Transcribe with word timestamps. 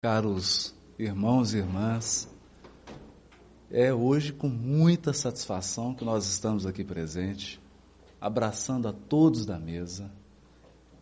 Caros 0.00 0.76
irmãos 0.96 1.52
e 1.52 1.56
irmãs, 1.56 2.28
é 3.68 3.92
hoje 3.92 4.32
com 4.32 4.48
muita 4.48 5.12
satisfação 5.12 5.92
que 5.92 6.04
nós 6.04 6.24
estamos 6.24 6.64
aqui 6.64 6.84
presentes, 6.84 7.58
abraçando 8.20 8.86
a 8.86 8.92
todos 8.92 9.44
da 9.44 9.58
mesa, 9.58 10.08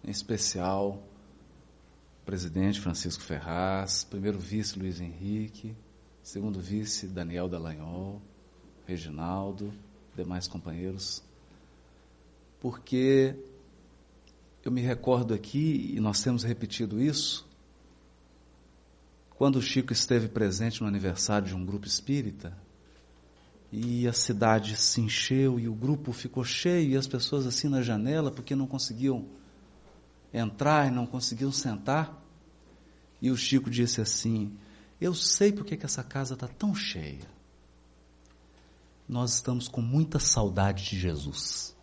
em 0.02 0.10
especial 0.10 1.02
o 2.22 2.24
presidente 2.24 2.80
Francisco 2.80 3.22
Ferraz, 3.22 4.02
primeiro 4.02 4.38
vice 4.38 4.78
Luiz 4.78 4.98
Henrique, 4.98 5.76
segundo 6.22 6.58
vice 6.58 7.06
Daniel 7.06 7.50
Dallagnol, 7.50 8.22
Reginaldo, 8.86 9.74
demais 10.16 10.48
companheiros, 10.48 11.22
porque 12.58 13.36
eu 14.64 14.72
me 14.72 14.80
recordo 14.80 15.34
aqui, 15.34 15.92
e 15.94 16.00
nós 16.00 16.22
temos 16.22 16.42
repetido 16.44 16.98
isso, 16.98 17.45
quando 19.36 19.56
o 19.56 19.62
Chico 19.62 19.92
esteve 19.92 20.28
presente 20.28 20.80
no 20.80 20.88
aniversário 20.88 21.46
de 21.46 21.54
um 21.54 21.64
grupo 21.64 21.86
espírita, 21.86 22.56
e 23.70 24.06
a 24.06 24.12
cidade 24.12 24.76
se 24.76 25.00
encheu 25.00 25.58
e 25.58 25.68
o 25.68 25.74
grupo 25.74 26.12
ficou 26.12 26.44
cheio 26.44 26.92
e 26.92 26.96
as 26.96 27.06
pessoas 27.06 27.46
assim 27.46 27.68
na 27.68 27.82
janela 27.82 28.30
porque 28.30 28.54
não 28.54 28.66
conseguiam 28.66 29.26
entrar 30.32 30.86
e 30.86 30.90
não 30.90 31.06
conseguiam 31.06 31.52
sentar. 31.52 32.22
E 33.20 33.30
o 33.30 33.36
Chico 33.36 33.68
disse 33.68 34.00
assim: 34.00 34.56
Eu 35.00 35.14
sei 35.14 35.52
porque 35.52 35.76
que 35.76 35.84
essa 35.84 36.02
casa 36.02 36.34
está 36.34 36.46
tão 36.46 36.74
cheia. 36.74 37.28
Nós 39.08 39.34
estamos 39.34 39.68
com 39.68 39.82
muita 39.82 40.18
saudade 40.18 40.84
de 40.84 40.98
Jesus. 40.98 41.76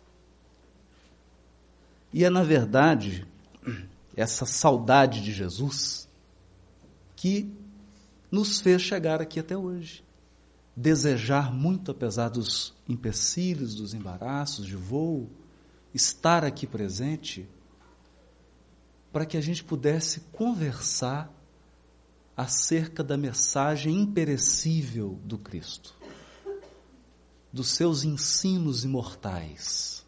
E 2.12 2.24
é 2.24 2.30
na 2.30 2.42
verdade 2.42 3.26
essa 4.16 4.46
saudade 4.46 5.22
de 5.22 5.32
Jesus 5.32 6.03
que 7.24 7.50
nos 8.30 8.60
fez 8.60 8.82
chegar 8.82 9.22
aqui 9.22 9.40
até 9.40 9.56
hoje. 9.56 10.04
Desejar 10.76 11.50
muito, 11.50 11.90
apesar 11.90 12.28
dos 12.28 12.74
empecilhos, 12.86 13.74
dos 13.74 13.94
embaraços 13.94 14.66
de 14.66 14.76
voo, 14.76 15.30
estar 15.94 16.44
aqui 16.44 16.66
presente, 16.66 17.48
para 19.10 19.24
que 19.24 19.38
a 19.38 19.40
gente 19.40 19.64
pudesse 19.64 20.20
conversar 20.32 21.32
acerca 22.36 23.02
da 23.02 23.16
mensagem 23.16 24.02
imperecível 24.02 25.18
do 25.24 25.38
Cristo, 25.38 25.94
dos 27.50 27.68
seus 27.68 28.04
ensinos 28.04 28.84
imortais, 28.84 30.04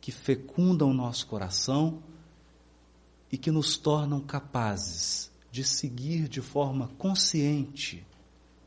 que 0.00 0.10
fecundam 0.10 0.88
o 0.88 0.94
nosso 0.94 1.26
coração 1.26 2.02
e 3.30 3.36
que 3.36 3.50
nos 3.50 3.76
tornam 3.76 4.20
capazes 4.20 5.35
de 5.56 5.64
seguir 5.64 6.28
de 6.28 6.42
forma 6.42 6.88
consciente, 6.98 8.06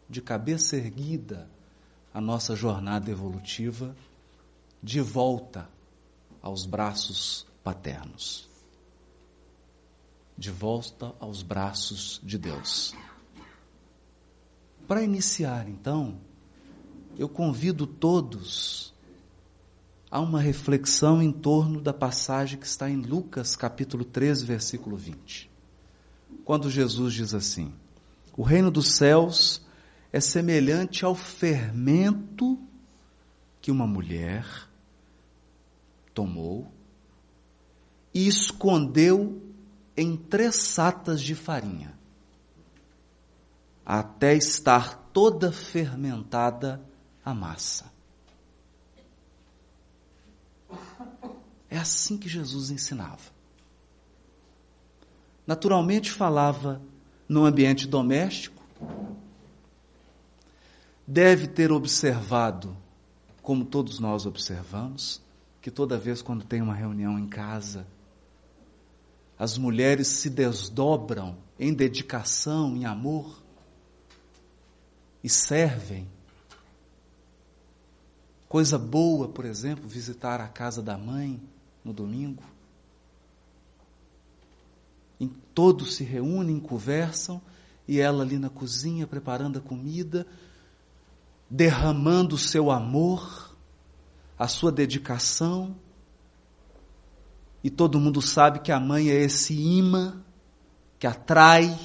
de 0.09 0.23
cabeça 0.23 0.75
erguida, 0.75 1.47
a 2.11 2.19
nossa 2.19 2.55
jornada 2.55 3.11
evolutiva 3.11 3.95
de 4.81 4.99
volta 4.99 5.69
aos 6.41 6.65
braços 6.65 7.45
paternos. 7.63 8.49
De 10.35 10.49
volta 10.49 11.13
aos 11.19 11.43
braços 11.43 12.19
de 12.23 12.39
Deus. 12.39 12.95
Para 14.87 15.03
iniciar, 15.03 15.69
então, 15.69 16.19
eu 17.19 17.29
convido 17.29 17.85
todos 17.85 18.95
a 20.09 20.19
uma 20.19 20.41
reflexão 20.41 21.21
em 21.21 21.31
torno 21.31 21.79
da 21.79 21.93
passagem 21.93 22.57
que 22.57 22.65
está 22.65 22.89
em 22.89 22.95
Lucas 22.95 23.55
capítulo 23.55 24.03
13, 24.03 24.43
versículo 24.43 24.97
20 24.97 25.48
quando 26.45 26.69
Jesus 26.69 27.13
diz 27.13 27.33
assim: 27.33 27.73
O 28.35 28.43
reino 28.43 28.71
dos 28.71 28.93
céus 28.93 29.65
é 30.11 30.19
semelhante 30.19 31.05
ao 31.05 31.13
fermento 31.13 32.59
que 33.61 33.71
uma 33.71 33.85
mulher 33.85 34.45
tomou 36.13 36.71
e 38.13 38.27
escondeu 38.27 39.41
em 39.95 40.17
três 40.17 40.55
satas 40.55 41.21
de 41.21 41.35
farinha, 41.35 41.97
até 43.85 44.35
estar 44.35 44.95
toda 45.13 45.51
fermentada 45.51 46.81
a 47.23 47.33
massa. 47.33 47.91
É 51.69 51.77
assim 51.77 52.17
que 52.17 52.27
Jesus 52.27 52.71
ensinava 52.71 53.38
naturalmente 55.49 56.11
falava 56.11 56.79
no 57.27 57.43
ambiente 57.43 57.87
doméstico, 57.87 58.61
deve 61.07 61.47
ter 61.47 61.71
observado, 61.71 62.77
como 63.41 63.65
todos 63.65 63.99
nós 63.99 64.27
observamos, 64.27 65.19
que 65.59 65.71
toda 65.71 65.97
vez 65.97 66.21
quando 66.21 66.45
tem 66.45 66.61
uma 66.61 66.75
reunião 66.75 67.17
em 67.17 67.27
casa, 67.27 67.87
as 69.39 69.57
mulheres 69.57 70.07
se 70.07 70.29
desdobram 70.29 71.35
em 71.57 71.73
dedicação, 71.73 72.77
em 72.77 72.85
amor 72.85 73.41
e 75.23 75.29
servem. 75.29 76.07
Coisa 78.47 78.77
boa, 78.77 79.27
por 79.27 79.45
exemplo, 79.45 79.89
visitar 79.89 80.41
a 80.41 80.47
casa 80.47 80.79
da 80.79 80.95
mãe 80.95 81.41
no 81.83 81.91
domingo 81.91 82.43
em, 85.19 85.27
todos 85.53 85.95
se 85.95 86.03
reúnem, 86.03 86.59
conversam, 86.59 87.41
e 87.87 87.99
ela 87.99 88.23
ali 88.23 88.37
na 88.37 88.49
cozinha 88.49 89.07
preparando 89.07 89.57
a 89.57 89.61
comida, 89.61 90.25
derramando 91.49 92.35
o 92.35 92.37
seu 92.37 92.69
amor, 92.69 93.55
a 94.37 94.47
sua 94.47 94.71
dedicação. 94.71 95.75
E 97.63 97.69
todo 97.69 97.99
mundo 97.99 98.21
sabe 98.21 98.59
que 98.59 98.71
a 98.71 98.79
mãe 98.79 99.09
é 99.09 99.15
esse 99.15 99.53
imã 99.53 100.23
que 100.99 101.07
atrai, 101.07 101.77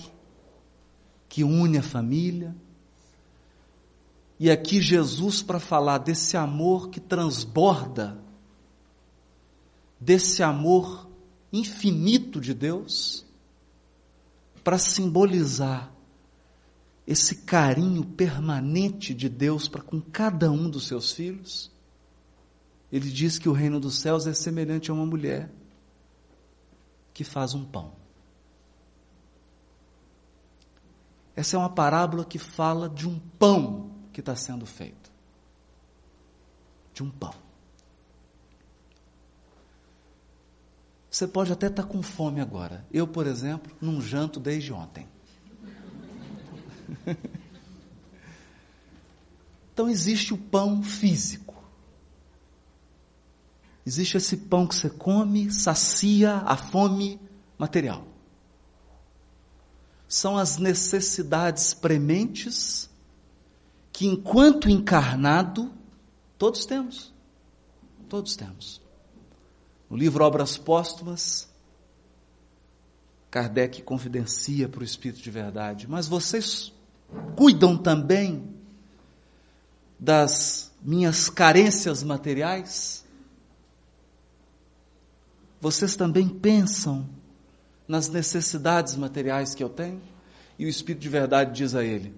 que 1.29 1.43
une 1.43 1.79
a 1.79 1.83
família. 1.83 2.55
E 4.39 4.51
aqui 4.51 4.81
Jesus 4.81 5.41
para 5.43 5.59
falar 5.59 5.99
desse 5.99 6.37
amor 6.37 6.91
que 6.91 7.01
transborda, 7.01 8.19
desse 9.99 10.43
amor 10.43 11.09
infinito 11.53 12.41
de 12.41 12.53
Deus, 12.53 13.24
para 14.65 14.79
simbolizar 14.79 15.93
esse 17.07 17.37
carinho 17.43 18.03
permanente 18.03 19.15
de 19.15 19.29
Deus 19.29 19.69
para 19.69 19.83
com 19.83 20.01
cada 20.01 20.51
um 20.51 20.71
dos 20.71 20.87
seus 20.87 21.13
filhos. 21.13 21.71
Ele 22.91 23.11
diz 23.11 23.39
que 23.39 23.49
o 23.49 23.53
reino 23.53 23.79
dos 23.79 23.99
céus 23.99 24.27
é 24.27 24.33
semelhante 24.33 24.91
a 24.91 24.95
uma 24.95 25.05
mulher 25.05 25.53
que 27.13 27.23
faz 27.23 27.53
um 27.53 27.65
pão. 27.65 27.93
Essa 31.37 31.57
é 31.57 31.59
uma 31.59 31.69
parábola 31.69 32.25
que 32.25 32.39
fala 32.39 32.89
de 32.89 33.07
um 33.07 33.19
pão 33.19 33.91
que 34.13 34.21
está 34.21 34.35
sendo 34.35 34.65
feito. 34.65 35.13
De 36.95 37.03
um 37.03 37.11
pão. 37.11 37.44
Você 41.15 41.29
pode 41.29 41.53
até 41.53 41.69
estar 41.69 41.85
tá 41.85 41.89
com 41.89 42.03
fome 42.03 42.41
agora. 42.41 42.85
Eu, 42.93 43.07
por 43.07 43.25
exemplo, 43.25 43.73
não 43.81 44.01
janto 44.01 44.41
desde 44.41 44.73
ontem. 44.73 45.07
então 49.73 49.89
existe 49.89 50.35
o 50.35 50.37
pão 50.37 50.83
físico. 50.83 51.55
Existe 53.87 54.17
esse 54.17 54.39
pão 54.39 54.67
que 54.67 54.75
você 54.75 54.91
come, 54.91 55.53
sacia 55.53 56.39
a 56.39 56.57
fome 56.57 57.21
material. 57.57 58.09
São 60.09 60.37
as 60.37 60.59
necessidades 60.59 61.73
prementes 61.75 62.91
que, 63.93 64.05
enquanto 64.05 64.69
encarnado, 64.69 65.73
todos 66.37 66.67
temos. 66.67 67.15
Todos 68.09 68.35
temos. 68.35 68.84
No 69.89 69.97
livro 69.97 70.25
Obras 70.25 70.57
Póstumas, 70.57 71.49
Kardec 73.31 73.83
confidencia 73.83 74.69
para 74.69 74.81
o 74.81 74.85
Espírito 74.85 75.21
de 75.21 75.31
Verdade, 75.31 75.89
mas 75.89 76.07
vocês 76.07 76.73
cuidam 77.37 77.77
também 77.77 78.55
das 79.99 80.73
minhas 80.81 81.29
carências 81.29 82.03
materiais? 82.03 83.05
Vocês 85.61 85.97
também 85.97 86.29
pensam 86.29 87.09
nas 87.87 88.09
necessidades 88.09 88.97
materiais 88.97 89.55
que 89.55 89.65
eu 89.65 89.69
tenho? 89.69 90.01
E 90.59 90.65
o 90.65 90.69
Espírito 90.69 91.03
de 91.03 91.09
Verdade 91.09 91.53
diz 91.53 91.75
a 91.75 91.85
ele: 91.85 92.15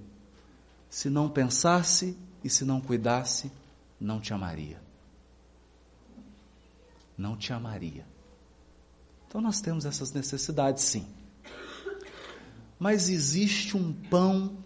se 0.90 1.08
não 1.08 1.28
pensasse 1.28 2.16
e 2.44 2.50
se 2.50 2.64
não 2.64 2.80
cuidasse, 2.80 3.50
não 3.98 4.20
te 4.20 4.32
amaria 4.32 4.85
não 7.16 7.36
te 7.36 7.52
amaria. 7.52 8.06
Então 9.26 9.40
nós 9.40 9.60
temos 9.60 9.84
essas 9.84 10.12
necessidades 10.12 10.84
sim. 10.84 11.06
Mas 12.78 13.08
existe 13.08 13.76
um 13.76 13.92
pão 13.92 14.58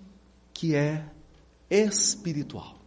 que 0.52 0.74
é 0.74 1.08
espiritual. 1.70 2.78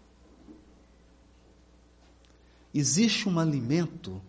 Existe 2.74 3.30
um 3.30 3.40
alimento 3.40 4.22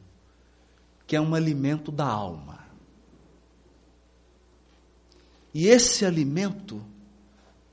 que 1.06 1.16
é 1.16 1.20
um 1.20 1.34
alimento 1.34 1.90
da 1.90 2.06
alma. 2.06 2.64
E 5.52 5.66
esse 5.66 6.04
alimento, 6.04 6.84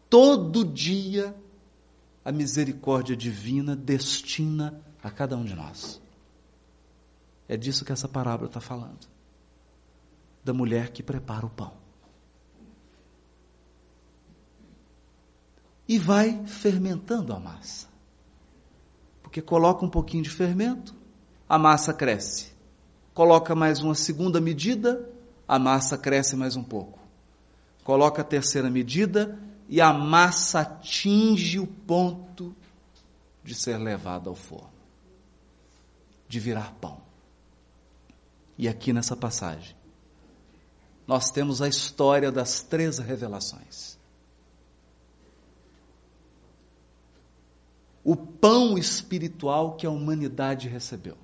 todo 0.09 0.65
dia, 0.65 1.35
a 2.23 2.31
misericórdia 2.31 3.15
divina 3.15 3.75
destina 3.75 4.79
a 5.01 5.09
cada 5.09 5.35
um 5.35 5.43
de 5.43 5.55
nós. 5.55 6.00
É 7.51 7.57
disso 7.57 7.83
que 7.83 7.91
essa 7.91 8.07
parábola 8.07 8.47
está 8.47 8.61
falando. 8.61 9.09
Da 10.41 10.53
mulher 10.53 10.89
que 10.91 11.03
prepara 11.03 11.45
o 11.45 11.49
pão. 11.49 11.73
E 15.85 15.99
vai 15.99 16.47
fermentando 16.47 17.33
a 17.33 17.39
massa. 17.41 17.89
Porque 19.21 19.41
coloca 19.41 19.83
um 19.83 19.89
pouquinho 19.89 20.23
de 20.23 20.29
fermento, 20.29 20.95
a 21.49 21.59
massa 21.59 21.93
cresce. 21.93 22.53
Coloca 23.13 23.53
mais 23.53 23.81
uma 23.81 23.95
segunda 23.95 24.39
medida, 24.39 25.09
a 25.45 25.59
massa 25.59 25.97
cresce 25.97 26.37
mais 26.37 26.55
um 26.55 26.63
pouco. 26.63 26.99
Coloca 27.83 28.21
a 28.21 28.25
terceira 28.25 28.69
medida 28.69 29.37
e 29.67 29.81
a 29.81 29.91
massa 29.91 30.61
atinge 30.61 31.59
o 31.59 31.67
ponto 31.67 32.55
de 33.43 33.53
ser 33.53 33.77
levada 33.77 34.29
ao 34.29 34.35
forno, 34.35 34.71
de 36.29 36.39
virar 36.39 36.73
pão. 36.79 37.10
E 38.61 38.67
aqui 38.67 38.93
nessa 38.93 39.15
passagem, 39.15 39.75
nós 41.07 41.31
temos 41.31 41.63
a 41.63 41.67
história 41.67 42.31
das 42.31 42.61
três 42.61 42.99
revelações. 42.99 43.97
O 48.03 48.15
pão 48.15 48.77
espiritual 48.77 49.77
que 49.77 49.87
a 49.87 49.89
humanidade 49.89 50.67
recebeu. 50.67 51.17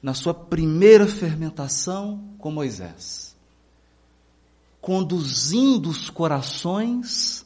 Na 0.00 0.14
sua 0.14 0.32
primeira 0.32 1.08
fermentação 1.08 2.36
com 2.38 2.52
Moisés, 2.52 3.34
conduzindo 4.80 5.88
os 5.88 6.08
corações 6.10 7.44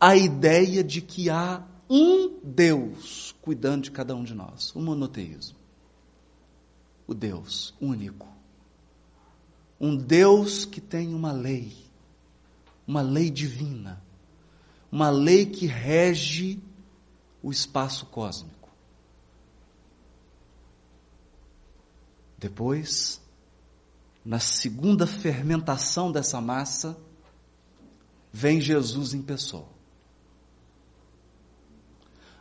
à 0.00 0.16
ideia 0.16 0.82
de 0.82 1.00
que 1.00 1.30
há 1.30 1.62
um 1.88 2.40
Deus 2.42 3.36
cuidando 3.40 3.84
de 3.84 3.92
cada 3.92 4.16
um 4.16 4.24
de 4.24 4.34
nós, 4.34 4.74
o 4.74 4.80
monoteísmo 4.80 5.62
o 7.06 7.14
Deus 7.14 7.74
único. 7.80 8.28
Um 9.80 9.96
Deus 9.96 10.64
que 10.64 10.80
tem 10.80 11.14
uma 11.14 11.32
lei, 11.32 11.76
uma 12.86 13.02
lei 13.02 13.30
divina, 13.30 14.02
uma 14.90 15.10
lei 15.10 15.46
que 15.46 15.66
rege 15.66 16.62
o 17.42 17.50
espaço 17.50 18.06
cósmico. 18.06 18.70
Depois, 22.38 23.20
na 24.24 24.38
segunda 24.38 25.06
fermentação 25.06 26.10
dessa 26.10 26.40
massa, 26.40 26.96
vem 28.32 28.60
Jesus 28.60 29.14
em 29.14 29.22
pessoa. 29.22 29.68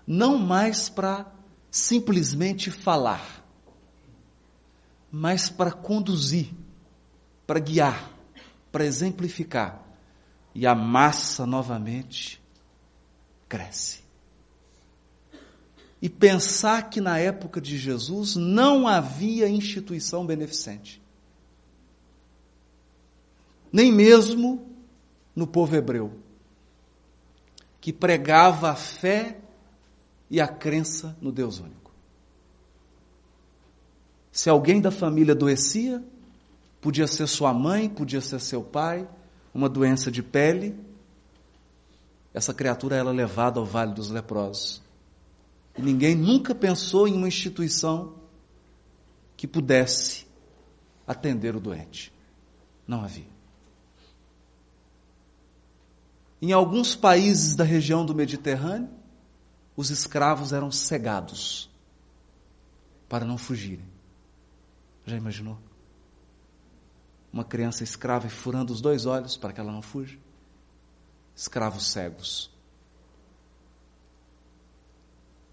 Não 0.05 0.37
mais 0.37 0.89
para 0.89 1.31
simplesmente 1.71 2.69
falar, 2.69 3.42
mas 5.15 5.47
para 5.47 5.71
conduzir, 5.71 6.51
para 7.45 7.59
guiar, 7.59 8.11
para 8.71 8.83
exemplificar. 8.83 9.79
E 10.55 10.65
a 10.65 10.73
massa 10.73 11.45
novamente 11.45 12.41
cresce. 13.47 14.01
E 16.01 16.09
pensar 16.09 16.89
que 16.89 16.99
na 16.99 17.19
época 17.19 17.61
de 17.61 17.77
Jesus 17.77 18.35
não 18.35 18.87
havia 18.87 19.47
instituição 19.47 20.25
beneficente. 20.25 20.99
Nem 23.71 23.91
mesmo 23.91 24.67
no 25.35 25.45
povo 25.45 25.75
hebreu, 25.75 26.19
que 27.79 27.93
pregava 27.93 28.71
a 28.71 28.75
fé 28.75 29.39
e 30.29 30.41
a 30.41 30.47
crença 30.47 31.15
no 31.21 31.31
Deus 31.31 31.59
único. 31.59 31.82
Se 34.33 34.49
alguém 34.49 34.81
da 34.81 34.89
família 34.89 35.33
adoecia, 35.33 36.03
podia 36.81 37.05
ser 37.05 37.27
sua 37.27 37.53
mãe, 37.53 37.87
podia 37.87 38.19
ser 38.19 38.41
seu 38.41 38.63
pai, 38.63 39.07
uma 39.53 39.69
doença 39.69 40.11
de 40.11 40.23
pele, 40.23 40.75
essa 42.33 42.51
criatura 42.51 42.95
era 42.95 43.11
levada 43.11 43.59
ao 43.59 43.65
vale 43.65 43.93
dos 43.93 44.09
leprosos. 44.09 44.81
E 45.77 45.83
ninguém 45.83 46.15
nunca 46.15 46.55
pensou 46.55 47.07
em 47.07 47.13
uma 47.13 47.27
instituição 47.27 48.15
que 49.37 49.47
pudesse 49.47 50.25
atender 51.05 51.55
o 51.55 51.59
doente. 51.59 52.11
Não 52.87 53.03
havia. 53.03 53.31
Em 56.41 56.51
alguns 56.51 56.95
países 56.95 57.55
da 57.55 57.63
região 57.63 58.03
do 58.03 58.15
Mediterrâneo, 58.15 58.89
os 59.77 59.91
escravos 59.91 60.53
eram 60.53 60.71
cegados 60.71 61.69
para 63.07 63.25
não 63.25 63.37
fugirem. 63.37 63.92
Já 65.05 65.17
imaginou? 65.17 65.57
Uma 67.31 67.43
criança 67.43 67.83
escrava 67.83 68.27
e 68.27 68.29
furando 68.29 68.71
os 68.71 68.79
dois 68.79 69.05
olhos 69.05 69.35
para 69.35 69.51
que 69.51 69.59
ela 69.59 69.71
não 69.71 69.81
fuja? 69.81 70.17
Escravos 71.35 71.87
cegos. 71.87 72.51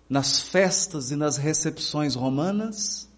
Nas 0.08 0.41
festas 0.41 1.11
e 1.11 1.17
nas 1.17 1.37
recepções 1.37 2.14
romanas, 2.14 3.08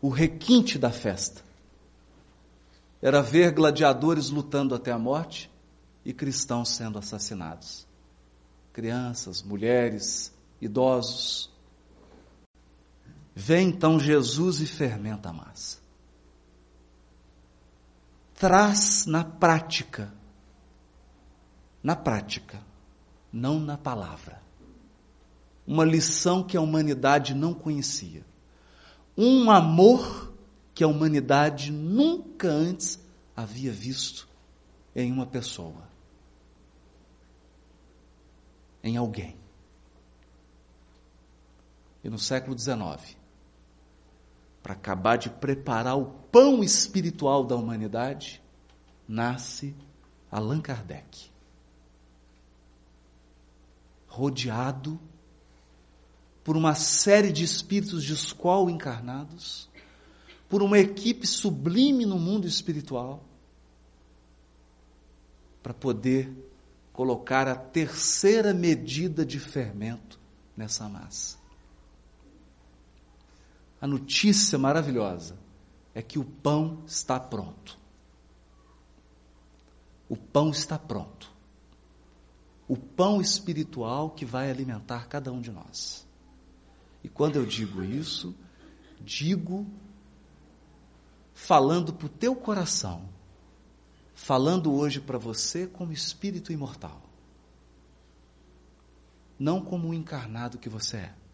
o 0.00 0.08
requinte 0.08 0.78
da 0.78 0.90
festa 0.90 1.42
era 3.02 3.22
ver 3.22 3.52
gladiadores 3.52 4.30
lutando 4.30 4.74
até 4.74 4.92
a 4.92 4.98
morte 4.98 5.50
e 6.04 6.12
cristãos 6.12 6.68
sendo 6.70 6.98
assassinados. 6.98 7.86
Crianças, 8.72 9.42
mulheres, 9.42 10.32
idosos, 10.60 11.50
Vem 13.38 13.68
então 13.68 14.00
Jesus 14.00 14.62
e 14.62 14.66
fermenta 14.66 15.28
a 15.28 15.32
massa. 15.34 15.76
Traz 18.34 19.04
na 19.04 19.22
prática, 19.22 20.10
na 21.82 21.94
prática, 21.94 22.58
não 23.30 23.60
na 23.60 23.76
palavra, 23.76 24.40
uma 25.66 25.84
lição 25.84 26.42
que 26.42 26.56
a 26.56 26.62
humanidade 26.62 27.34
não 27.34 27.52
conhecia. 27.52 28.24
Um 29.14 29.50
amor 29.50 30.32
que 30.74 30.82
a 30.82 30.88
humanidade 30.88 31.70
nunca 31.70 32.48
antes 32.48 32.98
havia 33.36 33.70
visto 33.70 34.26
em 34.94 35.12
uma 35.12 35.26
pessoa, 35.26 35.86
em 38.82 38.96
alguém. 38.96 39.36
E 42.02 42.08
no 42.08 42.18
século 42.18 42.58
XIX, 42.58 43.25
para 44.66 44.74
acabar 44.74 45.16
de 45.16 45.30
preparar 45.30 45.96
o 45.96 46.06
pão 46.06 46.60
espiritual 46.64 47.44
da 47.44 47.54
humanidade, 47.54 48.42
nasce 49.06 49.72
Allan 50.28 50.60
Kardec. 50.60 51.30
Rodeado 54.08 54.98
por 56.42 56.56
uma 56.56 56.74
série 56.74 57.30
de 57.30 57.44
espíritos 57.44 58.02
de 58.02 58.12
escola 58.12 58.68
encarnados, 58.68 59.70
por 60.48 60.64
uma 60.64 60.80
equipe 60.80 61.28
sublime 61.28 62.04
no 62.04 62.18
mundo 62.18 62.48
espiritual, 62.48 63.22
para 65.62 65.74
poder 65.74 66.28
colocar 66.92 67.46
a 67.46 67.54
terceira 67.54 68.52
medida 68.52 69.24
de 69.24 69.38
fermento 69.38 70.18
nessa 70.56 70.88
massa. 70.88 71.35
A 73.86 73.88
notícia 73.88 74.58
maravilhosa 74.58 75.38
é 75.94 76.02
que 76.02 76.18
o 76.18 76.24
pão 76.24 76.82
está 76.88 77.20
pronto. 77.20 77.78
O 80.08 80.16
pão 80.16 80.50
está 80.50 80.76
pronto. 80.76 81.30
O 82.66 82.76
pão 82.76 83.20
espiritual 83.20 84.10
que 84.10 84.24
vai 84.24 84.50
alimentar 84.50 85.06
cada 85.06 85.30
um 85.30 85.40
de 85.40 85.52
nós. 85.52 86.04
E 87.04 87.08
quando 87.08 87.36
eu 87.36 87.46
digo 87.46 87.84
isso, 87.84 88.34
digo 89.00 89.64
falando 91.32 91.92
para 91.92 92.06
o 92.06 92.10
teu 92.10 92.34
coração, 92.34 93.08
falando 94.16 94.74
hoje 94.74 95.00
para 95.00 95.16
você 95.16 95.64
como 95.64 95.92
espírito 95.92 96.52
imortal, 96.52 97.00
não 99.38 99.60
como 99.60 99.90
o 99.90 99.94
encarnado 99.94 100.58
que 100.58 100.68
você 100.68 100.96
é. 100.96 101.25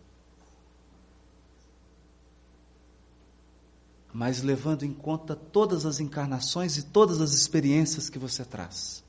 Mas 4.13 4.43
levando 4.43 4.85
em 4.85 4.93
conta 4.93 5.35
todas 5.35 5.87
as 5.87 5.99
encarnações 5.99 6.77
e 6.77 6.83
todas 6.83 7.21
as 7.21 7.33
experiências 7.33 8.11
que 8.11 8.19
você 8.19 8.45
traz. 8.45 9.03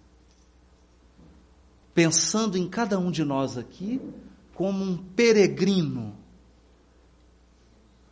Pensando 1.94 2.58
em 2.58 2.68
cada 2.68 2.98
um 2.98 3.12
de 3.12 3.24
nós 3.24 3.58
aqui 3.58 4.02
como 4.56 4.84
um 4.84 4.98
peregrino. 4.98 6.16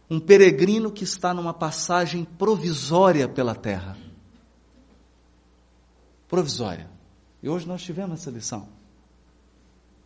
Um 0.09 0.19
peregrino 0.19 0.91
que 0.91 1.05
está 1.05 1.33
numa 1.33 1.53
passagem 1.53 2.25
provisória 2.25 3.27
pela 3.29 3.55
terra. 3.55 3.97
Provisória. 6.27 6.89
E 7.41 7.47
hoje 7.47 7.65
nós 7.65 7.81
tivemos 7.81 8.19
essa 8.19 8.29
lição. 8.29 8.67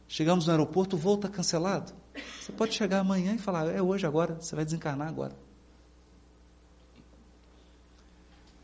Chegamos 0.08 0.46
no 0.46 0.52
aeroporto, 0.52 0.96
o 0.96 1.00
voo 1.00 1.16
está 1.16 1.28
cancelado. 1.28 1.92
Você 2.40 2.52
pode 2.52 2.74
chegar 2.74 3.00
amanhã 3.00 3.34
e 3.34 3.40
falar, 3.40 3.68
é 3.74 3.82
hoje, 3.82 4.06
agora, 4.06 4.36
você 4.36 4.56
vai 4.56 4.64
desencarnar 4.64 5.08
agora. 5.08 5.45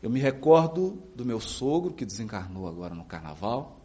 Eu 0.02 0.10
me 0.10 0.18
recordo 0.18 1.00
do 1.14 1.24
meu 1.24 1.40
sogro 1.40 1.94
que 1.94 2.04
desencarnou 2.04 2.66
agora 2.66 2.92
no 2.92 3.04
carnaval, 3.04 3.80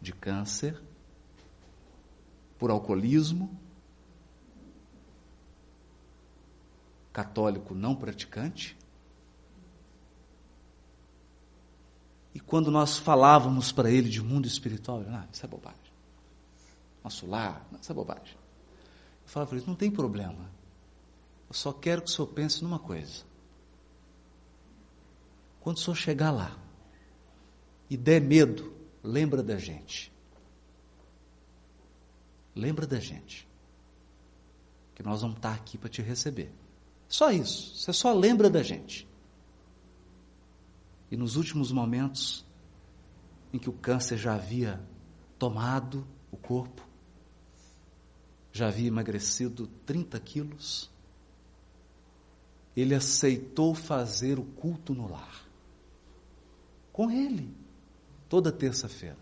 de 0.00 0.12
câncer, 0.12 0.80
por 2.56 2.70
alcoolismo, 2.70 3.58
católico 7.12 7.74
não 7.74 7.96
praticante. 7.96 8.78
E 12.32 12.38
quando 12.38 12.70
nós 12.70 12.96
falávamos 12.96 13.72
para 13.72 13.90
ele 13.90 14.08
de 14.08 14.22
mundo 14.22 14.46
espiritual, 14.46 15.00
ele, 15.00 15.10
ah, 15.10 15.26
isso 15.32 15.44
é 15.44 15.48
bobagem. 15.48 15.90
Nosso 17.02 17.26
lar, 17.26 17.66
isso 17.80 17.90
é 17.90 17.94
bobagem. 17.94 18.36
Eu 19.24 19.28
falava 19.28 19.48
para 19.48 19.58
ele, 19.58 19.66
não 19.66 19.74
tem 19.74 19.90
problema. 19.90 20.50
Eu 21.48 21.54
só 21.54 21.72
quero 21.72 22.02
que 22.02 22.08
o 22.08 22.12
senhor 22.12 22.28
pense 22.28 22.62
numa 22.62 22.78
coisa. 22.78 23.24
Quando 25.60 25.76
o 25.76 25.80
senhor 25.80 25.94
chegar 25.94 26.30
lá 26.30 26.58
e 27.88 27.96
der 27.96 28.20
medo, 28.20 28.74
lembra 29.02 29.42
da 29.42 29.58
gente. 29.58 30.10
Lembra 32.54 32.86
da 32.86 32.98
gente. 32.98 33.46
Que 34.94 35.02
nós 35.02 35.20
vamos 35.20 35.36
estar 35.36 35.52
aqui 35.52 35.76
para 35.76 35.88
te 35.88 36.00
receber. 36.00 36.52
Só 37.08 37.30
isso. 37.30 37.76
Você 37.76 37.92
só 37.92 38.12
lembra 38.12 38.48
da 38.48 38.62
gente. 38.62 39.06
E 41.10 41.16
nos 41.16 41.36
últimos 41.36 41.70
momentos 41.70 42.46
em 43.52 43.58
que 43.58 43.68
o 43.68 43.72
câncer 43.72 44.16
já 44.16 44.34
havia 44.34 44.80
tomado 45.38 46.06
o 46.30 46.36
corpo, 46.36 46.86
já 48.52 48.68
havia 48.68 48.88
emagrecido 48.88 49.66
30 49.84 50.18
quilos, 50.20 50.90
ele 52.76 52.94
aceitou 52.94 53.74
fazer 53.74 54.38
o 54.38 54.44
culto 54.44 54.94
no 54.94 55.10
lar 55.10 55.49
com 56.92 57.10
ele, 57.10 57.54
toda 58.28 58.52
terça-feira. 58.52 59.18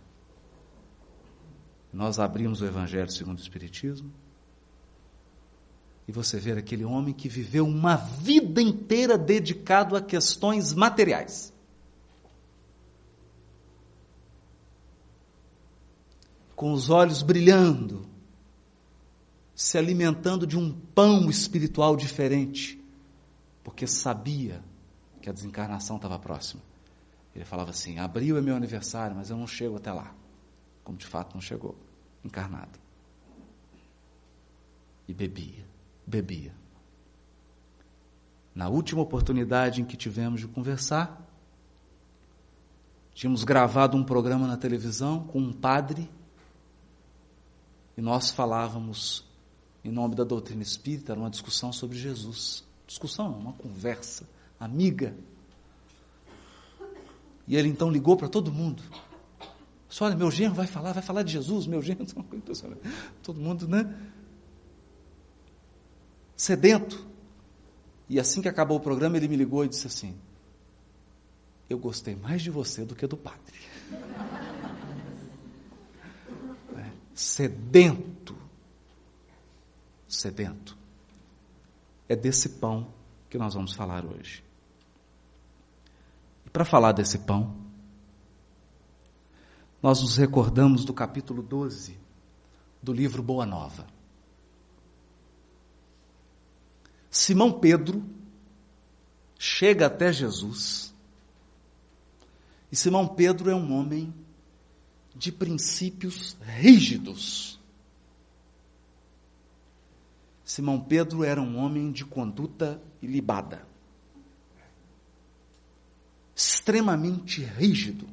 Nós 1.93 2.19
abrimos 2.19 2.61
o 2.61 2.67
Evangelho 2.67 3.11
segundo 3.11 3.39
o 3.39 3.43
Espiritismo 3.43 4.13
e 6.09 6.13
você 6.13 6.39
vê 6.39 6.53
aquele 6.53 6.87
homem 6.87 7.13
que 7.13 7.29
viveu 7.29 7.67
uma 7.67 7.97
vida 7.97 8.63
inteira 8.63 9.19
dedicado 9.19 9.95
a 9.95 10.01
questões 10.01 10.73
materiais. 10.73 11.53
Com 16.57 16.73
os 16.73 16.89
olhos 16.89 17.23
brilhando, 17.23 18.07
se 19.55 19.77
alimentando 19.77 20.47
de 20.47 20.57
um 20.57 20.73
pão 20.73 21.29
espiritual 21.29 21.95
diferente, 21.95 22.83
porque 23.63 23.87
sabia 23.87 24.65
que 25.21 25.29
a 25.29 25.33
desencarnação 25.33 25.97
estava 25.97 26.19
próxima. 26.19 26.63
Ele 27.38 27.45
falava 27.45 27.71
assim: 27.71 28.00
abril 28.00 28.37
é 28.37 28.40
meu 28.40 28.57
aniversário, 28.57 29.14
mas 29.14 29.30
eu 29.30 29.37
não 29.37 29.47
chego 29.47 29.76
até 29.76 29.92
lá. 29.92 30.12
Como 30.83 30.99
de 30.99 31.07
fato 31.07 31.35
não 31.35 31.40
chegou, 31.40 31.78
encarnado. 32.25 32.76
E 35.07 35.14
bebia, 35.14 35.64
bebia. 36.04 36.52
Na 38.52 38.68
última 38.68 39.00
oportunidade 39.02 39.80
em 39.80 39.85
que 39.85 39.97
tivemos 39.97 40.40
de 40.40 40.49
conversar, 40.49 41.25
tínhamos 43.14 43.45
gravado 43.45 43.97
um 43.97 44.02
programa 44.02 44.49
na 44.49 44.57
televisão 44.57 45.23
com 45.23 45.38
um 45.38 45.52
padre 45.52 46.11
e 47.97 48.00
nós 48.00 48.33
falávamos 48.33 49.25
em 49.85 49.92
nome 49.92 50.16
da 50.16 50.25
doutrina 50.25 50.62
espírita, 50.64 51.12
era 51.12 51.21
uma 51.21 51.30
discussão 51.30 51.73
sobre 51.73 51.97
Jesus. 51.97 52.64
Discussão, 52.85 53.38
uma 53.38 53.52
conversa 53.52 54.28
amiga 54.59 55.14
e 57.49 57.57
ele 57.57 57.69
então 57.69 57.90
ligou 57.90 58.14
para 58.14 58.28
todo 58.28 58.52
mundo. 58.52 58.83
Olha, 60.00 60.14
meu 60.14 60.31
genro 60.31 60.55
vai 60.55 60.67
falar, 60.67 60.93
vai 60.93 61.02
falar 61.02 61.23
de 61.23 61.33
Jesus, 61.33 61.67
meu 61.67 61.81
genro. 61.81 62.05
Todo 63.23 63.40
mundo, 63.40 63.67
né? 63.67 63.99
Sedento. 66.37 67.05
E 68.09 68.21
assim 68.21 68.43
que 68.43 68.49
acabou 68.49 68.76
o 68.76 68.81
programa, 68.81 69.17
ele 69.17 69.26
me 69.26 69.35
ligou 69.35 69.64
e 69.64 69.69
disse 69.69 69.87
assim: 69.87 70.14
Eu 71.69 71.78
gostei 71.78 72.14
mais 72.14 72.43
de 72.43 72.50
você 72.50 72.85
do 72.85 72.95
que 72.95 73.07
do 73.07 73.17
padre. 73.17 73.59
É, 76.76 76.93
sedento. 77.14 78.37
Sedento. 80.07 80.76
É 82.09 82.14
desse 82.14 82.50
pão 82.50 82.93
que 83.28 83.37
nós 83.37 83.55
vamos 83.55 83.73
falar 83.73 84.05
hoje. 84.05 84.45
E 86.49 86.50
para 86.50 86.64
falar 86.64 86.93
desse 86.93 87.19
pão, 87.19 87.55
nós 89.83 90.00
nos 90.00 90.17
recordamos 90.17 90.83
do 90.83 90.95
capítulo 90.95 91.43
12 91.43 91.99
do 92.83 92.90
livro 92.90 93.23
Boa 93.23 93.45
Nova. 93.45 93.87
Simão 97.11 97.52
Pedro 97.52 98.02
chega 99.38 99.88
até 99.88 100.11
Jesus. 100.11 100.95
E 102.73 102.76
Simão 102.76 103.07
Pedro 103.07 103.50
é 103.50 103.55
um 103.55 103.78
homem 103.78 104.14
de 105.14 105.31
princípios 105.31 106.35
rígidos. 106.40 107.61
Simão 110.43 110.81
Pedro 110.81 111.23
era 111.23 111.43
um 111.43 111.59
homem 111.59 111.93
de 111.93 112.07
conduta 112.07 112.81
ilibada 113.02 113.68
extremamente 116.38 117.42
rígido. 117.42 118.09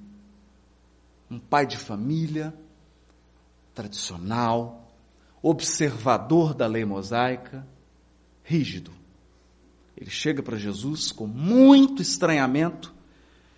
Um 1.30 1.38
pai 1.38 1.68
de 1.68 1.78
família, 1.78 2.52
tradicional, 3.72 4.92
observador 5.44 6.56
da 6.56 6.66
lei 6.66 6.84
mosaica, 6.84 7.66
rígido. 8.44 8.92
Ele 9.96 10.10
chega 10.10 10.42
para 10.42 10.58
Jesus 10.58 11.12
com 11.12 11.28
muito 11.28 12.02
estranhamento 12.02 12.92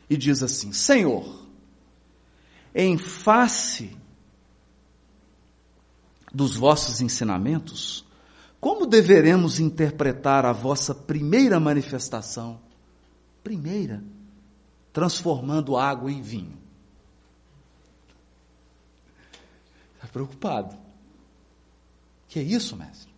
e 0.09 0.17
diz 0.17 0.43
assim: 0.43 0.73
Senhor, 0.73 1.45
em 2.75 2.97
face 2.97 3.97
dos 6.33 6.57
vossos 6.57 6.99
ensinamentos, 6.99 8.05
como 8.59 8.85
deveremos 8.85 9.61
interpretar 9.61 10.45
a 10.45 10.51
vossa 10.51 10.93
primeira 10.93 11.57
manifestação? 11.57 12.59
Primeira 13.41 14.03
transformando 14.97 15.77
água 15.77 16.11
em 16.11 16.23
vinho. 16.23 16.57
Está 19.93 20.07
preocupado. 20.07 20.75
Que 22.27 22.39
é 22.39 22.41
isso, 22.41 22.75
mestre? 22.75 23.13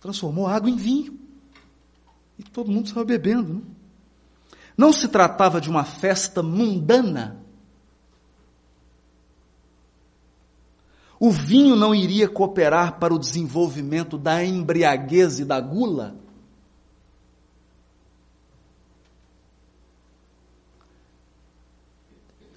Transformou 0.00 0.46
água 0.46 0.70
em 0.70 0.76
vinho. 0.76 1.20
E 2.38 2.42
todo 2.44 2.72
mundo 2.72 2.86
estava 2.86 3.04
bebendo. 3.04 3.52
Não? 3.52 3.62
não 4.74 4.90
se 4.90 5.06
tratava 5.06 5.60
de 5.60 5.68
uma 5.68 5.84
festa 5.84 6.42
mundana. 6.42 7.44
O 11.18 11.30
vinho 11.30 11.76
não 11.76 11.94
iria 11.94 12.26
cooperar 12.26 12.98
para 12.98 13.12
o 13.12 13.18
desenvolvimento 13.18 14.16
da 14.16 14.42
embriaguez 14.42 15.40
e 15.40 15.44
da 15.44 15.60
gula? 15.60 16.16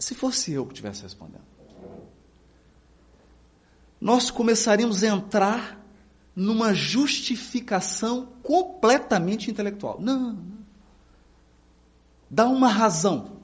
Se 0.03 0.13
fosse 0.13 0.51
eu 0.51 0.65
que 0.65 0.73
estivesse 0.73 1.03
respondendo, 1.03 1.45
nós 4.01 4.29
começaríamos 4.29 5.01
a 5.01 5.07
entrar 5.07 5.81
numa 6.35 6.73
justificação 6.73 8.33
completamente 8.43 9.49
intelectual. 9.49 10.01
Não, 10.01 10.33
não. 10.33 10.57
Dá 12.29 12.49
uma 12.49 12.67
razão. 12.67 13.37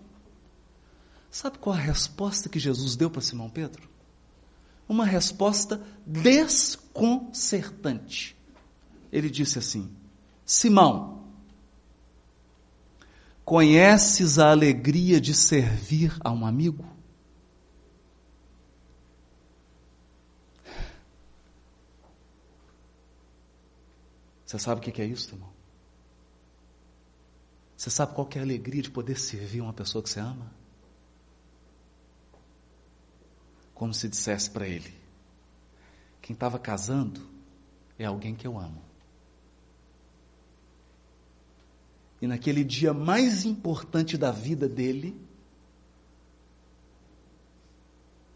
Sabe 1.32 1.58
qual 1.60 1.78
a 1.78 1.80
resposta 1.80 2.50
que 2.50 2.60
Jesus 2.60 2.98
deu 2.98 3.10
para 3.10 3.22
Simão 3.22 3.50
Pedro? 3.50 3.88
Uma 4.86 5.06
resposta 5.06 5.82
desconcertante. 6.06 8.36
Ele 9.13 9.30
disse 9.30 9.60
assim: 9.60 9.89
Simão, 10.46 11.19
conheces 13.50 14.38
a 14.38 14.51
alegria 14.51 15.20
de 15.20 15.34
servir 15.34 16.15
a 16.20 16.32
um 16.32 16.46
amigo? 16.46 16.86
Você 24.46 24.60
sabe 24.60 24.82
o 24.82 24.84
que 24.84 25.01
é 25.01 25.06
isso, 25.06 25.34
irmão? 25.34 25.50
Você 27.75 27.89
sabe 27.89 28.13
qual 28.13 28.29
é 28.36 28.38
a 28.38 28.44
alegria 28.44 28.84
de 28.84 28.91
poder 28.91 29.18
servir 29.18 29.62
uma 29.62 29.74
pessoa 29.74 30.03
que 30.03 30.12
você 30.12 30.20
ama? 30.20 30.53
Como 33.74 33.96
se 33.96 34.08
dissesse 34.08 34.51
para 34.51 34.68
ele: 34.68 34.94
quem 36.22 36.36
estava 36.36 36.60
casando 36.60 37.27
é 37.98 38.06
alguém 38.06 38.36
que 38.36 38.46
eu 38.46 38.60
amo. 38.60 38.88
E 42.22 42.28
naquele 42.28 42.64
dia 42.64 42.94
mais 42.94 43.46
importante 43.46 44.18
da 44.18 44.32
vida 44.32 44.68
dele, 44.68 45.20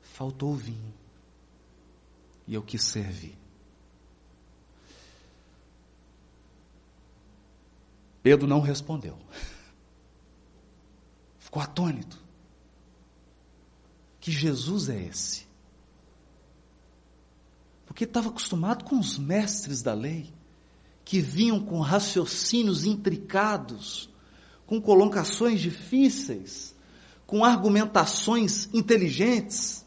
faltou 0.02 0.56
vinho. 0.56 0.94
E 2.48 2.54
eu 2.54 2.62
quis 2.62 2.84
servir. 2.84 3.38
Pedro 8.22 8.48
não 8.48 8.62
respondeu. 8.62 9.18
Ficou 11.40 11.62
atônito. 11.62 12.24
Que 14.22 14.32
Jesus 14.32 14.88
é 14.88 15.04
esse? 15.04 15.46
Porque 17.86 18.06
estava 18.06 18.30
acostumado 18.30 18.86
com 18.86 18.98
os 18.98 19.18
mestres 19.18 19.82
da 19.82 19.94
lei, 19.94 20.34
que 21.14 21.22
vinham 21.22 21.60
com 21.60 21.80
raciocínios 21.80 22.86
intricados, 22.86 24.10
com 24.66 24.82
colocações 24.82 25.62
difíceis, 25.62 26.76
com 27.28 27.46
argumentações 27.46 28.68
inteligentes. 28.74 29.86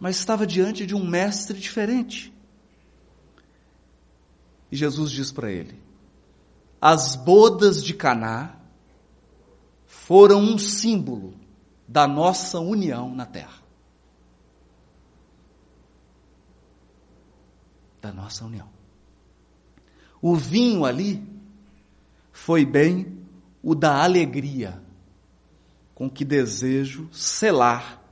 Mas 0.00 0.16
estava 0.16 0.44
diante 0.44 0.84
de 0.84 0.92
um 0.92 1.06
mestre 1.06 1.56
diferente. 1.56 2.34
E 4.72 4.76
Jesus 4.76 5.12
diz 5.12 5.30
para 5.30 5.52
ele: 5.52 5.80
As 6.80 7.14
bodas 7.14 7.80
de 7.84 7.94
Caná 7.94 8.56
foram 9.86 10.40
um 10.40 10.58
símbolo 10.58 11.32
da 11.86 12.08
nossa 12.08 12.58
união 12.58 13.14
na 13.14 13.24
terra. 13.24 13.57
Da 18.08 18.14
nossa 18.14 18.46
união. 18.46 18.66
O 20.22 20.34
vinho 20.34 20.86
ali 20.86 21.22
foi 22.32 22.64
bem 22.64 23.18
o 23.62 23.74
da 23.74 24.02
alegria 24.02 24.82
com 25.94 26.08
que 26.08 26.24
desejo 26.24 27.12
selar 27.12 28.02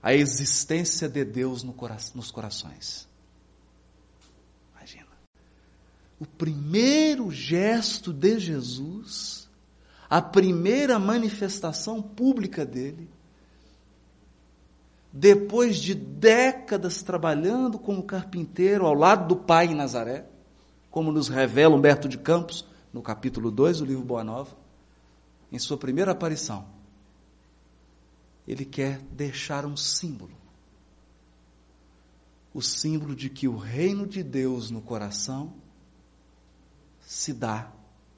a 0.00 0.14
existência 0.14 1.08
de 1.08 1.24
Deus 1.24 1.64
no 1.64 1.72
cora 1.72 1.96
nos 2.14 2.30
corações. 2.30 3.08
o 6.20 6.24
primeiro 6.24 7.30
gesto 7.30 8.12
de 8.12 8.38
Jesus, 8.38 9.50
a 10.08 10.22
primeira 10.22 10.98
manifestação 11.00 12.00
pública 12.00 12.64
dele, 12.64 13.10
depois 15.18 15.78
de 15.78 15.94
décadas 15.94 17.00
trabalhando 17.00 17.78
como 17.78 18.02
carpinteiro 18.02 18.84
ao 18.84 18.92
lado 18.92 19.26
do 19.28 19.36
pai 19.36 19.68
em 19.68 19.74
Nazaré, 19.74 20.26
como 20.90 21.10
nos 21.10 21.28
revela 21.28 21.74
Humberto 21.74 22.06
de 22.06 22.18
Campos 22.18 22.66
no 22.92 23.00
capítulo 23.00 23.50
2 23.50 23.78
do 23.78 23.86
livro 23.86 24.04
Boa 24.04 24.22
Nova, 24.22 24.54
em 25.50 25.58
sua 25.58 25.78
primeira 25.78 26.12
aparição, 26.12 26.66
ele 28.46 28.66
quer 28.66 29.00
deixar 29.10 29.64
um 29.64 29.74
símbolo. 29.74 30.36
O 32.52 32.60
símbolo 32.60 33.16
de 33.16 33.30
que 33.30 33.48
o 33.48 33.56
reino 33.56 34.06
de 34.06 34.22
Deus 34.22 34.70
no 34.70 34.82
coração 34.82 35.54
se 37.00 37.32
dá 37.32 37.72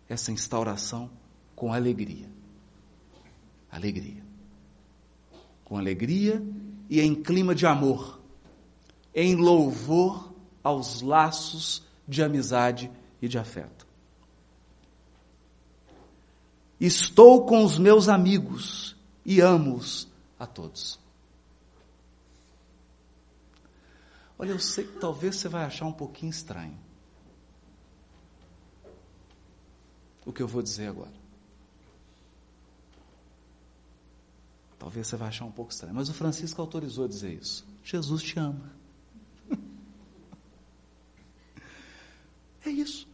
essa 0.09 0.33
instauração 0.33 1.09
com 1.55 1.73
alegria. 1.73 2.29
Alegria. 3.71 4.25
Com 5.65 5.77
alegria 5.77 6.43
e 6.89 7.01
em 7.01 7.15
clima 7.15 7.55
de 7.55 7.67
amor, 7.67 8.21
em 9.15 9.35
louvor 9.35 10.33
aos 10.63 11.03
laços 11.03 11.83
de 12.07 12.23
amizade 12.23 12.91
e 13.21 13.29
de 13.29 13.39
afeto. 13.39 13.87
Estou 16.81 17.45
com 17.45 17.65
os 17.65 17.79
meus 17.79 18.09
amigos 18.09 18.97
e 19.25 19.41
amo-os 19.41 20.09
a 20.39 20.47
todos. 20.47 20.99
Olha, 24.39 24.53
eu 24.53 24.61
sei 24.61 24.85
que 24.85 24.99
talvez 24.99 25.37
você 25.37 25.49
vai 25.49 25.65
achar 25.65 25.87
um 25.87 25.93
pouquinho 25.93 26.31
estranho. 26.31 26.79
o 30.29 30.33
que 30.33 30.43
eu 30.43 30.47
vou 30.47 30.63
dizer 30.63 30.89
agora. 30.89 31.18
Talvez 34.79 35.07
você 35.07 35.17
vai 35.17 35.29
achar 35.29 35.45
um 35.45 35.51
pouco 35.51 35.73
estranho, 35.73 35.95
mas 35.95 36.09
o 36.09 36.15
Francisco 36.15 36.61
autorizou 36.61 37.05
a 37.05 37.09
dizer 37.09 37.33
isso. 37.33 37.67
Jesus 37.83 38.23
te 38.23 38.39
ama. 38.39 38.79
É 42.65 42.71
isso. 42.71 43.09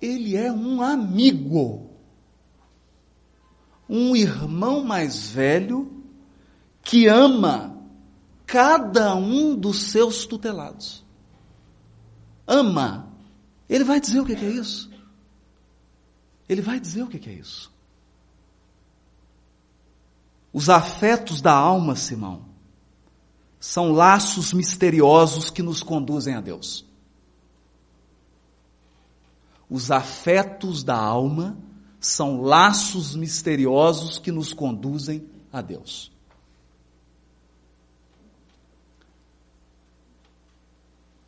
Ele 0.00 0.36
é 0.36 0.52
um 0.52 0.82
amigo, 0.82 1.90
um 3.88 4.14
irmão 4.14 4.84
mais 4.84 5.28
velho 5.30 6.04
que 6.82 7.06
ama 7.06 7.76
cada 8.46 9.14
um 9.14 9.56
dos 9.56 9.90
seus 9.90 10.26
tutelados. 10.26 11.04
Ama. 12.46 13.12
Ele 13.68 13.84
vai 13.84 14.00
dizer 14.00 14.20
o 14.20 14.24
que 14.24 14.32
é 14.32 14.50
isso? 14.50 14.90
Ele 16.48 16.62
vai 16.62 16.80
dizer 16.80 17.02
o 17.02 17.08
que 17.08 17.28
é 17.28 17.32
isso. 17.32 17.72
Os 20.58 20.68
afetos 20.68 21.40
da 21.40 21.52
alma, 21.54 21.94
Simão, 21.94 22.44
são 23.60 23.92
laços 23.92 24.52
misteriosos 24.52 25.50
que 25.50 25.62
nos 25.62 25.84
conduzem 25.84 26.34
a 26.34 26.40
Deus. 26.40 26.84
Os 29.70 29.92
afetos 29.92 30.82
da 30.82 30.96
alma 30.96 31.56
são 32.00 32.42
laços 32.42 33.14
misteriosos 33.14 34.18
que 34.18 34.32
nos 34.32 34.52
conduzem 34.52 35.30
a 35.52 35.62
Deus. 35.62 36.10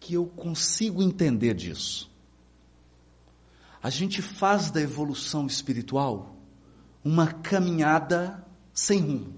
Que 0.01 0.15
eu 0.15 0.27
consigo 0.27 1.05
entender 1.05 1.55
disso 1.55 2.11
a 3.81 3.91
gente 3.91 4.21
faz 4.21 4.73
da 4.73 4.81
evolução 4.81 5.47
espiritual 5.47 6.35
uma 7.05 7.29
caminhada 7.29 8.45
sem 8.81 9.01
rumo. 9.01 9.35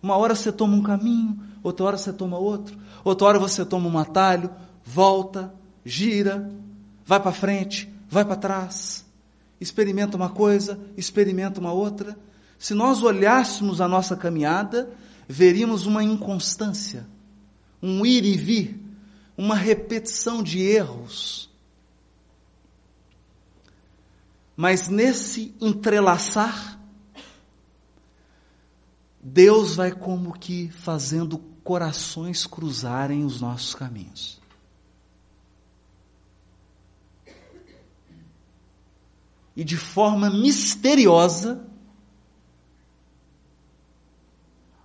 Uma 0.00 0.16
hora 0.16 0.34
você 0.34 0.52
toma 0.52 0.76
um 0.76 0.82
caminho, 0.82 1.42
outra 1.62 1.86
hora 1.86 1.98
você 1.98 2.12
toma 2.12 2.38
outro, 2.38 2.78
outra 3.02 3.26
hora 3.26 3.38
você 3.38 3.64
toma 3.64 3.88
um 3.88 3.98
atalho, 3.98 4.50
volta, 4.84 5.52
gira, 5.84 6.48
vai 7.04 7.18
para 7.18 7.32
frente, 7.32 7.92
vai 8.08 8.24
para 8.24 8.36
trás, 8.36 9.04
experimenta 9.60 10.16
uma 10.16 10.30
coisa, 10.30 10.78
experimenta 10.96 11.58
uma 11.58 11.72
outra. 11.72 12.16
Se 12.58 12.74
nós 12.74 13.02
olhássemos 13.02 13.80
a 13.80 13.88
nossa 13.88 14.16
caminhada, 14.16 14.88
veríamos 15.28 15.84
uma 15.84 16.04
inconstância, 16.04 17.06
um 17.82 18.06
ir 18.06 18.24
e 18.24 18.36
vir, 18.36 18.80
uma 19.36 19.56
repetição 19.56 20.42
de 20.42 20.60
erros 20.60 21.48
Mas 24.58 24.88
nesse 24.88 25.54
entrelaçar, 25.60 26.77
Deus 29.20 29.76
vai 29.76 29.92
como 29.92 30.38
que 30.38 30.70
fazendo 30.70 31.38
corações 31.62 32.46
cruzarem 32.46 33.24
os 33.24 33.40
nossos 33.40 33.74
caminhos. 33.74 34.40
E 39.56 39.64
de 39.64 39.76
forma 39.76 40.30
misteriosa, 40.30 41.66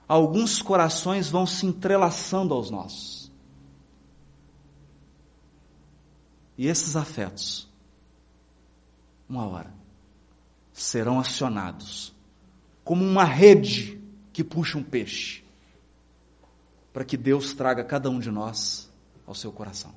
alguns 0.08 0.62
corações 0.62 1.30
vão 1.30 1.46
se 1.46 1.66
entrelaçando 1.66 2.54
aos 2.54 2.72
nossos. 2.72 3.32
E 6.58 6.68
esses 6.68 6.96
afetos 6.96 7.72
uma 9.34 9.48
hora, 9.48 9.74
serão 10.72 11.20
acionados 11.20 12.14
como 12.84 13.04
uma 13.04 13.24
rede 13.24 14.00
que 14.34 14.44
puxa 14.44 14.80
um 14.80 14.84
peixe, 14.84 15.44
para 16.92 17.06
que 17.06 17.16
Deus 17.16 17.54
traga 17.54 17.84
cada 17.84 18.10
um 18.10 18.20
de 18.20 18.32
nós 18.32 18.92
ao 19.28 19.36
seu 19.36 19.52
coração. 19.52 19.94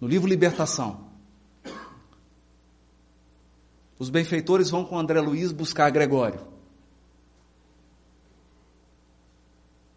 No 0.00 0.06
livro 0.06 0.28
Libertação, 0.28 1.10
os 3.98 4.08
benfeitores 4.10 4.70
vão 4.70 4.84
com 4.84 4.98
André 4.98 5.20
Luiz 5.20 5.50
buscar 5.50 5.90
Gregório. 5.90 6.46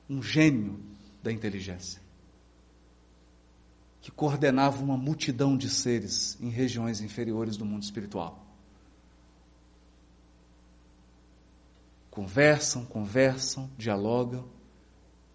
Um 0.09 0.23
gênio 0.23 0.79
da 1.21 1.31
inteligência. 1.31 2.01
Que 4.01 4.09
coordenava 4.09 4.81
uma 4.81 4.97
multidão 4.97 5.55
de 5.55 5.69
seres 5.69 6.37
em 6.41 6.49
regiões 6.49 7.01
inferiores 7.01 7.57
do 7.57 7.65
mundo 7.65 7.83
espiritual. 7.83 8.48
Conversam, 12.19 12.85
conversam, 12.85 13.69
dialogam. 13.77 14.45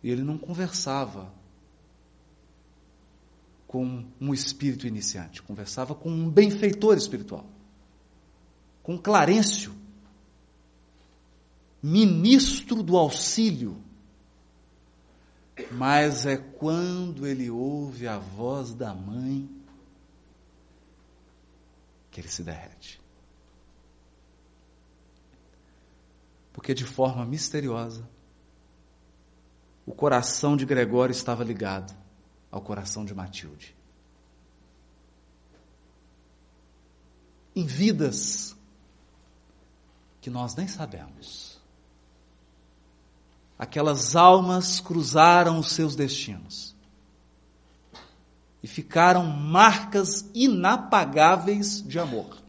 E 0.02 0.10
ele 0.10 0.22
não 0.22 0.36
conversava 0.36 1.32
com 3.66 4.04
um 4.20 4.34
espírito 4.34 4.86
iniciante, 4.86 5.42
conversava 5.42 5.94
com 5.94 6.10
um 6.10 6.30
benfeitor 6.30 6.96
espiritual 6.96 7.46
com 8.84 8.98
Clarencio, 8.98 9.74
ministro 11.82 12.82
do 12.82 12.98
auxílio. 12.98 13.82
Mas 15.70 16.26
é 16.26 16.36
quando 16.36 17.26
ele 17.26 17.48
ouve 17.48 18.06
a 18.06 18.18
voz 18.18 18.74
da 18.74 18.92
mãe 18.92 19.48
que 22.10 22.20
ele 22.20 22.28
se 22.28 22.42
derrete. 22.42 23.00
Porque 26.54 26.72
de 26.72 26.84
forma 26.84 27.26
misteriosa, 27.26 28.08
o 29.84 29.92
coração 29.92 30.56
de 30.56 30.64
Gregório 30.64 31.12
estava 31.12 31.42
ligado 31.44 31.94
ao 32.50 32.62
coração 32.62 33.04
de 33.04 33.12
Matilde. 33.12 33.76
Em 37.54 37.66
vidas 37.66 38.56
que 40.20 40.30
nós 40.30 40.54
nem 40.54 40.68
sabemos. 40.68 41.60
Aquelas 43.58 44.14
almas 44.14 44.78
cruzaram 44.78 45.58
os 45.58 45.72
seus 45.72 45.96
destinos 45.96 46.74
e 48.62 48.66
ficaram 48.68 49.26
marcas 49.26 50.30
inapagáveis 50.32 51.82
de 51.82 51.98
amor. 51.98 52.43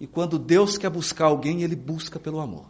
E 0.00 0.06
quando 0.06 0.38
Deus 0.38 0.78
quer 0.78 0.90
buscar 0.90 1.26
alguém, 1.26 1.62
ele 1.62 1.76
busca 1.76 2.18
pelo 2.18 2.40
amor. 2.40 2.66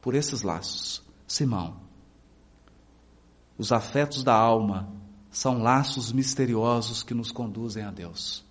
Por 0.00 0.14
esses 0.14 0.42
laços. 0.42 1.02
Simão, 1.26 1.76
os 3.58 3.72
afetos 3.72 4.22
da 4.22 4.34
alma 4.34 4.88
são 5.30 5.62
laços 5.62 6.12
misteriosos 6.12 7.02
que 7.02 7.12
nos 7.12 7.32
conduzem 7.32 7.82
a 7.82 7.90
Deus 7.90 8.46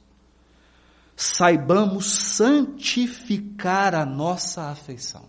saibamos 1.15 2.05
santificar 2.05 3.95
a 3.95 4.05
nossa 4.05 4.69
afeição. 4.69 5.23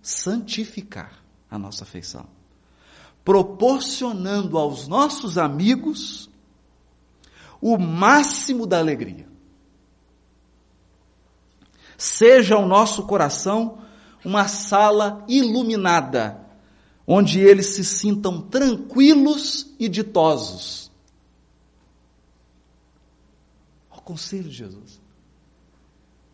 Santificar 0.00 1.22
a 1.50 1.58
nossa 1.58 1.84
afeição. 1.84 2.26
Proporcionando 3.24 4.58
aos 4.58 4.88
nossos 4.88 5.38
amigos 5.38 6.30
o 7.60 7.78
máximo 7.78 8.66
da 8.66 8.78
alegria. 8.78 9.28
Seja 11.96 12.56
o 12.56 12.66
nosso 12.66 13.04
coração 13.04 13.78
uma 14.24 14.48
sala 14.48 15.24
iluminada, 15.28 16.40
onde 17.06 17.40
eles 17.40 17.74
se 17.74 17.84
sintam 17.84 18.40
tranquilos 18.40 19.74
e 19.78 19.88
ditosos 19.88 20.84
conselho 24.04 24.48
de 24.48 24.56
Jesus. 24.56 25.00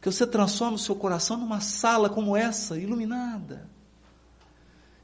Que 0.00 0.10
você 0.10 0.26
transforme 0.26 0.76
o 0.76 0.78
seu 0.78 0.96
coração 0.96 1.36
numa 1.36 1.60
sala 1.60 2.10
como 2.10 2.36
essa, 2.36 2.78
iluminada. 2.78 3.70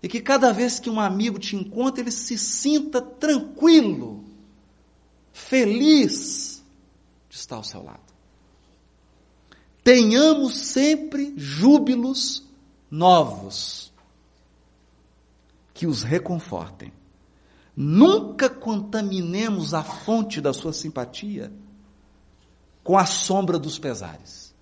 E 0.03 0.09
que 0.09 0.21
cada 0.21 0.53
vez 0.53 0.79
que 0.79 0.90
um 0.90 1.01
amigo 1.01 1.38
te 1.38 1.57
encontra, 1.57 2.03
ele 2.03 2.11
se 2.11 2.37
sinta 2.37 3.01
tranquilo, 3.01 4.25
feliz 5.33 6.62
de 7.29 7.37
estar 7.37 7.57
ao 7.57 7.64
seu 7.64 7.83
lado. 7.83 8.06
Tenhamos 9.87 10.57
sempre 10.57 11.33
júbilos 11.37 12.42
novos 12.90 13.92
que 15.72 15.87
os 15.87 16.03
reconfortem. 16.03 16.92
Nunca 17.77 18.51
contaminemos 18.51 19.75
a 19.75 19.85
fonte 19.85 20.40
da 20.40 20.53
sua 20.53 20.72
simpatia 20.72 21.53
com 22.83 22.99
a 22.99 23.07
sombra 23.07 23.61
dos 23.61 23.79
pesares. 23.79 24.53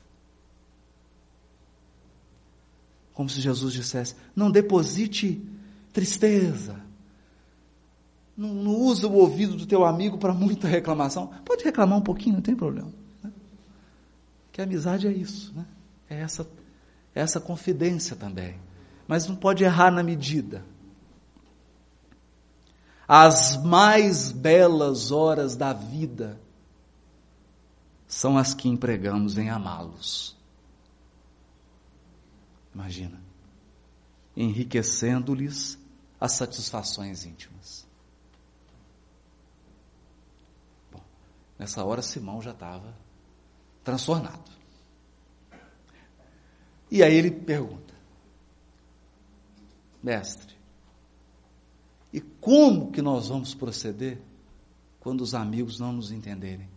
Como 3.14 3.30
se 3.30 3.40
Jesus 3.40 3.72
dissesse: 3.72 4.14
não 4.36 4.50
deposite 4.50 5.42
tristeza. 5.90 6.84
Não, 8.36 8.52
não 8.52 8.76
usa 8.78 9.08
o 9.08 9.14
ouvido 9.14 9.56
do 9.56 9.64
teu 9.64 9.86
amigo 9.86 10.18
para 10.18 10.34
muita 10.34 10.68
reclamação. 10.68 11.28
Pode 11.46 11.64
reclamar 11.64 11.96
um 11.96 12.02
pouquinho, 12.02 12.34
não 12.34 12.42
tem 12.42 12.54
problema. 12.54 13.03
Que 14.54 14.60
a 14.60 14.64
amizade 14.64 15.08
é 15.08 15.10
isso, 15.10 15.52
né? 15.52 15.66
É 16.08 16.20
essa, 16.20 16.48
é 17.12 17.20
essa 17.20 17.40
confidência 17.40 18.14
também. 18.14 18.56
Mas 19.04 19.26
não 19.26 19.34
pode 19.34 19.64
errar 19.64 19.90
na 19.90 20.00
medida. 20.00 20.64
As 23.06 23.60
mais 23.60 24.30
belas 24.30 25.10
horas 25.10 25.56
da 25.56 25.72
vida 25.72 26.40
são 28.06 28.38
as 28.38 28.54
que 28.54 28.68
empregamos 28.68 29.38
em 29.38 29.50
amá-los. 29.50 30.36
Imagina, 32.72 33.20
enriquecendo-lhes 34.36 35.76
as 36.20 36.30
satisfações 36.30 37.24
íntimas. 37.26 37.84
Bom, 40.92 41.02
nessa 41.58 41.84
hora 41.84 42.02
Simão 42.02 42.40
já 42.40 42.52
estava 42.52 43.02
transtornado. 43.84 44.50
E 46.90 47.02
aí 47.02 47.14
ele 47.14 47.30
pergunta: 47.30 47.94
Mestre, 50.02 50.54
e 52.12 52.20
como 52.20 52.90
que 52.90 53.02
nós 53.02 53.28
vamos 53.28 53.54
proceder 53.54 54.20
quando 55.00 55.20
os 55.20 55.34
amigos 55.34 55.78
não 55.78 55.92
nos 55.92 56.10
entenderem? 56.10 56.68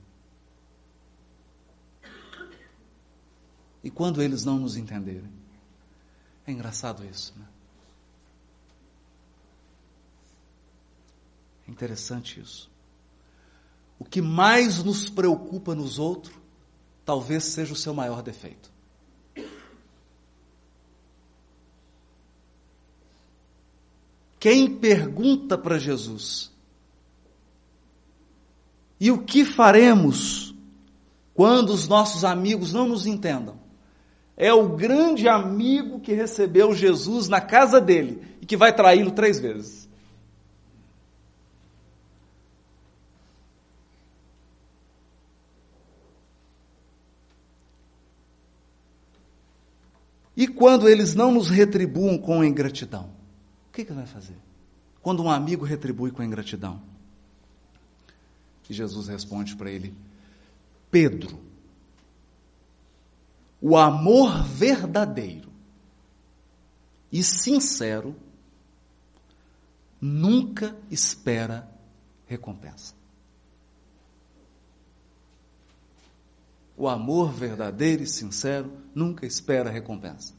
E 3.84 3.90
quando 3.90 4.22
eles 4.22 4.44
não 4.44 4.60
nos 4.60 4.76
entenderem? 4.76 5.32
É 6.46 6.52
engraçado 6.52 7.06
isso, 7.06 7.34
né? 7.38 7.46
É 11.68 11.72
interessante 11.72 12.40
isso. 12.40 12.70
O 14.00 14.06
que 14.06 14.22
mais 14.22 14.84
nos 14.84 15.10
preocupa 15.10 15.76
nos 15.76 16.00
outros, 16.00 16.36
talvez 17.08 17.46
seja 17.46 17.74
o 17.74 17.76
seu 17.76 17.92
maior 17.92 18.22
defeito. 18.22 18.72
Quem 24.40 24.76
pergunta 24.76 25.58
para 25.58 25.80
Jesus, 25.80 26.52
e 29.00 29.10
o 29.10 29.24
que 29.24 29.44
faremos 29.44 30.54
quando 31.34 31.72
os 31.72 31.88
nossos 31.88 32.24
amigos 32.24 32.72
não 32.72 32.88
nos 32.88 33.08
entendam? 33.08 33.58
é 34.38 34.54
o 34.54 34.70
grande 34.70 35.28
amigo 35.28 36.00
que 36.00 36.14
recebeu 36.14 36.74
Jesus 36.76 37.28
na 37.28 37.42
casa 37.42 37.82
dele 37.82 38.22
e 38.40 38.46
que 38.46 38.56
vai 38.56 38.72
traí-lo 38.74 39.10
três 39.10 39.40
vezes. 39.40 39.87
E 50.38 50.48
quando 50.48 50.88
eles 50.88 51.16
não 51.16 51.32
nos 51.32 51.50
retribuam 51.50 52.16
com 52.16 52.44
ingratidão, 52.44 53.10
o 53.70 53.74
que, 53.74 53.84
que 53.84 53.92
vai 53.92 54.06
fazer? 54.06 54.38
Quando 55.02 55.24
um 55.24 55.32
amigo 55.32 55.66
retribui 55.66 56.12
com 56.12 56.22
ingratidão? 56.22 56.80
E 58.70 58.74
Jesus 58.74 59.08
responde 59.08 59.56
para 59.56 59.72
ele: 59.72 59.96
Pedro, 60.92 61.40
o 63.60 63.76
amor 63.76 64.44
verdadeiro 64.44 65.50
e 67.12 67.24
sincero 67.24 68.16
nunca 70.00 70.78
espera 70.92 71.68
recompensa. 72.28 72.97
O 76.78 76.88
amor 76.88 77.32
verdadeiro 77.34 78.04
e 78.04 78.08
sincero 78.08 78.72
nunca 78.94 79.26
espera 79.26 79.72
recompensa. 79.72 80.36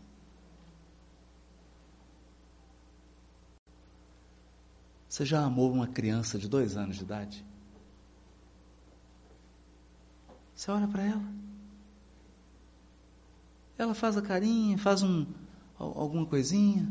Você 5.08 5.24
já 5.24 5.42
amou 5.42 5.72
uma 5.72 5.88
criança 5.88 6.38
de 6.38 6.48
dois 6.48 6.76
anos 6.76 6.96
de 6.96 7.02
idade? 7.02 7.44
Você 10.54 10.70
olha 10.70 10.86
para 10.86 11.02
ela. 11.02 11.24
Ela 13.76 13.94
faz 13.94 14.16
a 14.16 14.22
carinha, 14.22 14.78
faz 14.78 15.02
um, 15.02 15.26
alguma 15.76 16.24
coisinha. 16.24 16.88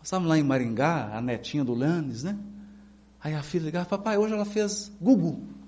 Estávamos 0.00 0.30
lá 0.30 0.38
em 0.38 0.44
Maringá, 0.44 1.16
a 1.16 1.20
netinha 1.20 1.64
do 1.64 1.74
Lanes, 1.74 2.22
né? 2.22 2.38
Aí 3.20 3.34
a 3.34 3.42
filha 3.42 3.64
ligava, 3.64 3.88
papai, 3.88 4.16
hoje 4.16 4.34
ela 4.34 4.44
fez 4.44 4.92
Gugu. 5.00 5.59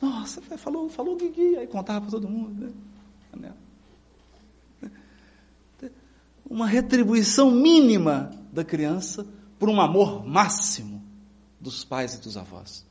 Nossa, 0.00 0.40
falou, 0.42 0.88
falou 0.88 1.16
Guigui, 1.16 1.56
aí 1.56 1.66
contava 1.66 2.02
para 2.02 2.10
todo 2.10 2.28
mundo. 2.28 2.74
Né? 3.34 3.52
Uma 6.48 6.66
retribuição 6.66 7.50
mínima 7.50 8.30
da 8.52 8.64
criança 8.64 9.26
por 9.58 9.68
um 9.68 9.80
amor 9.80 10.26
máximo 10.26 11.02
dos 11.58 11.84
pais 11.84 12.14
e 12.14 12.20
dos 12.20 12.36
avós. 12.36 12.84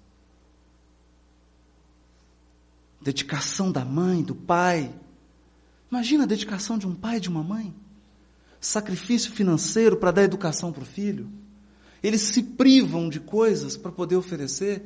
Dedicação 3.01 3.71
da 3.71 3.85
mãe, 3.85 4.23
do 4.23 4.33
pai. 4.33 4.93
Imagina 5.91 6.23
a 6.23 6.27
dedicação 6.27 6.77
de 6.77 6.87
um 6.87 6.95
pai 6.95 7.17
e 7.17 7.19
de 7.19 7.29
uma 7.29 7.43
mãe. 7.43 7.73
Sacrifício 8.59 9.31
financeiro 9.31 9.97
para 9.97 10.11
dar 10.11 10.23
educação 10.23 10.71
para 10.71 10.83
o 10.83 10.85
filho. 10.85 11.29
Eles 12.01 12.21
se 12.21 12.41
privam 12.41 13.09
de 13.09 13.19
coisas 13.19 13.77
para 13.77 13.91
poder 13.91 14.15
oferecer. 14.15 14.83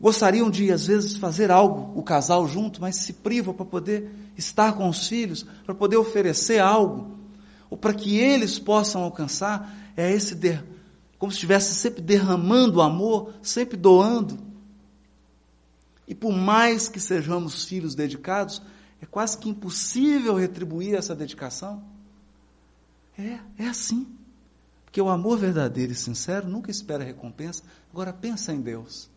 Gostariam 0.00 0.48
de, 0.48 0.70
às 0.70 0.86
vezes, 0.86 1.16
fazer 1.16 1.50
algo, 1.50 1.98
o 1.98 2.02
casal 2.02 2.46
junto, 2.46 2.80
mas 2.80 2.96
se 2.96 3.14
privam 3.14 3.52
para 3.52 3.64
poder 3.64 4.10
estar 4.36 4.72
com 4.74 4.88
os 4.88 5.08
filhos, 5.08 5.44
para 5.64 5.74
poder 5.74 5.96
oferecer 5.96 6.60
algo, 6.60 7.18
ou 7.68 7.76
para 7.76 7.92
que 7.92 8.16
eles 8.16 8.58
possam 8.58 9.02
alcançar, 9.02 9.92
é 9.96 10.12
esse, 10.12 10.36
der, 10.36 10.64
como 11.18 11.32
se 11.32 11.36
estivesse 11.36 11.74
sempre 11.74 12.00
derramando 12.00 12.80
amor, 12.80 13.34
sempre 13.42 13.76
doando. 13.76 14.38
E 16.06 16.14
por 16.14 16.32
mais 16.32 16.88
que 16.88 17.00
sejamos 17.00 17.64
filhos 17.64 17.96
dedicados, 17.96 18.62
é 19.02 19.06
quase 19.06 19.36
que 19.36 19.48
impossível 19.48 20.36
retribuir 20.36 20.94
essa 20.94 21.14
dedicação. 21.14 21.82
É, 23.18 23.40
é 23.58 23.66
assim. 23.66 24.06
Porque 24.84 25.02
o 25.02 25.08
amor 25.08 25.38
verdadeiro 25.38 25.92
e 25.92 25.96
sincero 25.96 26.48
nunca 26.48 26.70
espera 26.70 27.04
recompensa. 27.04 27.62
Agora 27.92 28.12
pensa 28.12 28.52
em 28.52 28.60
Deus. 28.60 29.10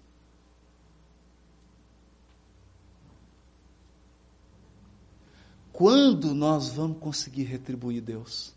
Quando 5.81 6.35
nós 6.35 6.69
vamos 6.69 6.99
conseguir 6.99 7.45
retribuir 7.45 8.03
Deus? 8.03 8.53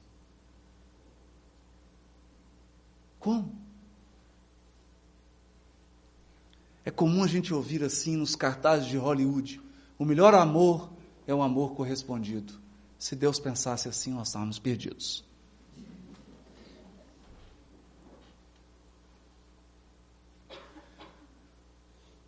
Como? 3.19 3.51
É 6.85 6.91
comum 6.91 7.25
a 7.25 7.27
gente 7.27 7.55
ouvir 7.55 7.83
assim 7.83 8.15
nos 8.15 8.37
cartazes 8.37 8.89
de 8.89 8.99
Hollywood: 8.99 9.59
o 9.99 10.05
melhor 10.05 10.35
amor 10.35 10.93
é 11.27 11.35
o 11.35 11.41
amor 11.41 11.75
correspondido. 11.75 12.61
Se 12.99 13.17
Deus 13.17 13.41
pensasse 13.41 13.89
assim, 13.89 14.13
nós 14.13 14.29
estávamos 14.29 14.59
perdidos. 14.59 15.25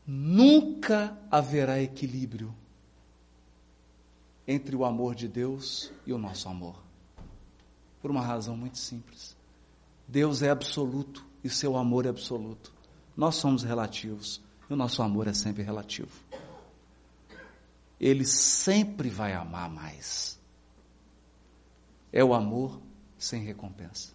Nunca 0.07 1.15
haverá 1.31 1.83
equilíbrio 1.83 2.55
entre 4.47 4.77
o 4.77 4.85
amor 4.85 5.15
de 5.15 5.27
Deus 5.27 5.91
e 6.07 6.13
o 6.13 6.19
nosso 6.19 6.49
amor. 6.49 6.77
Por 8.01 8.11
uma 8.11 8.21
razão 8.21 8.57
muito 8.57 8.79
simples. 8.79 9.37
Deus 10.07 10.43
é 10.43 10.51
absoluto 10.51 11.27
e 11.43 11.51
seu 11.51 11.77
amor 11.77 12.07
é 12.07 12.09
absoluto. 12.09 12.73
Nós 13.17 13.37
somos 13.37 13.63
relativos 13.63 14.41
e 14.69 14.73
o 14.73 14.77
nosso 14.77 15.03
amor 15.03 15.27
é 15.27 15.33
sempre 15.33 15.63
relativo. 15.63 16.11
Ele 17.99 18.25
sempre 18.25 19.09
vai 19.09 19.33
amar 19.33 19.71
mais. 19.71 20.39
É 22.13 22.23
o 22.23 22.35
amor 22.35 22.81
sem 23.19 23.43
recompensa. 23.43 24.13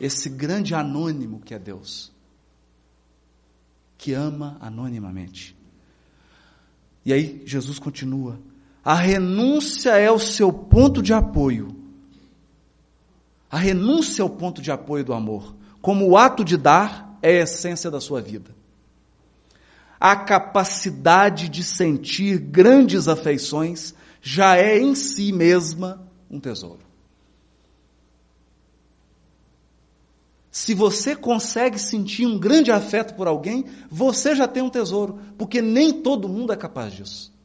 Esse 0.00 0.28
grande 0.28 0.74
anônimo 0.74 1.40
que 1.40 1.54
é 1.54 1.58
Deus, 1.58 2.12
que 3.96 4.12
ama 4.12 4.58
anonimamente. 4.60 5.56
E 7.04 7.12
aí 7.12 7.42
Jesus 7.46 7.78
continua: 7.78 8.38
a 8.86 8.94
renúncia 8.94 9.90
é 9.90 10.10
o 10.10 10.18
seu 10.18 10.50
ponto 10.50 11.02
de 11.02 11.12
apoio. 11.12 11.68
A 13.50 13.58
renúncia 13.58 14.22
é 14.22 14.24
o 14.24 14.30
ponto 14.30 14.62
de 14.62 14.70
apoio 14.70 15.04
do 15.04 15.12
amor. 15.12 15.54
Como 15.82 16.08
o 16.08 16.16
ato 16.16 16.42
de 16.42 16.56
dar 16.56 17.18
é 17.20 17.40
a 17.40 17.42
essência 17.42 17.90
da 17.90 18.00
sua 18.00 18.22
vida 18.22 18.56
a 20.00 20.14
capacidade 20.14 21.48
de 21.48 21.62
sentir 21.62 22.38
grandes 22.38 23.08
afeições 23.08 23.94
já 24.20 24.56
é 24.56 24.78
em 24.78 24.94
si 24.94 25.32
mesma 25.32 26.06
um 26.30 26.38
tesouro. 26.38 26.84
Se 30.50 30.74
você 30.74 31.14
consegue 31.14 31.78
sentir 31.78 32.26
um 32.26 32.38
grande 32.38 32.72
afeto 32.72 33.14
por 33.14 33.26
alguém, 33.26 33.66
você 33.90 34.34
já 34.34 34.48
tem 34.48 34.62
um 34.62 34.70
tesouro, 34.70 35.18
porque 35.36 35.60
nem 35.60 35.92
todo 35.92 36.28
mundo 36.28 36.52
é 36.52 36.56
capaz 36.56 36.94
disso. 36.94 37.35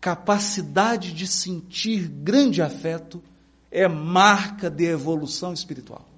Capacidade 0.00 1.12
de 1.12 1.26
sentir 1.26 2.08
grande 2.08 2.62
afeto 2.62 3.22
é 3.70 3.86
marca 3.86 4.70
de 4.70 4.84
evolução 4.84 5.52
espiritual 5.52 6.10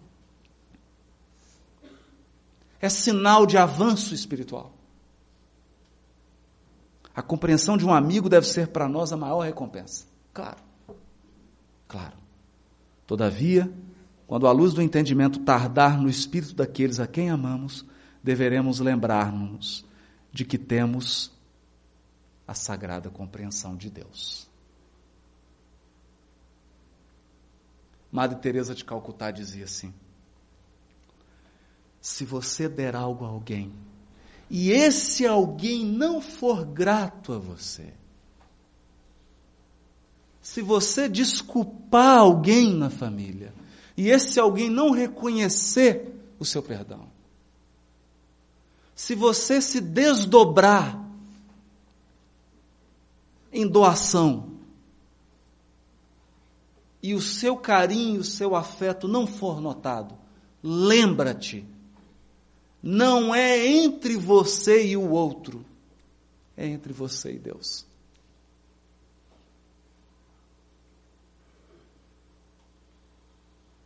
é 2.82 2.88
sinal 2.88 3.46
de 3.46 3.56
avanço 3.56 4.12
espiritual. 4.12 4.72
A 7.14 7.22
compreensão 7.22 7.76
de 7.76 7.86
um 7.86 7.94
amigo 7.94 8.28
deve 8.28 8.46
ser 8.46 8.68
para 8.68 8.88
nós 8.88 9.12
a 9.12 9.16
maior 9.16 9.40
recompensa. 9.40 10.04
Claro. 10.34 10.58
Claro. 11.86 12.16
Todavia, 13.06 13.72
quando 14.26 14.48
a 14.48 14.52
luz 14.52 14.74
do 14.74 14.82
entendimento 14.82 15.38
tardar 15.40 16.00
no 16.00 16.08
espírito 16.08 16.56
daqueles 16.56 16.98
a 16.98 17.06
quem 17.06 17.30
amamos, 17.30 17.86
deveremos 18.20 18.80
lembrar-nos 18.80 19.84
de 20.32 20.44
que 20.44 20.58
temos 20.58 21.30
a 22.52 22.54
sagrada 22.54 23.08
compreensão 23.08 23.74
de 23.74 23.90
Deus. 23.90 24.46
Madre 28.10 28.38
Teresa 28.40 28.74
de 28.74 28.84
Calcutá 28.84 29.30
dizia 29.30 29.64
assim: 29.64 29.92
se 32.00 32.26
você 32.26 32.68
der 32.68 32.94
algo 32.94 33.24
a 33.24 33.28
alguém 33.28 33.72
e 34.50 34.70
esse 34.70 35.26
alguém 35.26 35.82
não 35.84 36.20
for 36.20 36.66
grato 36.66 37.32
a 37.32 37.38
você, 37.38 37.94
se 40.42 40.60
você 40.60 41.08
desculpar 41.08 42.18
alguém 42.18 42.74
na 42.74 42.90
família 42.90 43.54
e 43.96 44.10
esse 44.10 44.38
alguém 44.38 44.68
não 44.68 44.90
reconhecer 44.90 46.20
o 46.38 46.44
seu 46.44 46.62
perdão, 46.62 47.10
se 48.94 49.14
você 49.14 49.62
se 49.62 49.80
desdobrar 49.80 51.01
em 53.52 53.66
doação 53.66 54.52
e 57.02 57.14
o 57.14 57.20
seu 57.20 57.56
carinho, 57.56 58.20
o 58.20 58.24
seu 58.24 58.54
afeto 58.54 59.06
não 59.06 59.26
for 59.26 59.60
notado, 59.60 60.16
lembra-te 60.62 61.66
não 62.82 63.32
é 63.32 63.64
entre 63.64 64.16
você 64.16 64.86
e 64.86 64.96
o 64.96 65.10
outro, 65.10 65.64
é 66.56 66.66
entre 66.66 66.92
você 66.92 67.34
e 67.34 67.38
Deus. 67.38 67.86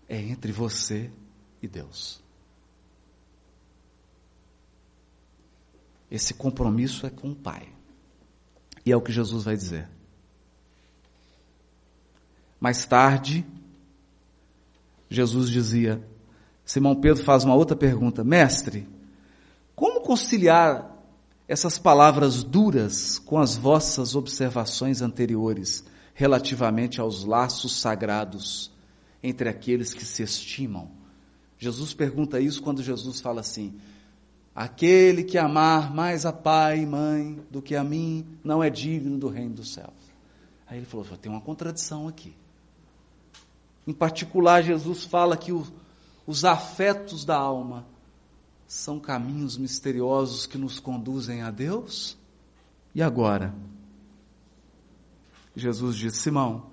É 0.08 0.18
entre 0.18 0.50
você 0.50 1.10
e 1.60 1.68
Deus. 1.68 2.22
Esse 6.10 6.32
compromisso 6.32 7.04
é 7.04 7.10
com 7.10 7.32
o 7.32 7.36
Pai. 7.36 7.68
E 8.86 8.92
é 8.92 8.96
o 8.96 9.00
que 9.00 9.10
Jesus 9.10 9.42
vai 9.42 9.56
dizer. 9.56 9.88
Mais 12.60 12.86
tarde, 12.86 13.44
Jesus 15.10 15.50
dizia: 15.50 16.00
Simão 16.64 16.94
Pedro 16.94 17.24
faz 17.24 17.42
uma 17.42 17.56
outra 17.56 17.76
pergunta: 17.76 18.22
Mestre, 18.22 18.88
como 19.74 20.00
conciliar 20.00 20.96
essas 21.48 21.78
palavras 21.78 22.44
duras 22.44 23.18
com 23.18 23.38
as 23.38 23.56
vossas 23.56 24.14
observações 24.14 25.02
anteriores 25.02 25.84
relativamente 26.14 27.00
aos 27.00 27.24
laços 27.24 27.80
sagrados 27.80 28.70
entre 29.20 29.48
aqueles 29.48 29.92
que 29.92 30.04
se 30.04 30.22
estimam? 30.22 30.90
Jesus 31.58 31.92
pergunta 31.92 32.40
isso 32.40 32.62
quando 32.62 32.82
Jesus 32.82 33.20
fala 33.20 33.40
assim: 33.40 33.74
Aquele 34.56 35.22
que 35.22 35.36
amar 35.36 35.92
mais 35.94 36.24
a 36.24 36.32
pai 36.32 36.80
e 36.80 36.86
mãe 36.86 37.38
do 37.50 37.60
que 37.60 37.76
a 37.76 37.84
mim 37.84 38.26
não 38.42 38.64
é 38.64 38.70
digno 38.70 39.18
do 39.18 39.28
reino 39.28 39.56
dos 39.56 39.74
céus. 39.74 39.92
Aí 40.66 40.78
ele 40.78 40.86
falou: 40.86 41.04
tem 41.20 41.30
uma 41.30 41.42
contradição 41.42 42.08
aqui. 42.08 42.34
Em 43.86 43.92
particular, 43.92 44.62
Jesus 44.62 45.04
fala 45.04 45.36
que 45.36 45.52
o, 45.52 45.66
os 46.26 46.42
afetos 46.42 47.22
da 47.22 47.36
alma 47.36 47.86
são 48.66 48.98
caminhos 48.98 49.58
misteriosos 49.58 50.46
que 50.46 50.56
nos 50.56 50.80
conduzem 50.80 51.42
a 51.42 51.50
Deus. 51.50 52.16
E 52.94 53.02
agora? 53.02 53.54
Jesus 55.54 55.96
disse: 55.96 56.16
Simão, 56.16 56.64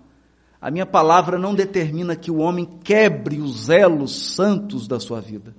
a 0.61 0.71
minha 0.71 0.85
palavra 0.85 1.37
não 1.37 1.53
determina 1.53 2.15
que 2.15 2.31
o 2.31 2.37
homem 2.37 2.65
quebre 2.81 3.41
os 3.41 3.67
elos 3.67 4.33
santos 4.33 4.87
da 4.87 5.01
sua 5.01 5.19
vida. 5.19 5.53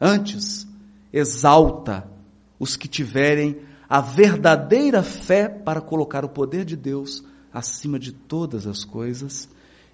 Antes, 0.00 0.66
exalta 1.12 2.08
os 2.58 2.76
que 2.76 2.88
tiverem 2.88 3.60
a 3.88 4.00
verdadeira 4.00 5.02
fé 5.02 5.48
para 5.48 5.80
colocar 5.80 6.24
o 6.24 6.28
poder 6.28 6.64
de 6.64 6.76
Deus 6.76 7.22
acima 7.52 7.98
de 7.98 8.12
todas 8.12 8.66
as 8.66 8.84
coisas 8.84 9.48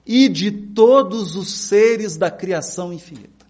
e 0.06 0.28
de 0.28 0.50
todos 0.50 1.34
os 1.34 1.52
seres 1.52 2.16
da 2.16 2.30
criação 2.30 2.92
infinita. 2.92 3.46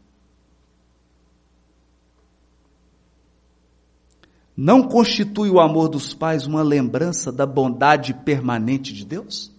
Não 4.57 4.83
constitui 4.88 5.50
o 5.50 5.61
amor 5.61 5.88
dos 5.88 6.14
pais 6.14 6.46
uma 6.46 6.62
lembrança 6.62 7.31
da 7.31 7.46
bondade 7.46 8.12
permanente 8.12 8.92
de 8.92 9.04
Deus? 9.04 9.52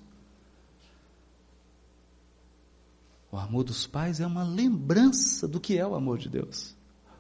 O 3.32 3.38
amor 3.38 3.64
dos 3.64 3.88
pais 3.88 4.20
é 4.20 4.28
uma 4.28 4.44
lembrança 4.44 5.48
do 5.48 5.60
que 5.60 5.78
é 5.78 5.86
o 5.88 5.96
amor 5.96 6.18
de 6.18 6.28
Deus. 6.28 6.76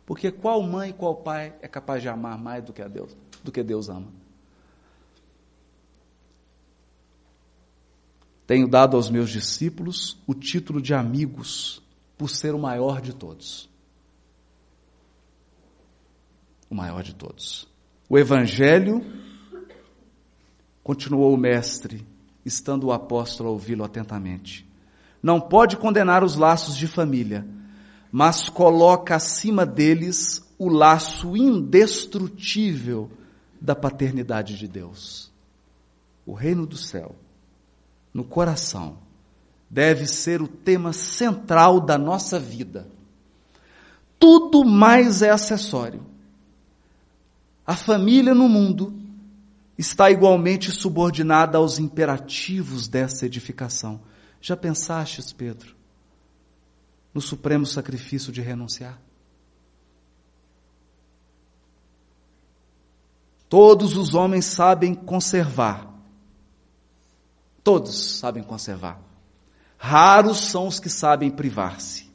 Porque 0.09 0.31
qual 0.31 0.63
mãe 0.63 0.91
qual 0.91 1.17
pai 1.17 1.53
é 1.61 1.67
capaz 1.67 2.01
de 2.01 2.09
amar 2.09 2.35
mais 2.35 2.63
do 2.63 2.73
que 2.73 2.81
a 2.81 2.87
Deus, 2.87 3.15
do 3.43 3.51
que 3.51 3.61
Deus 3.61 3.89
ama? 3.89 4.07
Tenho 8.47 8.67
dado 8.67 8.97
aos 8.97 9.07
meus 9.07 9.29
discípulos 9.29 10.17
o 10.25 10.33
título 10.33 10.81
de 10.81 10.95
amigos, 10.95 11.79
por 12.17 12.27
ser 12.27 12.55
o 12.55 12.59
maior 12.59 13.01
de 13.01 13.13
todos. 13.13 13.69
O 16.71 16.73
maior 16.73 17.03
de 17.03 17.13
todos. 17.13 17.67
O 18.09 18.17
Evangelho, 18.17 19.05
continuou 20.81 21.35
o 21.35 21.37
Mestre, 21.37 22.03
estando 22.43 22.87
o 22.87 22.91
apóstolo 22.91 23.49
a 23.49 23.51
ouvi-lo 23.51 23.83
atentamente, 23.83 24.67
não 25.21 25.39
pode 25.39 25.77
condenar 25.77 26.23
os 26.23 26.35
laços 26.35 26.75
de 26.75 26.87
família, 26.87 27.58
mas 28.11 28.49
coloca 28.49 29.15
acima 29.15 29.65
deles 29.65 30.43
o 30.57 30.67
laço 30.67 31.37
indestrutível 31.37 33.09
da 33.61 33.75
paternidade 33.75 34.57
de 34.57 34.67
Deus. 34.67 35.31
O 36.25 36.33
reino 36.33 36.65
do 36.65 36.77
céu, 36.77 37.15
no 38.13 38.23
coração, 38.23 38.97
deve 39.69 40.07
ser 40.07 40.41
o 40.41 40.47
tema 40.47 40.91
central 40.91 41.79
da 41.79 41.97
nossa 41.97 42.39
vida. 42.39 42.87
Tudo 44.17 44.65
mais 44.65 45.21
é 45.21 45.29
acessório. 45.29 46.05
A 47.65 47.75
família 47.75 48.33
no 48.33 48.49
mundo 48.49 48.93
está 49.77 50.09
igualmente 50.11 50.71
subordinada 50.71 51.57
aos 51.57 51.79
imperativos 51.79 52.87
dessa 52.87 53.25
edificação. 53.25 54.01
Já 54.41 54.57
pensastes, 54.57 55.31
Pedro, 55.31 55.75
no 57.13 57.21
supremo 57.21 57.65
sacrifício 57.65 58.31
de 58.31 58.41
renunciar? 58.41 58.99
Todos 63.49 63.97
os 63.97 64.13
homens 64.13 64.45
sabem 64.45 64.93
conservar. 64.93 65.91
Todos 67.63 68.19
sabem 68.19 68.43
conservar. 68.43 69.01
Raros 69.77 70.37
são 70.37 70.67
os 70.67 70.79
que 70.79 70.89
sabem 70.89 71.31
privar-se. 71.31 72.09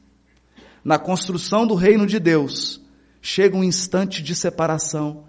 Na 0.84 0.98
construção 0.98 1.66
do 1.66 1.74
reino 1.74 2.06
de 2.06 2.20
Deus, 2.20 2.80
chega 3.20 3.56
um 3.56 3.64
instante 3.64 4.22
de 4.22 4.34
separação 4.34 5.24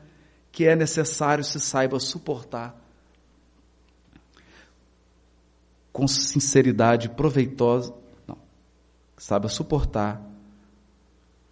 que 0.51 0.65
é 0.65 0.75
necessário 0.75 1.43
se 1.43 1.59
saiba 1.59 1.99
suportar 1.99 2.75
com 5.91 6.07
sinceridade 6.09 7.07
proveitosa, 7.07 7.93
saiba 9.17 9.47
suportar 9.47 10.21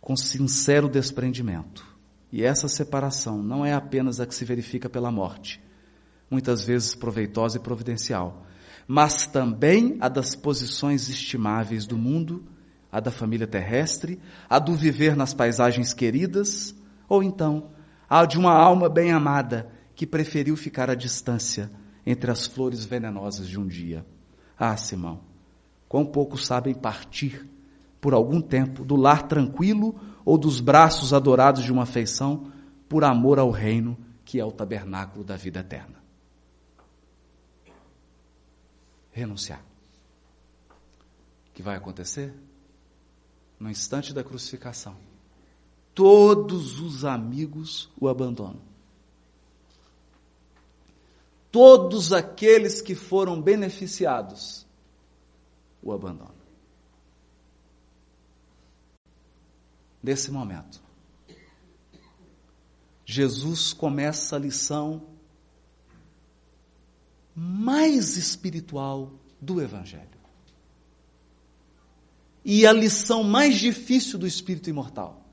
com 0.02 0.16
sincero 0.18 0.90
desprendimento. 0.90 1.86
E 2.32 2.44
essa 2.44 2.68
separação 2.68 3.42
não 3.42 3.66
é 3.66 3.74
apenas 3.74 4.20
a 4.20 4.26
que 4.26 4.36
se 4.36 4.44
verifica 4.44 4.90
pela 4.90 5.12
morte, 5.12 5.64
muitas 6.30 6.64
vezes 6.64 6.96
proveitosa 6.96 7.58
e 7.58 7.62
providencial, 7.62 8.46
mas 8.88 9.26
também 9.28 9.98
a 10.02 10.10
das 10.10 10.36
posições 10.36 11.08
estimáveis 11.08 11.86
do 11.86 11.98
mundo, 11.98 12.44
a 12.92 13.00
da 13.00 13.12
família 13.12 13.48
terrestre, 13.48 14.20
a 14.50 14.60
do 14.60 14.74
viver 14.74 15.16
nas 15.16 15.34
paisagens 15.34 15.94
queridas, 15.94 16.76
ou 17.08 17.24
então 17.24 17.70
a 18.10 18.26
de 18.26 18.38
uma 18.38 18.54
alma 18.54 18.90
bem 18.90 19.12
amada 19.12 19.72
que 19.96 20.06
preferiu 20.06 20.58
ficar 20.58 20.90
à 20.90 20.96
distância 20.96 21.72
entre 22.06 22.30
as 22.30 22.46
flores 22.46 22.84
venenosas 22.84 23.48
de 23.48 23.60
um 23.60 23.66
dia. 23.66 24.06
Ah, 24.58 24.76
Simão, 24.76 25.22
quão 25.88 26.06
poucos 26.06 26.46
sabem 26.46 26.74
partir 26.74 27.53
por 28.04 28.14
algum 28.14 28.42
tempo 28.42 28.84
do 28.84 28.98
lar 28.98 29.30
tranquilo 29.30 29.96
ou 30.26 30.38
dos 30.38 30.60
braços 30.60 31.14
adorados 31.14 31.64
de 31.64 31.72
uma 31.72 31.84
afeição 31.84 32.52
por 32.90 33.06
amor 33.06 33.40
ao 33.40 33.50
reino 33.50 33.98
que 34.26 34.42
é 34.42 34.44
o 34.44 34.52
tabernáculo 34.52 35.24
da 35.24 35.38
vida 35.38 35.62
eterna. 35.62 36.04
Renunciar. 39.10 39.64
O 41.48 41.54
que 41.54 41.64
vai 41.64 41.78
acontecer? 41.78 42.34
No 43.58 43.70
instante 43.70 44.14
da 44.14 44.22
crucificação, 44.22 44.98
todos 45.96 46.82
os 46.82 47.06
amigos 47.06 47.90
o 47.98 48.10
abandonam. 48.10 48.60
Todos 51.50 52.12
aqueles 52.12 52.82
que 52.82 52.96
foram 52.96 53.42
beneficiados 53.42 54.68
o 55.82 55.94
abandonam. 55.94 56.33
Nesse 60.04 60.30
momento, 60.30 60.84
Jesus 63.06 63.72
começa 63.72 64.36
a 64.36 64.40
lição 64.40 65.08
mais 67.34 68.18
espiritual 68.18 69.14
do 69.42 69.62
Evangelho. 69.62 70.10
E 72.44 72.68
a 72.68 72.74
lição 72.74 73.24
mais 73.24 73.58
difícil 73.58 74.20
do 74.20 74.28
espírito 74.28 74.70
imortal 74.70 75.24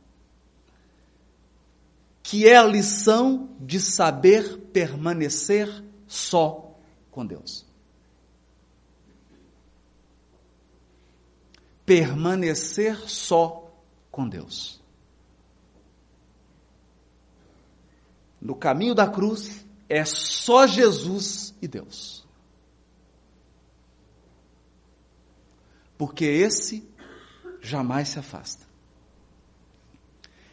que 2.31 2.47
é 2.47 2.55
a 2.57 2.63
lição 2.63 3.51
de 3.59 3.81
saber 3.81 4.57
permanecer 4.73 5.69
só 6.07 6.79
com 7.11 7.27
Deus. 7.27 7.67
Permanecer 11.85 12.97
só 13.09 13.60
com 14.11 14.29
Deus. 14.29 14.81
No 18.41 18.55
caminho 18.55 18.95
da 18.95 19.07
cruz 19.07 19.65
é 19.89 20.05
só 20.05 20.67
Jesus 20.67 21.55
e 21.61 21.69
Deus. 21.69 22.27
Porque 25.99 26.25
esse 26.25 26.89
jamais 27.61 28.09
se 28.09 28.19
afasta. 28.19 28.67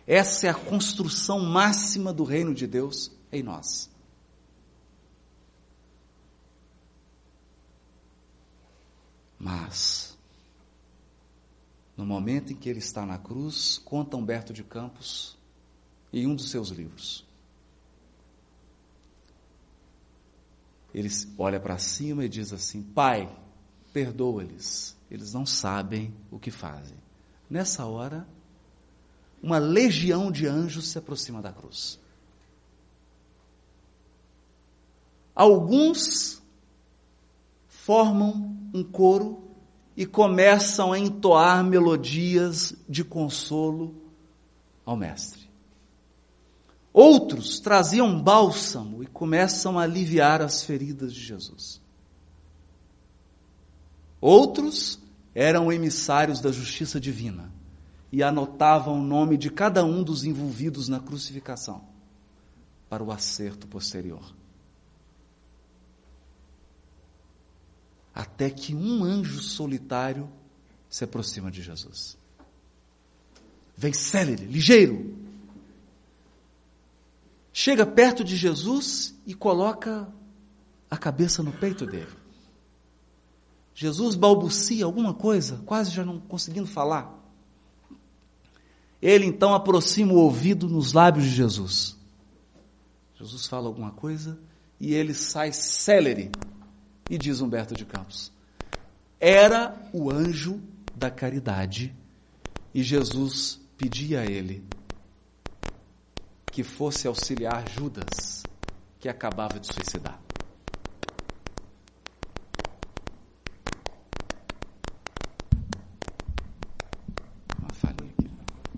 Essa 0.05 0.47
é 0.47 0.49
a 0.49 0.53
construção 0.53 1.39
máxima 1.39 2.13
do 2.13 2.23
reino 2.23 2.53
de 2.53 2.67
Deus 2.67 3.11
em 3.31 3.41
nós. 3.43 3.89
Mas, 9.39 10.06
no 11.97 12.05
momento 12.05 12.53
em 12.53 12.55
que 12.55 12.69
ele 12.69 12.77
está 12.77 13.05
na 13.05 13.17
cruz, 13.17 13.81
conta 13.83 14.15
Humberto 14.15 14.53
de 14.53 14.63
Campos 14.63 15.35
em 16.13 16.27
um 16.27 16.35
dos 16.35 16.51
seus 16.51 16.69
livros. 16.69 17.25
Ele 20.93 21.09
olha 21.37 21.59
para 21.59 21.77
cima 21.79 22.23
e 22.23 22.29
diz 22.29 22.53
assim: 22.53 22.83
Pai, 22.83 23.35
perdoa-lhes, 23.91 24.95
eles 25.09 25.33
não 25.33 25.45
sabem 25.45 26.13
o 26.31 26.39
que 26.39 26.51
fazem. 26.51 26.97
Nessa 27.49 27.85
hora, 27.85 28.27
uma 29.41 29.57
legião 29.57 30.31
de 30.31 30.47
anjos 30.47 30.87
se 30.87 30.97
aproxima 30.97 31.41
da 31.41 31.51
cruz. 31.51 31.99
Alguns 35.35 36.41
formam 37.67 38.57
um 38.73 38.83
coro 38.83 39.46
e 39.97 40.05
começam 40.05 40.93
a 40.93 40.99
entoar 40.99 41.63
melodias 41.63 42.75
de 42.87 43.03
consolo 43.03 43.95
ao 44.85 44.95
Mestre. 44.95 45.49
Outros 46.93 47.59
traziam 47.59 48.21
bálsamo 48.21 49.01
e 49.01 49.07
começam 49.07 49.79
a 49.79 49.83
aliviar 49.83 50.39
as 50.39 50.61
feridas 50.61 51.11
de 51.11 51.19
Jesus. 51.19 51.81
Outros 54.21 54.99
eram 55.33 55.71
emissários 55.71 56.39
da 56.39 56.51
justiça 56.51 56.99
divina 56.99 57.51
e 58.11 58.21
anotavam 58.21 58.99
o 58.99 59.03
nome 59.03 59.35
de 59.35 59.49
cada 59.49 59.83
um 59.83 60.03
dos 60.03 60.23
envolvidos 60.23 60.87
na 60.87 60.99
crucificação 60.99 61.83
para 62.87 63.03
o 63.03 63.11
acerto 63.11 63.67
posterior. 63.67 64.33
Até 68.17 68.49
que 68.49 68.73
um 68.73 69.03
anjo 69.03 69.39
solitário 69.39 70.27
se 70.89 71.03
aproxima 71.03 71.51
de 71.51 71.61
Jesus. 71.61 72.17
Vem 73.77 73.93
célere, 73.93 74.43
ligeiro. 74.43 75.15
Chega 77.53 77.85
perto 77.85 78.23
de 78.23 78.35
Jesus 78.35 79.13
e 79.23 79.35
coloca 79.35 80.11
a 80.89 80.97
cabeça 80.97 81.43
no 81.43 81.51
peito 81.51 81.85
dele. 81.85 82.09
Jesus 83.75 84.15
balbucia 84.15 84.83
alguma 84.83 85.13
coisa, 85.13 85.61
quase 85.63 85.91
já 85.91 86.03
não 86.03 86.19
conseguindo 86.19 86.65
falar. 86.65 87.13
Ele 88.99 89.27
então 89.27 89.53
aproxima 89.53 90.13
o 90.13 90.17
ouvido 90.17 90.67
nos 90.67 90.91
lábios 90.91 91.25
de 91.25 91.35
Jesus. 91.35 91.95
Jesus 93.13 93.45
fala 93.45 93.67
alguma 93.67 93.91
coisa 93.91 94.39
e 94.79 94.95
ele 94.95 95.13
sai 95.13 95.53
célere. 95.53 96.31
E 97.09 97.17
diz 97.17 97.39
Humberto 97.41 97.73
de 97.73 97.85
Campos: 97.85 98.31
Era 99.19 99.75
o 99.93 100.11
anjo 100.11 100.61
da 100.95 101.09
caridade 101.09 101.95
e 102.73 102.83
Jesus 102.83 103.59
pedia 103.77 104.21
a 104.21 104.25
ele 104.25 104.63
que 106.51 106.63
fosse 106.63 107.07
auxiliar 107.07 107.69
Judas, 107.69 108.43
que 108.99 109.07
acabava 109.07 109.59
de 109.59 109.67
suicidar. 109.67 110.19
Uma 117.59 117.91
aqui, 117.91 118.29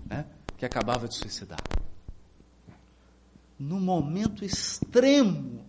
né? 0.06 0.26
Que 0.56 0.66
acabava 0.66 1.08
de 1.08 1.16
suicidar. 1.16 1.60
No 3.58 3.80
momento 3.80 4.44
extremo, 4.44 5.64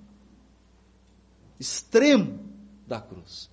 extremo 1.59 2.50
da 2.91 2.99
cruz. 2.99 3.49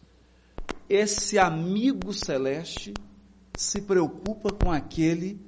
Esse 0.89 1.39
amigo 1.39 2.13
celeste 2.13 2.93
se 3.57 3.81
preocupa 3.83 4.53
com 4.53 4.71
aquele 4.73 5.41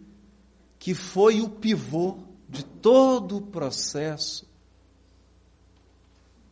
que 0.78 0.94
foi 0.94 1.40
o 1.40 1.50
pivô 1.50 2.18
de 2.48 2.64
todo 2.64 3.38
o 3.38 3.42
processo 3.42 4.48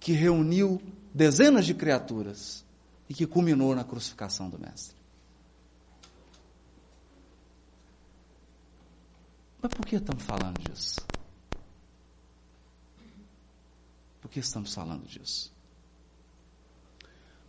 que 0.01 0.13
reuniu 0.13 0.83
dezenas 1.15 1.65
de 1.65 1.75
criaturas 1.75 2.65
e 3.09 3.15
que 3.15 3.27
culminou 3.27 3.75
na 3.75 3.85
crucificação 3.85 4.51
do 4.51 4.59
Mestre. 4.59 4.97
Mas 9.63 9.73
por 9.73 9.87
que 9.87 9.97
estamos 9.97 10.25
falando 10.25 10.59
disso? 10.59 11.01
Por 14.21 14.29
que 14.29 14.41
estamos 14.41 14.75
falando 14.75 15.07
disso? 15.07 15.58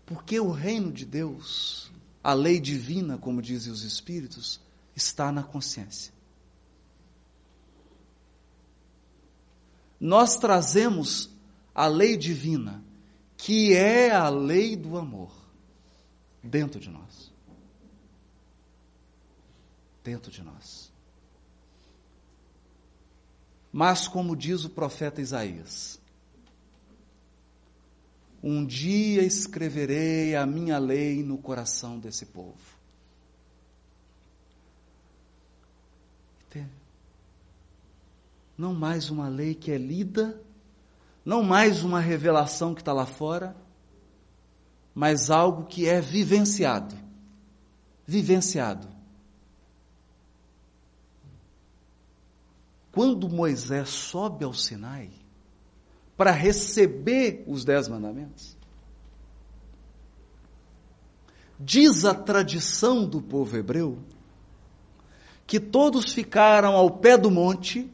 Porque 0.09 0.39
o 0.39 0.49
reino 0.49 0.91
de 0.91 1.05
Deus, 1.05 1.91
a 2.23 2.33
lei 2.33 2.59
divina, 2.59 3.15
como 3.15 3.43
dizem 3.43 3.71
os 3.71 3.83
Espíritos, 3.83 4.59
está 4.95 5.31
na 5.31 5.43
consciência. 5.43 6.11
Nós 9.99 10.35
trazemos 10.35 11.29
a 11.75 11.85
lei 11.85 12.17
divina, 12.17 12.83
que 13.37 13.75
é 13.75 14.09
a 14.09 14.29
lei 14.29 14.75
do 14.75 14.97
amor, 14.97 15.31
dentro 16.41 16.79
de 16.79 16.89
nós. 16.89 17.31
Dentro 20.03 20.31
de 20.31 20.41
nós. 20.41 20.91
Mas, 23.71 24.07
como 24.07 24.35
diz 24.35 24.63
o 24.63 24.71
profeta 24.71 25.21
Isaías, 25.21 25.98
um 28.41 28.65
dia 28.65 29.23
escreverei 29.23 30.35
a 30.35 30.45
minha 30.45 30.77
lei 30.77 31.23
no 31.23 31.37
coração 31.37 31.99
desse 31.99 32.25
povo. 32.25 32.79
Não 38.59 38.73
mais 38.73 39.09
uma 39.09 39.29
lei 39.29 39.55
que 39.55 39.71
é 39.71 39.77
lida, 39.77 40.37
não 41.23 41.41
mais 41.41 41.81
uma 41.81 42.01
revelação 42.01 42.75
que 42.75 42.81
está 42.81 42.91
lá 42.91 43.05
fora, 43.05 43.55
mas 44.93 45.29
algo 45.29 45.63
que 45.63 45.87
é 45.87 46.01
vivenciado. 46.01 46.93
Vivenciado. 48.05 48.89
Quando 52.91 53.29
Moisés 53.29 53.87
sobe 53.87 54.43
ao 54.43 54.53
Sinai, 54.53 55.09
para 56.19 56.31
receber 56.31 57.45
os 57.47 57.63
dez 57.63 57.87
mandamentos? 57.87 58.57
Diz 61.57 62.03
a 62.03 62.13
tradição 62.13 63.07
do 63.07 63.21
povo 63.21 63.55
hebreu 63.55 63.97
que 65.47 65.61
todos 65.61 66.11
ficaram 66.11 66.73
ao 66.75 66.91
pé 66.91 67.17
do 67.17 67.31
monte 67.31 67.89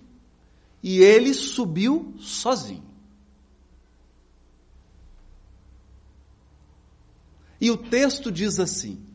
e 0.82 1.02
ele 1.02 1.36
subiu 1.36 2.16
sozinho. 2.18 2.84
E 7.62 7.70
o 7.70 7.78
texto 7.78 8.32
diz 8.32 8.60
assim: 8.60 9.06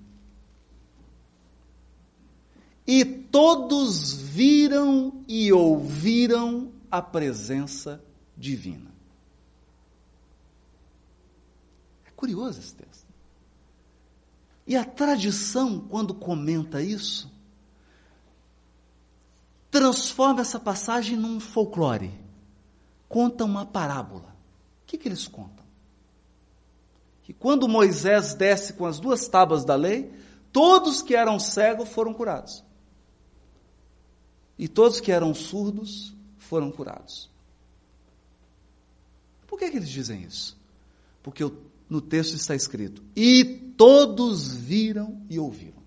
E 2.87 3.05
todos 3.05 4.13
viram 4.13 5.25
e 5.27 5.53
ouviram 5.53 6.71
a 6.89 7.03
presença 7.03 8.01
divina. 8.37 8.90
Curioso 12.21 12.61
esse 12.61 12.75
texto. 12.75 13.07
E 14.67 14.77
a 14.77 14.85
tradição, 14.85 15.81
quando 15.81 16.13
comenta 16.13 16.83
isso, 16.83 17.33
transforma 19.71 20.43
essa 20.43 20.61
passagem 20.61 21.17
num 21.17 21.41
folclore. 21.41 22.13
Conta 23.09 23.43
uma 23.43 23.65
parábola. 23.65 24.37
O 24.83 24.87
que, 24.87 24.99
que 24.99 25.09
eles 25.09 25.27
contam? 25.27 25.65
Que 27.23 27.33
quando 27.33 27.67
Moisés 27.67 28.35
desce 28.35 28.75
com 28.75 28.85
as 28.85 29.01
duas 29.01 29.27
tábuas 29.27 29.65
da 29.65 29.75
lei, 29.75 30.13
todos 30.53 31.01
que 31.01 31.17
eram 31.17 31.39
cegos 31.39 31.89
foram 31.89 32.13
curados. 32.13 32.63
E 34.59 34.69
todos 34.69 35.01
que 35.01 35.11
eram 35.11 35.33
surdos 35.33 36.15
foram 36.37 36.71
curados. 36.71 37.31
Por 39.47 39.59
que, 39.59 39.71
que 39.71 39.79
eles 39.79 39.89
dizem 39.89 40.23
isso? 40.23 40.61
Porque 41.23 41.43
o 41.43 41.70
no 41.91 42.01
texto 42.01 42.35
está 42.35 42.55
escrito: 42.55 43.03
E 43.17 43.45
todos 43.77 44.55
viram 44.55 45.21
e 45.29 45.41
ouviram. 45.41 45.81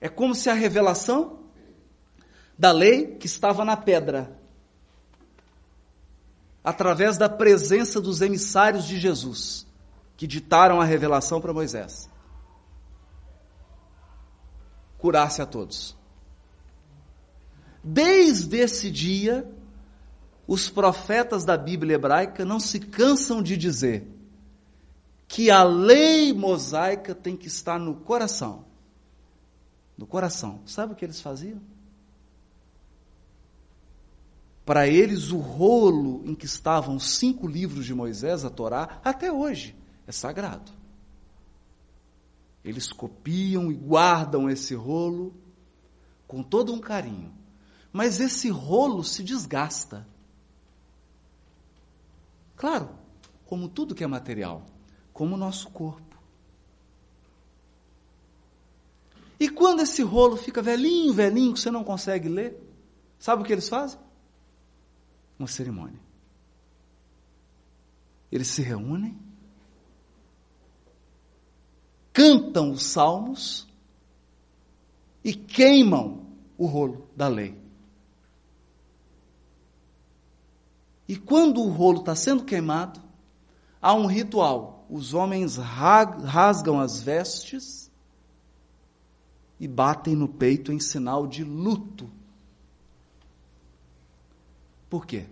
É 0.00 0.08
como 0.08 0.34
se 0.34 0.50
a 0.50 0.54
revelação 0.54 1.40
da 2.56 2.70
lei 2.70 3.16
que 3.16 3.26
estava 3.26 3.64
na 3.64 3.76
pedra, 3.76 4.38
através 6.62 7.16
da 7.16 7.28
presença 7.28 8.00
dos 8.00 8.20
emissários 8.20 8.84
de 8.84 8.98
Jesus, 8.98 9.66
que 10.16 10.26
ditaram 10.26 10.80
a 10.80 10.84
revelação 10.84 11.40
para 11.40 11.52
Moisés, 11.52 12.08
curasse 14.98 15.40
a 15.40 15.46
todos. 15.46 15.96
Desde 17.82 18.58
esse 18.58 18.90
dia, 18.90 19.50
os 20.48 20.70
profetas 20.70 21.44
da 21.44 21.58
Bíblia 21.58 21.96
hebraica 21.96 22.42
não 22.42 22.58
se 22.58 22.80
cansam 22.80 23.42
de 23.42 23.54
dizer 23.54 24.08
que 25.28 25.50
a 25.50 25.62
lei 25.62 26.32
mosaica 26.32 27.14
tem 27.14 27.36
que 27.36 27.48
estar 27.48 27.78
no 27.78 27.96
coração. 27.96 28.64
No 29.94 30.06
coração. 30.06 30.62
Sabe 30.64 30.94
o 30.94 30.96
que 30.96 31.04
eles 31.04 31.20
faziam? 31.20 31.60
Para 34.64 34.88
eles, 34.88 35.30
o 35.32 35.36
rolo 35.36 36.22
em 36.24 36.34
que 36.34 36.46
estavam 36.46 36.96
os 36.96 37.16
cinco 37.18 37.46
livros 37.46 37.84
de 37.84 37.94
Moisés, 37.94 38.42
a 38.42 38.48
Torá, 38.48 39.02
até 39.04 39.30
hoje, 39.30 39.76
é 40.06 40.12
sagrado. 40.12 40.72
Eles 42.64 42.90
copiam 42.90 43.70
e 43.70 43.74
guardam 43.74 44.48
esse 44.48 44.74
rolo 44.74 45.34
com 46.26 46.42
todo 46.42 46.72
um 46.72 46.80
carinho. 46.80 47.34
Mas 47.92 48.18
esse 48.18 48.48
rolo 48.48 49.04
se 49.04 49.22
desgasta. 49.22 50.06
Claro, 52.58 52.90
como 53.46 53.68
tudo 53.68 53.94
que 53.94 54.04
é 54.04 54.06
material, 54.06 54.66
como 55.12 55.34
o 55.34 55.38
nosso 55.38 55.70
corpo. 55.70 56.18
E 59.40 59.48
quando 59.48 59.80
esse 59.80 60.02
rolo 60.02 60.36
fica 60.36 60.60
velhinho, 60.60 61.14
velhinho, 61.14 61.54
que 61.54 61.60
você 61.60 61.70
não 61.70 61.82
consegue 61.82 62.28
ler, 62.28 62.60
sabe 63.18 63.42
o 63.42 63.46
que 63.46 63.52
eles 63.52 63.68
fazem? 63.68 63.98
Uma 65.38 65.48
cerimônia. 65.48 66.00
Eles 68.30 68.48
se 68.48 68.60
reúnem 68.60 69.16
cantam 72.18 72.72
os 72.72 72.82
salmos 72.82 73.64
e 75.22 75.32
queimam 75.32 76.26
o 76.56 76.66
rolo 76.66 77.08
da 77.14 77.28
lei. 77.28 77.56
E 81.08 81.16
quando 81.16 81.62
o 81.62 81.70
rolo 81.70 82.00
está 82.00 82.14
sendo 82.14 82.44
queimado, 82.44 83.00
há 83.80 83.94
um 83.94 84.06
ritual. 84.06 84.86
Os 84.90 85.14
homens 85.14 85.56
rasgam 85.56 86.78
as 86.78 87.00
vestes 87.00 87.90
e 89.58 89.66
batem 89.66 90.14
no 90.14 90.28
peito 90.28 90.70
em 90.70 90.78
sinal 90.78 91.26
de 91.26 91.42
luto. 91.42 92.10
Por 94.88 95.06
quê? 95.06 95.26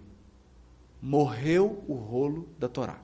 Morreu 1.00 1.84
o 1.86 1.94
rolo 1.94 2.48
da 2.58 2.68
Torá. 2.68 3.00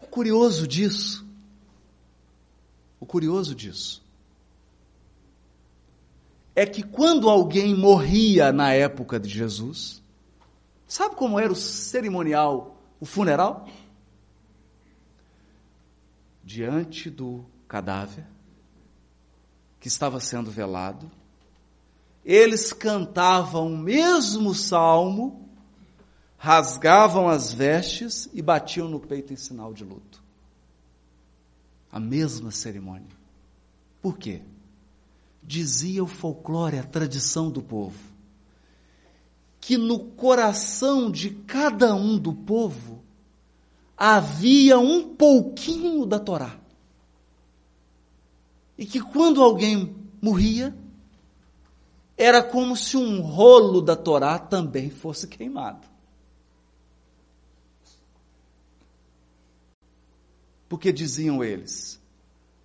O 0.00 0.06
curioso 0.06 0.66
disso, 0.66 1.26
o 2.98 3.06
curioso 3.06 3.54
disso, 3.54 4.01
é 6.54 6.66
que 6.66 6.82
quando 6.82 7.30
alguém 7.30 7.74
morria 7.74 8.52
na 8.52 8.72
época 8.72 9.18
de 9.18 9.28
Jesus, 9.28 10.02
sabe 10.86 11.16
como 11.16 11.38
era 11.38 11.52
o 11.52 11.56
cerimonial, 11.56 12.76
o 13.00 13.06
funeral? 13.06 13.66
Diante 16.44 17.08
do 17.08 17.44
cadáver 17.66 18.26
que 19.80 19.88
estava 19.88 20.20
sendo 20.20 20.50
velado, 20.50 21.10
eles 22.24 22.72
cantavam 22.72 23.72
o 23.72 23.78
mesmo 23.78 24.54
salmo, 24.54 25.48
rasgavam 26.36 27.28
as 27.28 27.52
vestes 27.52 28.28
e 28.32 28.42
batiam 28.42 28.88
no 28.88 29.00
peito 29.00 29.32
em 29.32 29.36
sinal 29.36 29.72
de 29.72 29.84
luto. 29.84 30.22
A 31.90 31.98
mesma 31.98 32.50
cerimônia. 32.50 33.16
Por 34.00 34.18
quê? 34.18 34.42
Dizia 35.42 36.02
o 36.02 36.06
folclore, 36.06 36.78
a 36.78 36.84
tradição 36.84 37.50
do 37.50 37.60
povo, 37.60 37.98
que 39.60 39.76
no 39.76 39.98
coração 39.98 41.10
de 41.10 41.30
cada 41.30 41.94
um 41.94 42.16
do 42.16 42.32
povo 42.32 43.02
havia 43.96 44.78
um 44.78 45.14
pouquinho 45.14 46.06
da 46.06 46.18
Torá. 46.18 46.58
E 48.78 48.86
que 48.86 49.00
quando 49.00 49.42
alguém 49.42 49.94
morria, 50.20 50.74
era 52.16 52.42
como 52.42 52.76
se 52.76 52.96
um 52.96 53.20
rolo 53.20 53.80
da 53.80 53.96
Torá 53.96 54.38
também 54.38 54.90
fosse 54.90 55.26
queimado. 55.26 55.86
Porque 60.68 60.92
diziam 60.92 61.42
eles: 61.44 62.00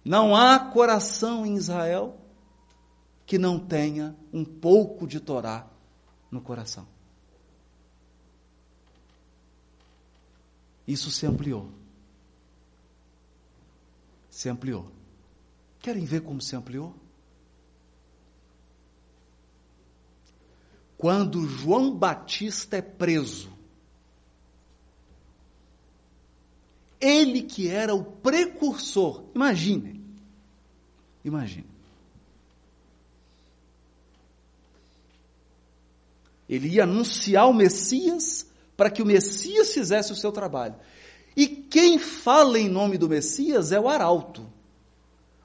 não 0.04 0.36
há 0.36 0.60
coração 0.60 1.46
em 1.46 1.56
Israel 1.56 2.18
que 3.28 3.38
não 3.38 3.60
tenha 3.60 4.16
um 4.34 4.44
pouco 4.44 5.06
de 5.06 5.20
Torá 5.20 5.68
no 6.32 6.42
coração. 6.42 6.88
Isso 10.88 11.12
se 11.12 11.28
ampliou. 11.28 11.70
Se 14.32 14.50
ampliou. 14.50 14.90
Querem 15.80 16.06
ver 16.06 16.22
como 16.22 16.42
se 16.42 16.56
ampliou? 16.56 16.96
quando 20.98 21.48
João 21.48 21.96
Batista 21.96 22.78
é 22.78 22.82
preso. 22.82 23.56
Ele 27.00 27.44
que 27.44 27.70
era 27.70 27.94
o 27.94 28.04
precursor, 28.04 29.24
imagine, 29.36 30.04
imagine. 31.24 31.77
Ele 36.50 36.70
ia 36.70 36.84
anunciar 36.84 37.50
o 37.50 37.54
Messias 37.54 38.48
para 38.76 38.89
que 38.89 39.02
o 39.02 39.06
Messias 39.06 39.74
fizesse 39.74 40.12
o 40.12 40.16
seu 40.16 40.32
trabalho. 40.32 40.76
E 41.36 41.48
quem 41.48 42.00
fala 42.00 42.58
em 42.58 42.70
nome 42.70 42.98
do 42.98 43.10
Messias 43.10 43.72
é 43.72 43.80
o 43.80 43.88
arauto. 43.88 44.45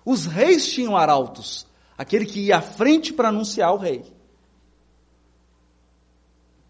Os 0.05 0.27
reis 0.27 0.73
tinham 0.73 0.97
arautos, 0.97 1.67
aquele 1.97 2.27
que 2.27 2.41
ia 2.41 2.59
à 2.59 2.63
frente 2.63 3.13
para 3.13 3.29
anunciar 3.29 3.73
o 3.73 3.79
rei. 3.79 4.05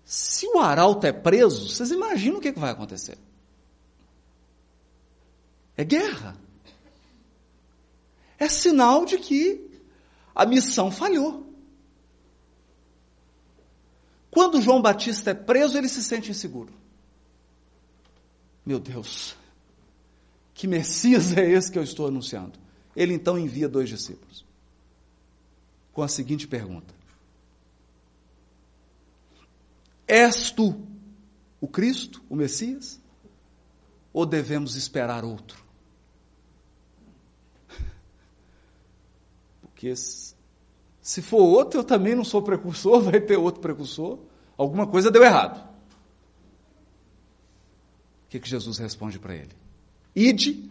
Se 0.04 0.46
o 0.46 0.58
arauto 0.58 1.06
é 1.06 1.12
preso, 1.12 1.68
vocês 1.68 1.90
imaginam 1.90 2.38
o 2.38 2.40
que, 2.40 2.52
vai 2.52 2.70
acontecer? 2.70 3.16
É 5.76 5.84
guerra. 5.84 6.36
É 8.38 8.48
sinal 8.48 9.04
de 9.04 9.18
que 9.18 9.70
a 10.34 10.44
missão 10.44 10.90
falhou. 10.90 11.51
Quando 14.32 14.62
João 14.62 14.80
Batista 14.80 15.32
é 15.32 15.34
preso, 15.34 15.76
ele 15.76 15.90
se 15.90 16.02
sente 16.02 16.30
inseguro. 16.30 16.72
Meu 18.64 18.80
Deus, 18.80 19.36
que 20.54 20.66
Messias 20.66 21.36
é 21.36 21.50
esse 21.50 21.70
que 21.70 21.78
eu 21.78 21.82
estou 21.82 22.06
anunciando? 22.06 22.58
Ele 22.96 23.12
então 23.12 23.38
envia 23.38 23.68
dois 23.68 23.90
discípulos 23.90 24.42
com 25.92 26.02
a 26.02 26.08
seguinte 26.08 26.48
pergunta: 26.48 26.94
És 30.08 30.50
tu 30.50 30.80
o 31.60 31.68
Cristo, 31.68 32.24
o 32.30 32.34
Messias? 32.34 32.98
Ou 34.14 34.24
devemos 34.24 34.76
esperar 34.76 35.26
outro? 35.26 35.62
Porque 39.60 39.92
se 41.02 41.20
for 41.20 41.42
outro, 41.42 41.80
eu 41.80 41.84
também 41.84 42.14
não 42.14 42.24
sou 42.24 42.40
precursor, 42.40 43.02
vai 43.10 43.20
ter 43.20 43.36
outro 43.36 43.60
precursor. 43.60 44.18
Alguma 44.56 44.86
coisa 44.86 45.10
deu 45.10 45.22
errado. 45.22 45.58
O 48.24 48.28
que, 48.30 48.40
que 48.40 48.48
Jesus 48.48 48.78
responde 48.78 49.18
para 49.18 49.34
ele? 49.34 49.52
Ide 50.16 50.70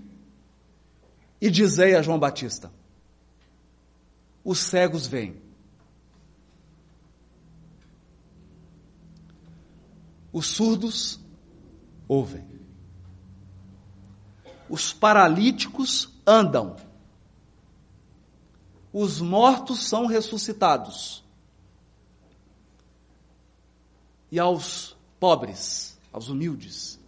e 1.40 1.52
dizei 1.52 1.96
a 1.96 2.02
João 2.02 2.18
Batista: 2.18 2.72
os 4.44 4.60
cegos 4.60 5.06
vêm 5.06 5.40
Os 10.32 10.48
surdos 10.48 11.20
ouvem. 12.08 12.46
Os 14.70 14.94
paralíticos 14.94 16.10
andam. 16.26 16.78
Os 18.94 19.22
mortos 19.22 19.88
são 19.88 20.06
ressuscitados. 20.06 21.24
E 24.30 24.40
aos 24.40 24.96
pobres, 25.20 25.98
aos 26.12 26.30
humildes, 26.30 27.00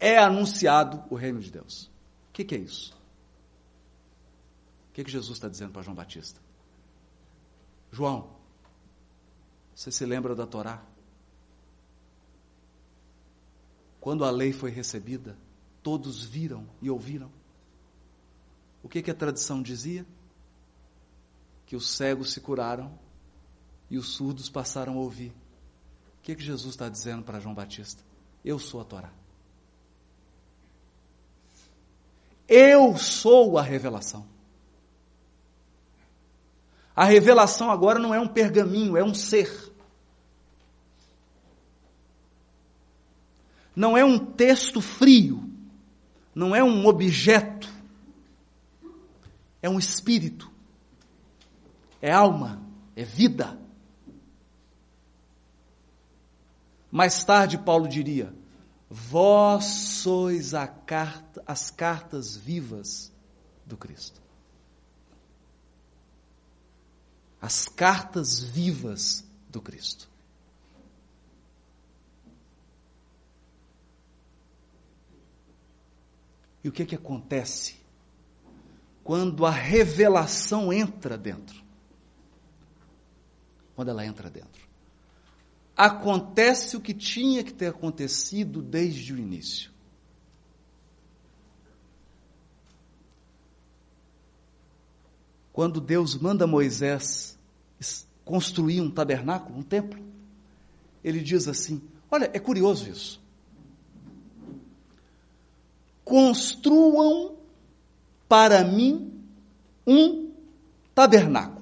é 0.00 0.18
anunciado 0.18 1.02
o 1.10 1.14
reino 1.14 1.40
de 1.40 1.50
Deus. 1.50 1.90
O 2.28 2.32
que, 2.32 2.44
que 2.44 2.54
é 2.54 2.58
isso? 2.58 2.96
O 4.90 4.92
que, 4.94 5.04
que 5.04 5.10
Jesus 5.10 5.36
está 5.36 5.48
dizendo 5.48 5.72
para 5.72 5.82
João 5.82 5.94
Batista? 5.94 6.40
João, 7.90 8.30
você 9.74 9.90
se 9.90 10.04
lembra 10.04 10.34
da 10.34 10.46
Torá? 10.46 10.82
Quando 14.00 14.24
a 14.24 14.30
lei 14.30 14.52
foi 14.52 14.70
recebida, 14.70 15.36
todos 15.82 16.24
viram 16.24 16.66
e 16.80 16.90
ouviram. 16.90 17.30
O 18.82 18.88
que, 18.88 19.02
que 19.02 19.10
a 19.10 19.14
tradição 19.14 19.62
dizia? 19.62 20.06
Que 21.68 21.76
os 21.76 21.96
cegos 21.96 22.32
se 22.32 22.40
curaram 22.40 22.98
e 23.88 23.96
os 23.96 24.08
surdos 24.14 24.48
passaram 24.48 24.94
a 24.94 25.00
ouvir. 25.00 25.30
O 26.18 26.22
que, 26.22 26.34
que 26.34 26.42
Jesus 26.42 26.74
está 26.74 26.88
dizendo 26.88 27.22
para 27.22 27.38
João 27.38 27.54
Batista? 27.54 28.02
Eu 28.44 28.58
sou 28.58 28.80
a 28.80 28.84
Torá. 28.84 29.12
Eu 32.48 32.96
sou 32.96 33.56
a 33.56 33.62
revelação. 33.62 34.26
A 36.96 37.04
revelação 37.04 37.70
agora 37.70 38.00
não 38.00 38.12
é 38.12 38.18
um 38.18 38.26
pergaminho, 38.26 38.96
é 38.96 39.04
um 39.04 39.14
ser. 39.14 39.68
não 43.78 43.96
é 43.96 44.04
um 44.04 44.18
texto 44.18 44.80
frio, 44.80 45.48
não 46.34 46.52
é 46.52 46.64
um 46.64 46.84
objeto, 46.84 47.72
é 49.62 49.70
um 49.70 49.78
espírito, 49.78 50.50
é 52.00 52.10
alma, 52.10 52.62
é 52.94 53.04
vida. 53.04 53.58
Mais 56.90 57.22
tarde, 57.24 57.58
Paulo 57.58 57.88
diria: 57.88 58.34
Vós 58.88 59.64
sois 59.64 60.54
carta, 60.66 61.42
as 61.46 61.70
cartas 61.70 62.36
vivas 62.36 63.12
do 63.66 63.76
Cristo. 63.76 64.20
As 67.40 67.68
cartas 67.68 68.40
vivas 68.40 69.24
do 69.48 69.60
Cristo. 69.60 70.08
E 76.64 76.68
o 76.68 76.72
que 76.72 76.84
que 76.84 76.96
acontece 76.96 77.76
quando 79.04 79.46
a 79.46 79.50
revelação 79.50 80.72
entra 80.72 81.16
dentro? 81.16 81.67
Quando 83.78 83.90
ela 83.90 84.04
entra 84.04 84.28
dentro. 84.28 84.66
Acontece 85.76 86.76
o 86.76 86.80
que 86.80 86.92
tinha 86.92 87.44
que 87.44 87.52
ter 87.52 87.68
acontecido 87.68 88.60
desde 88.60 89.12
o 89.12 89.16
início. 89.16 89.70
Quando 95.52 95.80
Deus 95.80 96.16
manda 96.16 96.44
Moisés 96.44 97.38
construir 98.24 98.80
um 98.80 98.90
tabernáculo, 98.90 99.60
um 99.60 99.62
templo, 99.62 100.04
ele 101.04 101.20
diz 101.20 101.46
assim: 101.46 101.80
Olha, 102.10 102.28
é 102.34 102.40
curioso 102.40 102.90
isso. 102.90 103.22
Construam 106.04 107.36
para 108.28 108.64
mim 108.64 109.22
um 109.86 110.32
tabernáculo. 110.92 111.57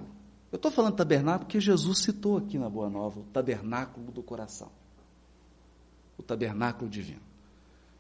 Eu 0.57 0.59
estou 0.59 0.71
falando 0.71 0.95
tabernáculo 0.95 1.45
porque 1.45 1.61
Jesus 1.61 1.99
citou 1.99 2.39
aqui 2.39 2.57
na 2.57 2.71
Boa 2.71 2.89
Nova 2.89 3.21
o 3.21 3.25
tabernáculo 3.25 4.11
do 4.11 4.23
coração. 4.23 4.71
O 6.17 6.23
tabernáculo 6.23 6.89
divino. 6.89 7.21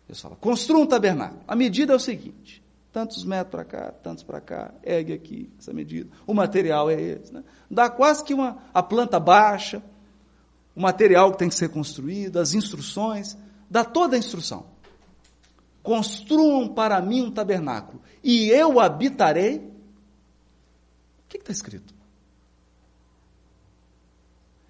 Deus 0.06 0.18
fala, 0.22 0.36
construa 0.36 0.80
um 0.80 0.86
tabernáculo. 0.86 1.42
A 1.46 1.54
medida 1.54 1.92
é 1.92 1.96
o 1.96 2.00
seguinte: 2.00 2.64
tantos 2.90 3.26
metros 3.26 3.50
para 3.50 3.62
cá, 3.62 3.92
tantos 4.02 4.24
para 4.24 4.40
cá, 4.40 4.72
ergue 4.82 5.12
aqui 5.12 5.50
essa 5.58 5.70
medida. 5.74 6.08
O 6.26 6.32
material 6.32 6.88
é 6.88 6.98
esse. 6.98 7.30
Né? 7.30 7.44
Dá 7.70 7.90
quase 7.90 8.24
que 8.24 8.32
uma 8.32 8.56
a 8.72 8.82
planta 8.82 9.20
baixa, 9.20 9.82
o 10.74 10.80
material 10.80 11.32
que 11.32 11.38
tem 11.38 11.50
que 11.50 11.54
ser 11.54 11.68
construído, 11.68 12.38
as 12.38 12.54
instruções, 12.54 13.36
dá 13.68 13.84
toda 13.84 14.16
a 14.16 14.18
instrução. 14.18 14.64
Construam 15.82 16.68
para 16.68 17.02
mim 17.02 17.20
um 17.20 17.30
tabernáculo, 17.30 18.00
e 18.24 18.48
eu 18.48 18.80
habitarei. 18.80 19.58
O 19.58 21.28
que 21.28 21.36
está 21.36 21.52
escrito? 21.52 21.95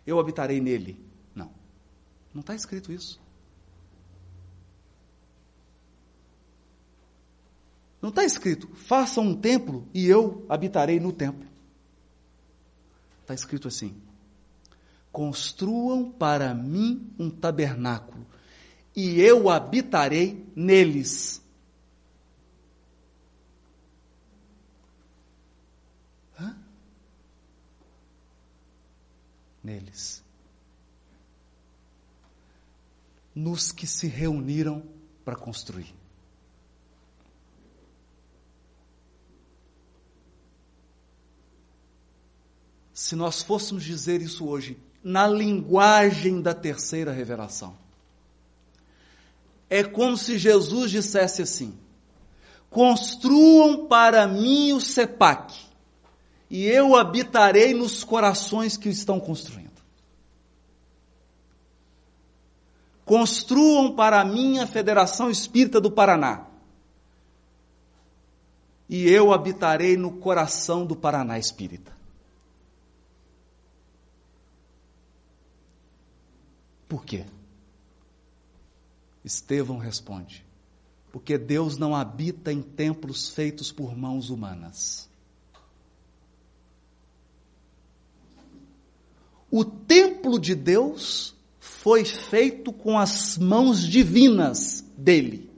Eu 0.06 0.20
habitarei 0.20 0.60
nele. 0.60 1.04
Não, 1.34 1.50
não 2.32 2.40
está 2.40 2.54
escrito 2.54 2.92
isso. 2.92 3.20
Não 8.00 8.10
está 8.10 8.24
escrito, 8.24 8.68
façam 8.74 9.24
um 9.24 9.34
templo 9.34 9.88
e 9.92 10.06
eu 10.06 10.46
habitarei 10.48 11.00
no 11.00 11.12
templo. 11.12 11.44
Está 13.22 13.34
escrito 13.34 13.66
assim: 13.66 14.00
construam 15.10 16.10
para 16.12 16.54
mim 16.54 17.10
um 17.18 17.28
tabernáculo, 17.28 18.24
e 18.94 19.20
eu 19.20 19.50
habitarei 19.50 20.46
neles. 20.54 21.42
Neles. 29.66 30.22
Nos 33.34 33.72
que 33.72 33.84
se 33.84 34.06
reuniram 34.06 34.80
para 35.24 35.34
construir. 35.34 35.92
Se 42.94 43.16
nós 43.16 43.42
fôssemos 43.42 43.82
dizer 43.82 44.22
isso 44.22 44.46
hoje, 44.46 44.78
na 45.02 45.26
linguagem 45.26 46.40
da 46.40 46.54
terceira 46.54 47.10
revelação. 47.10 47.76
É 49.68 49.82
como 49.82 50.16
se 50.16 50.38
Jesus 50.38 50.92
dissesse 50.92 51.42
assim: 51.42 51.76
construam 52.70 53.88
para 53.88 54.28
mim 54.28 54.72
o 54.72 54.80
CEPAC, 54.80 55.65
e 56.48 56.64
eu 56.64 56.96
habitarei 56.96 57.74
nos 57.74 58.04
corações 58.04 58.76
que 58.76 58.88
o 58.88 58.92
estão 58.92 59.18
construindo. 59.18 59.66
Construam 63.04 63.94
para 63.94 64.24
mim 64.24 64.58
a 64.58 64.66
Federação 64.66 65.30
Espírita 65.30 65.80
do 65.80 65.90
Paraná, 65.90 66.46
e 68.88 69.08
eu 69.08 69.32
habitarei 69.32 69.96
no 69.96 70.12
coração 70.18 70.86
do 70.86 70.94
Paraná 70.94 71.38
Espírita. 71.38 71.96
Por 76.88 77.04
quê? 77.04 77.24
Estevão 79.24 79.78
responde: 79.78 80.46
Porque 81.10 81.36
Deus 81.36 81.76
não 81.76 81.96
habita 81.96 82.52
em 82.52 82.62
templos 82.62 83.28
feitos 83.28 83.72
por 83.72 83.96
mãos 83.96 84.30
humanas. 84.30 85.08
O 89.50 89.64
templo 89.64 90.38
de 90.38 90.54
Deus 90.54 91.34
foi 91.58 92.04
feito 92.04 92.72
com 92.72 92.98
as 92.98 93.38
mãos 93.38 93.80
divinas 93.80 94.84
dele. 94.96 95.50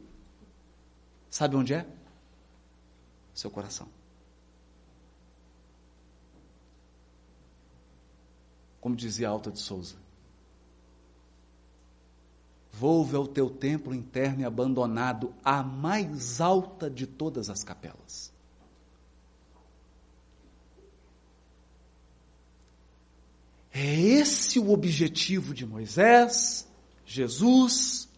Sabe 1.31 1.57
onde 1.57 1.75
é? 1.75 1.87
Seu 3.35 3.51
coração. 3.51 3.89
Como 8.81 8.95
dizia 8.95 9.29
Alta 9.29 9.51
de 9.51 9.61
Souza, 9.61 9.97
Volve 12.79 13.17
ao 13.17 13.27
teu 13.27 13.51
templo 13.51 13.93
interno 13.93 14.43
e 14.43 14.45
abandonado, 14.45 15.35
a 15.45 15.65
mais 15.65 16.41
alta 16.41 16.89
de 16.89 17.09
todas 17.09 17.51
as 17.51 17.65
capelas. 17.65 18.33
É 23.81 23.95
esse 24.01 24.59
o 24.59 24.71
objetivo 24.71 25.55
de 25.55 25.65
Moisés, 25.65 26.67
Jesus, 27.07 28.09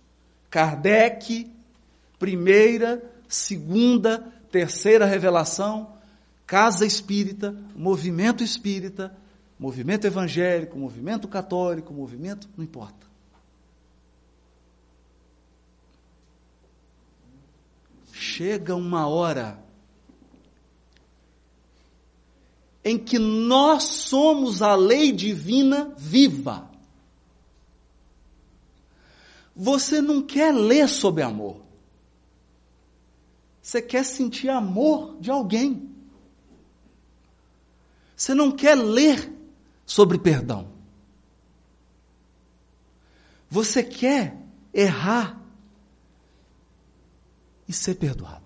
Kardec, 0.49 1.51
primeira, 2.19 3.03
segunda, 3.29 4.33
terceira 4.51 5.05
revelação, 5.05 5.93
casa 6.47 6.87
espírita, 6.87 7.55
movimento 7.77 8.43
espírita, 8.43 9.15
movimento 9.59 10.07
evangélico, 10.07 10.79
movimento 10.79 11.29
católico, 11.29 11.93
movimento, 11.93 12.49
não 12.57 12.65
importa. 12.65 13.11
chega 18.41 18.77
uma 18.77 19.07
hora 19.09 19.59
em 22.85 22.99
que 22.99 23.19
nós 23.19 23.85
somos 23.85 24.63
a 24.63 24.75
lei 24.75 25.13
divina 25.13 25.95
viva. 25.97 26.71
Você 29.55 30.01
não 30.01 30.23
quer 30.23 30.55
ler 30.55 30.89
sobre 30.89 31.23
amor. 31.23 31.61
Você 33.61 33.83
quer 33.83 34.05
sentir 34.05 34.49
amor 34.49 35.19
de 35.21 35.31
alguém. 35.31 35.91
Você 38.17 38.35
não 38.35 38.51
quer 38.51 38.75
ler 38.75 39.33
sobre 39.85 40.19
perdão. 40.19 40.73
Você 43.51 43.83
quer 43.83 44.37
errar 44.73 45.41
e 47.69 47.73
ser 47.73 47.97
perdoado. 47.97 48.40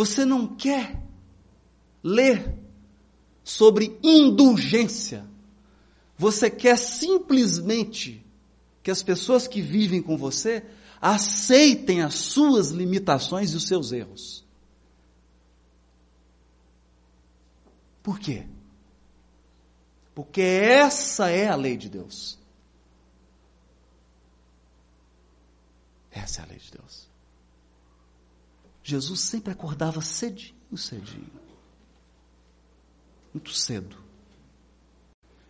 Você 0.00 0.24
não 0.24 0.46
quer 0.46 0.98
ler 2.02 2.58
sobre 3.44 4.00
indulgência. 4.02 5.28
Você 6.16 6.50
quer 6.50 6.78
simplesmente 6.78 8.24
que 8.82 8.90
as 8.90 9.02
pessoas 9.02 9.46
que 9.46 9.60
vivem 9.60 10.00
com 10.00 10.16
você 10.16 10.64
aceitem 11.02 12.00
as 12.00 12.14
suas 12.14 12.70
limitações 12.70 13.52
e 13.52 13.56
os 13.56 13.68
seus 13.68 13.92
erros. 13.92 14.42
Por 18.02 18.18
quê? 18.18 18.46
Porque 20.14 20.40
essa 20.40 21.28
é 21.28 21.46
a 21.46 21.56
lei 21.56 21.76
de 21.76 21.90
Deus. 21.90 22.38
Essa 26.10 26.40
é 26.40 26.44
a 26.44 26.48
lei 26.48 26.58
de 26.58 26.70
Deus. 26.70 27.09
Jesus 28.90 29.20
sempre 29.20 29.52
acordava 29.52 30.02
cedinho, 30.02 30.76
cedinho. 30.76 31.30
Muito 33.32 33.52
cedo. 33.52 33.96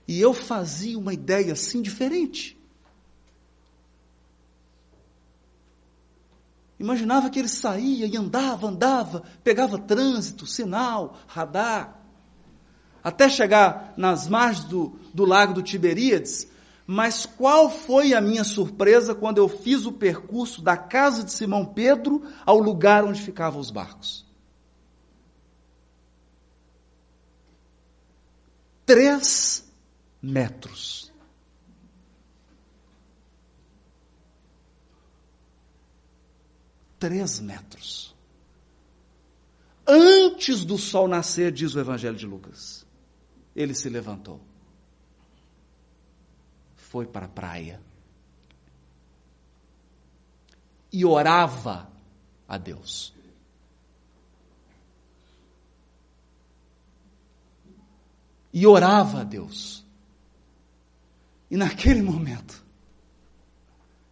E 0.07 0.21
eu 0.21 0.35
fazia 0.35 0.99
uma 0.99 1.15
ideia 1.15 1.55
assim 1.55 1.81
diferente. 1.81 2.59
Imaginava 6.79 7.31
que 7.31 7.39
ele 7.39 7.49
saía 7.49 8.07
e 8.07 8.17
andava, 8.17 8.67
andava, 8.67 9.23
pegava 9.43 9.79
trânsito, 9.79 10.47
sinal, 10.47 11.19
radar, 11.27 11.99
até 13.03 13.29
chegar 13.29 13.95
nas 13.97 14.29
margens 14.29 14.65
do, 14.67 14.99
do 15.15 15.25
lago 15.25 15.55
do 15.55 15.63
Tiberíades, 15.63 16.47
Mas 16.93 17.25
qual 17.25 17.71
foi 17.71 18.15
a 18.15 18.21
minha 18.21 18.43
surpresa 18.43 19.15
quando 19.15 19.39
eu 19.39 19.49
fiz 19.49 19.87
o 19.87 19.93
percurso 19.93 20.61
da 20.61 20.77
casa 20.77 21.23
de 21.23 21.31
Simão 21.31 21.65
Pedro 21.65 22.21
ao 22.45 22.59
lugar 22.59 23.05
onde 23.05 23.23
ficavam 23.23 23.61
os 23.61 23.71
barcos? 23.71 24.27
Três 28.85 29.73
metros. 30.21 31.13
Três 36.99 37.39
metros. 37.39 38.17
Antes 39.87 40.65
do 40.65 40.77
sol 40.77 41.07
nascer, 41.07 41.53
diz 41.53 41.73
o 41.77 41.79
Evangelho 41.79 42.17
de 42.17 42.27
Lucas, 42.27 42.85
ele 43.55 43.75
se 43.75 43.89
levantou 43.89 44.50
foi 46.91 47.07
para 47.07 47.27
a 47.27 47.29
praia 47.29 47.81
e 50.93 51.05
orava 51.05 51.89
a 52.49 52.59
Deus. 52.59 53.15
E 58.53 58.67
orava 58.67 59.21
a 59.21 59.25
Deus. 59.25 59.85
E 61.49 61.57
naquele 61.57 62.03
momento, 62.03 62.61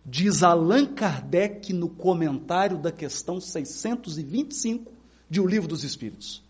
diz 0.07 0.45
Allan 0.45 0.87
Kardec 0.87 1.73
no 1.73 1.89
comentário 1.89 2.79
da 2.79 2.93
questão 2.93 3.41
625 3.41 4.93
de 5.29 5.41
O 5.41 5.47
Livro 5.49 5.67
dos 5.67 5.83
Espíritos, 5.83 6.45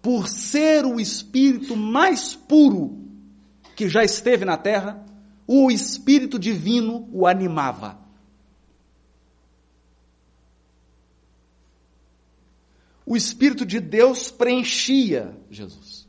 por 0.00 0.28
ser 0.28 0.86
o 0.86 1.00
espírito 1.00 1.76
mais 1.76 2.36
puro 2.36 3.04
que 3.74 3.88
já 3.88 4.04
esteve 4.04 4.44
na 4.44 4.56
terra, 4.56 5.04
o 5.46 5.70
Espírito 5.70 6.38
Divino 6.38 7.08
o 7.12 7.26
animava. 7.26 7.98
O 13.04 13.16
Espírito 13.16 13.64
de 13.64 13.78
Deus 13.78 14.30
preenchia 14.30 15.36
Jesus 15.48 16.06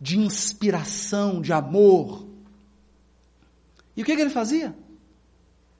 de 0.00 0.18
inspiração, 0.18 1.40
de 1.40 1.52
amor. 1.52 2.26
E 3.96 4.02
o 4.02 4.04
que, 4.04 4.14
que 4.14 4.20
ele 4.20 4.30
fazia? 4.30 4.76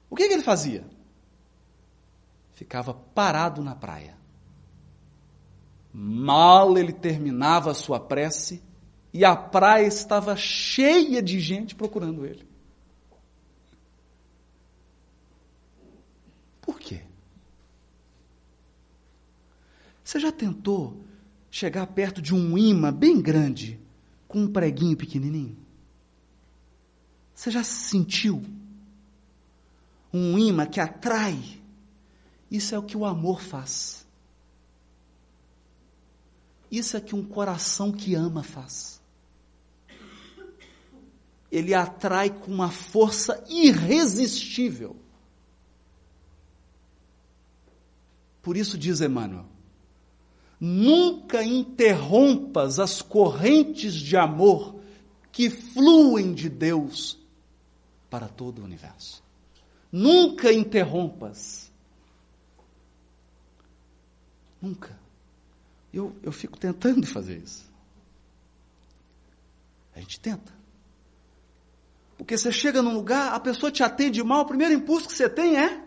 O 0.09 0.15
que, 0.15 0.27
que 0.27 0.33
ele 0.33 0.43
fazia? 0.43 0.85
Ficava 2.53 2.93
parado 2.93 3.63
na 3.63 3.75
praia. 3.75 4.17
Mal 5.93 6.77
ele 6.77 6.93
terminava 6.93 7.71
a 7.71 7.75
sua 7.75 7.99
prece 7.99 8.61
e 9.13 9.23
a 9.23 9.35
praia 9.35 9.85
estava 9.85 10.35
cheia 10.35 11.21
de 11.21 11.39
gente 11.39 11.75
procurando 11.75 12.25
ele. 12.25 12.47
Por 16.61 16.79
quê? 16.79 17.03
Você 20.07 20.21
já 20.21 20.31
tentou 20.31 21.03
chegar 21.51 21.85
perto 21.87 22.21
de 22.21 22.33
um 22.33 22.57
imã 22.57 22.93
bem 22.93 23.21
grande 23.21 23.77
com 24.25 24.39
um 24.39 24.47
preguinho 24.49 24.95
pequenininho? 24.95 25.57
Você 27.33 27.51
já 27.51 27.61
sentiu 27.61 28.41
um 30.13 30.39
imã 30.39 30.65
que 30.65 30.79
atrai? 30.79 31.61
Isso 32.49 32.73
é 32.73 32.79
o 32.79 32.83
que 32.83 32.95
o 32.95 33.03
amor 33.03 33.41
faz. 33.41 34.07
Isso 36.71 36.95
é 36.95 37.01
que 37.01 37.13
um 37.13 37.25
coração 37.25 37.91
que 37.91 38.15
ama 38.15 38.43
faz. 38.43 39.01
Ele 41.51 41.73
atrai 41.73 42.29
com 42.29 42.49
uma 42.49 42.71
força 42.71 43.43
irresistível. 43.49 44.95
Por 48.41 48.55
isso 48.55 48.77
diz 48.77 49.01
Emmanuel: 49.01 49.56
nunca 50.59 51.43
interrompas 51.43 52.79
as 52.79 53.01
correntes 53.01 53.93
de 53.93 54.17
amor 54.17 54.75
que 55.31 55.49
fluem 55.49 56.33
de 56.33 56.49
Deus 56.49 57.17
para 58.09 58.27
todo 58.27 58.59
o 58.59 58.63
universo. 58.65 59.23
Nunca 59.91 60.51
interrompas. 60.51 61.71
Nunca. 64.61 64.97
Eu, 65.93 66.15
eu 66.23 66.31
fico 66.31 66.57
tentando 66.57 67.05
fazer 67.05 67.37
isso. 67.37 67.65
A 69.95 69.99
gente 69.99 70.19
tenta. 70.19 70.53
Porque 72.17 72.37
você 72.37 72.51
chega 72.51 72.81
num 72.81 72.93
lugar, 72.93 73.33
a 73.33 73.39
pessoa 73.39 73.71
te 73.71 73.83
atende 73.83 74.23
mal, 74.23 74.41
o 74.41 74.47
primeiro 74.47 74.73
impulso 74.73 75.07
que 75.07 75.13
você 75.13 75.29
tem 75.29 75.57
é 75.57 75.83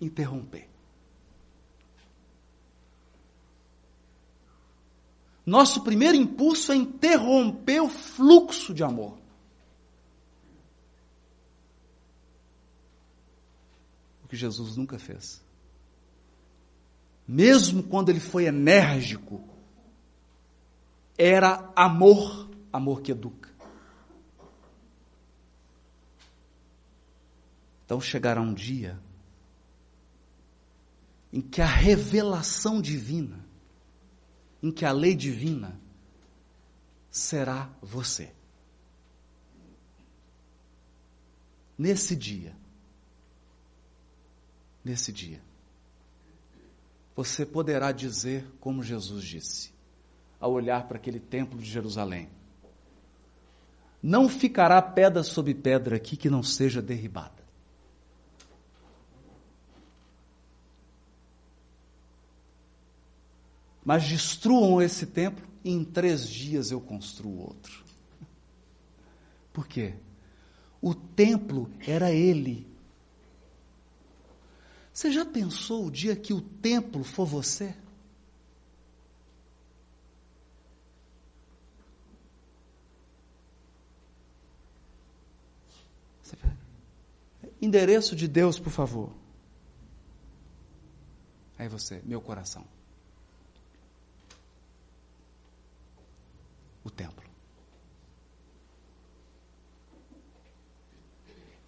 interromper. 0.00 0.68
Nosso 5.46 5.84
primeiro 5.84 6.16
impulso 6.16 6.72
é 6.72 6.74
interromper 6.74 7.80
o 7.80 7.88
fluxo 7.88 8.74
de 8.74 8.82
amor. 8.82 9.16
O 14.24 14.28
que 14.28 14.36
Jesus 14.36 14.76
nunca 14.76 14.98
fez. 14.98 15.40
Mesmo 17.28 17.84
quando 17.84 18.08
ele 18.08 18.18
foi 18.18 18.46
enérgico, 18.46 19.40
era 21.16 21.72
amor, 21.76 22.50
amor 22.72 23.00
que 23.00 23.12
educa. 23.12 23.48
Então 27.84 28.00
chegará 28.00 28.40
um 28.40 28.52
dia 28.52 28.98
em 31.32 31.40
que 31.40 31.62
a 31.62 31.66
revelação 31.66 32.80
divina, 32.80 33.45
em 34.66 34.72
que 34.72 34.84
a 34.84 34.90
lei 34.90 35.14
divina 35.14 35.80
será 37.08 37.70
você. 37.80 38.32
Nesse 41.78 42.16
dia, 42.16 42.56
nesse 44.84 45.12
dia, 45.12 45.40
você 47.14 47.46
poderá 47.46 47.92
dizer 47.92 48.44
como 48.58 48.82
Jesus 48.82 49.24
disse, 49.24 49.72
ao 50.40 50.52
olhar 50.52 50.88
para 50.88 50.96
aquele 50.96 51.20
templo 51.20 51.60
de 51.60 51.70
Jerusalém: 51.70 52.28
Não 54.02 54.28
ficará 54.28 54.82
pedra 54.82 55.22
sobre 55.22 55.54
pedra 55.54 55.94
aqui 55.94 56.16
que 56.16 56.28
não 56.28 56.42
seja 56.42 56.82
derribada. 56.82 57.35
Mas 63.86 64.02
destruam 64.02 64.82
esse 64.82 65.06
templo 65.06 65.46
e 65.62 65.70
em 65.70 65.84
três 65.84 66.28
dias 66.28 66.72
eu 66.72 66.80
construo 66.80 67.38
outro. 67.38 67.84
Por 69.52 69.68
quê? 69.68 69.94
O 70.82 70.92
templo 70.92 71.70
era 71.86 72.10
ele. 72.10 72.66
Você 74.92 75.12
já 75.12 75.24
pensou 75.24 75.86
o 75.86 75.90
dia 75.90 76.16
que 76.16 76.34
o 76.34 76.40
templo 76.40 77.04
for 77.04 77.24
você? 77.24 77.76
Endereço 87.62 88.16
de 88.16 88.26
Deus, 88.26 88.58
por 88.58 88.70
favor. 88.70 89.12
Aí 91.56 91.68
você, 91.68 92.02
meu 92.04 92.20
coração. 92.20 92.66
O 96.86 96.90
templo. 96.90 97.24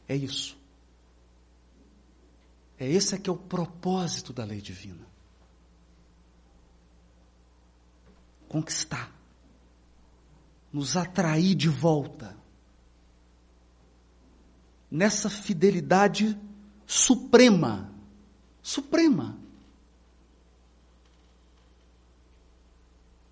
É 0.08 0.16
isso. 0.16 0.56
É 2.78 2.88
esse 2.88 3.14
é 3.14 3.18
que 3.18 3.28
é 3.28 3.32
o 3.32 3.36
propósito 3.36 4.32
da 4.32 4.44
lei 4.44 4.60
divina. 4.60 5.06
Conquistar. 8.48 9.12
Nos 10.72 10.96
atrair 10.96 11.54
de 11.54 11.68
volta. 11.68 12.36
Nessa 14.90 15.28
fidelidade 15.28 16.38
suprema. 16.86 17.92
Suprema. 18.62 19.38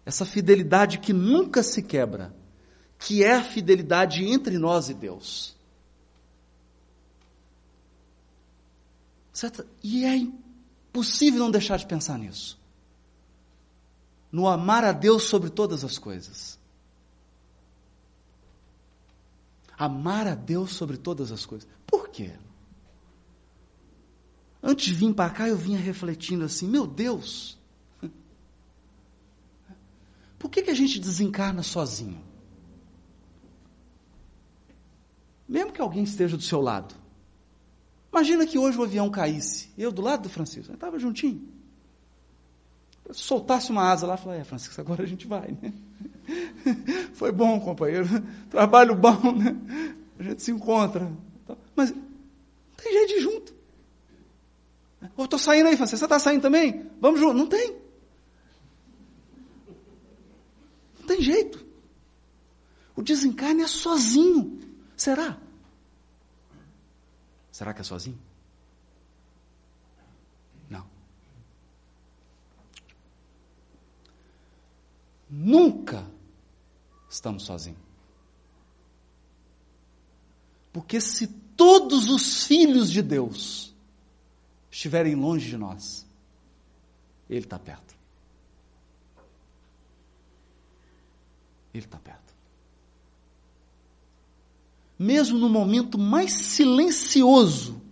Essa 0.07 0.25
fidelidade 0.25 0.99
que 1.01 1.13
nunca 1.13 1.65
se 1.65 1.83
quebra, 1.83 2.33
que 2.97 3.25
é 3.25 3.35
a 3.35 3.43
fidelidade 3.43 4.25
entre 4.25 4.57
nós 4.57 4.89
e 4.89 4.95
Deus. 4.95 5.57
Certo? 9.33 9.67
E 9.83 10.05
é 10.05 10.17
impossível 10.17 11.41
não 11.41 11.51
deixar 11.51 11.77
de 11.77 11.87
pensar 11.87 12.19
nisso. 12.19 12.57
No 14.31 14.47
amar 14.47 14.85
a 14.85 14.93
Deus 14.93 15.25
sobre 15.25 15.51
todas 15.51 15.83
as 15.85 15.99
coisas. 15.99 16.57
Amar 19.77 20.29
a 20.29 20.35
Deus 20.37 20.71
sobre 20.71 20.97
todas 20.97 21.33
as 21.33 21.45
coisas. 21.45 21.69
Por 21.85 22.09
quê? 22.09 22.33
Antes 24.63 24.87
de 24.87 24.95
vir 24.95 25.13
para 25.13 25.31
cá, 25.31 25.49
eu 25.49 25.57
vinha 25.57 25.79
refletindo 25.79 26.45
assim: 26.45 26.67
meu 26.67 26.87
Deus, 26.87 27.56
por 30.39 30.51
que, 30.51 30.63
que 30.63 30.71
a 30.71 30.75
gente 30.75 30.99
desencarna 31.01 31.63
sozinho? 31.63 32.21
Mesmo 35.49 35.73
que 35.73 35.81
alguém 35.81 36.03
esteja 36.03 36.37
do 36.37 36.43
seu 36.43 36.61
lado. 36.61 36.95
Imagina 38.11 38.47
que 38.47 38.59
hoje 38.59 38.79
o 38.79 38.83
avião 38.83 39.11
caísse, 39.11 39.71
eu 39.77 39.93
do 39.93 40.03
lado 40.03 40.23
do 40.23 40.29
Francisco, 40.29 40.73
eu 40.73 40.75
estava 40.75 40.99
juntinho. 40.99 41.47
soltasse 43.11 43.71
uma 43.71 43.91
asa 43.91 44.07
lá, 44.07 44.15
eu 44.15 44.19
falei, 44.19 44.41
é, 44.41 44.45
Francisco, 44.45 44.81
agora 44.81 45.03
a 45.03 45.07
gente 45.07 45.27
vai, 45.27 45.57
né? 45.63 45.73
Foi 47.15 47.31
bom, 47.31 47.61
companheiro. 47.61 48.09
Trabalho 48.51 48.95
bom, 48.95 49.33
né? 49.33 49.57
A 50.19 50.23
gente 50.23 50.43
se 50.43 50.51
encontra. 50.51 51.11
Mas 51.75 51.93
tem 52.77 52.93
jeito 52.93 53.09
de 53.09 53.21
junto. 53.21 53.55
Eu 55.17 55.25
estou 55.25 55.39
saindo 55.39 55.69
aí, 55.69 55.77
Francisco. 55.77 55.99
Você 55.99 56.05
está 56.05 56.19
saindo 56.19 56.43
também? 56.43 56.91
Vamos 57.01 57.21
junto. 57.21 57.35
Não 57.35 57.47
tem. 57.47 57.77
Não 61.07 61.15
tem 61.15 61.23
jeito. 61.23 61.65
O 62.97 63.03
desencarne 63.03 63.63
é 63.63 63.69
sozinho. 63.69 64.61
Será? 64.97 65.39
Será 67.53 67.73
que 67.73 67.81
é 67.81 67.85
sozinho? 67.85 68.19
Não. 70.69 70.85
Nunca 75.31 76.05
estamos 77.09 77.45
sozinhos. 77.45 77.79
Porque 80.73 81.01
se 81.01 81.29
todos 81.57 82.11
os 82.11 82.45
filhos 82.45 82.91
de 82.91 83.01
Deus 83.01 83.73
estiverem 84.73 85.15
longe 85.15 85.49
de 85.49 85.57
nós, 85.57 86.05
Ele 87.31 87.45
está 87.45 87.61
perto. 87.61 87.96
Ele 91.77 91.85
está 91.85 91.99
perto. 91.99 92.35
Mesmo 94.99 95.39
no 95.39 95.49
momento 95.49 95.99
mais 95.99 96.33
silencioso, 96.33 97.83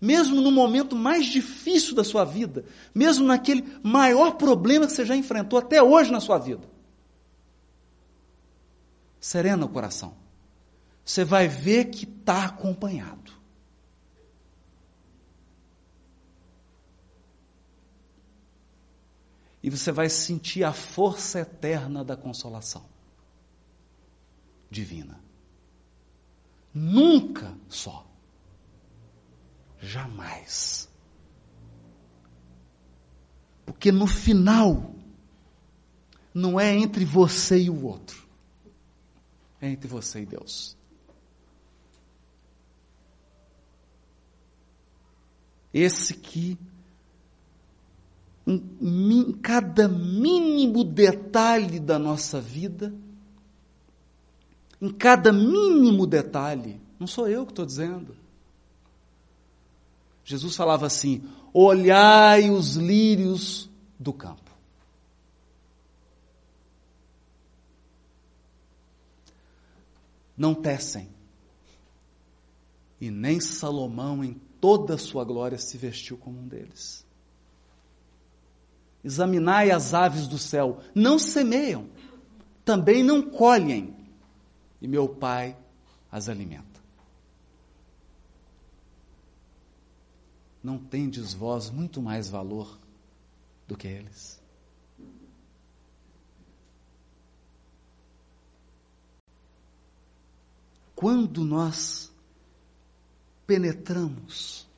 mesmo 0.00 0.40
no 0.40 0.50
momento 0.50 0.96
mais 0.96 1.26
difícil 1.26 1.94
da 1.94 2.02
sua 2.02 2.24
vida, 2.24 2.64
mesmo 2.92 3.24
naquele 3.24 3.78
maior 3.82 4.32
problema 4.32 4.86
que 4.86 4.92
você 4.92 5.04
já 5.04 5.14
enfrentou 5.14 5.58
até 5.58 5.80
hoje 5.80 6.10
na 6.10 6.20
sua 6.20 6.38
vida. 6.38 6.68
Serena 9.20 9.64
o 9.64 9.68
coração. 9.68 10.16
Você 11.04 11.24
vai 11.24 11.46
ver 11.46 11.86
que 11.86 12.04
está 12.04 12.46
acompanhado. 12.46 13.32
E 19.62 19.70
você 19.70 19.92
vai 19.92 20.10
sentir 20.10 20.64
a 20.64 20.72
força 20.72 21.40
eterna 21.40 22.04
da 22.04 22.16
consolação 22.16 22.93
divina. 24.74 25.20
Nunca 26.74 27.56
só. 27.68 28.04
Jamais. 29.80 30.88
Porque 33.64 33.92
no 33.92 34.06
final, 34.06 34.94
não 36.34 36.58
é 36.58 36.74
entre 36.74 37.04
você 37.04 37.62
e 37.62 37.70
o 37.70 37.84
outro, 37.84 38.26
é 39.60 39.68
entre 39.68 39.86
você 39.88 40.22
e 40.22 40.26
Deus. 40.26 40.76
Esse 45.72 46.14
que, 46.14 46.58
em 48.46 49.32
cada 49.32 49.88
mínimo 49.88 50.84
detalhe 50.84 51.80
da 51.80 51.98
nossa 51.98 52.40
vida, 52.40 52.94
em 54.80 54.90
cada 54.90 55.32
mínimo 55.32 56.06
detalhe. 56.06 56.80
Não 56.98 57.06
sou 57.06 57.28
eu 57.28 57.44
que 57.44 57.52
estou 57.52 57.66
dizendo. 57.66 58.16
Jesus 60.24 60.56
falava 60.56 60.86
assim: 60.86 61.22
olhai 61.52 62.50
os 62.50 62.76
lírios 62.76 63.68
do 63.98 64.12
campo. 64.12 64.42
Não 70.36 70.52
tecem, 70.52 71.08
e 73.00 73.08
nem 73.08 73.38
Salomão 73.38 74.24
em 74.24 74.34
toda 74.60 74.94
a 74.94 74.98
sua 74.98 75.24
glória 75.24 75.58
se 75.58 75.76
vestiu 75.76 76.16
como 76.16 76.40
um 76.40 76.48
deles. 76.48 77.04
Examinai 79.04 79.70
as 79.70 79.92
aves 79.92 80.26
do 80.26 80.38
céu, 80.38 80.80
não 80.94 81.18
semeiam, 81.18 81.86
também 82.64 83.02
não 83.02 83.22
colhem, 83.22 83.94
e 84.84 84.86
meu 84.86 85.08
Pai 85.08 85.56
as 86.12 86.28
alimenta. 86.28 86.78
Não 90.62 90.78
tendes 90.78 91.32
vós 91.32 91.70
muito 91.70 92.02
mais 92.02 92.28
valor 92.28 92.78
do 93.66 93.78
que 93.78 93.88
eles? 93.88 94.38
Quando 100.94 101.42
nós 101.44 102.12
penetramos 103.46 104.68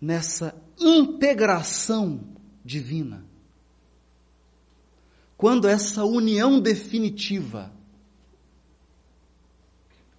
nessa 0.00 0.52
integração 0.80 2.24
divina, 2.64 3.24
quando 5.36 5.68
essa 5.68 6.04
união 6.04 6.60
definitiva 6.60 7.72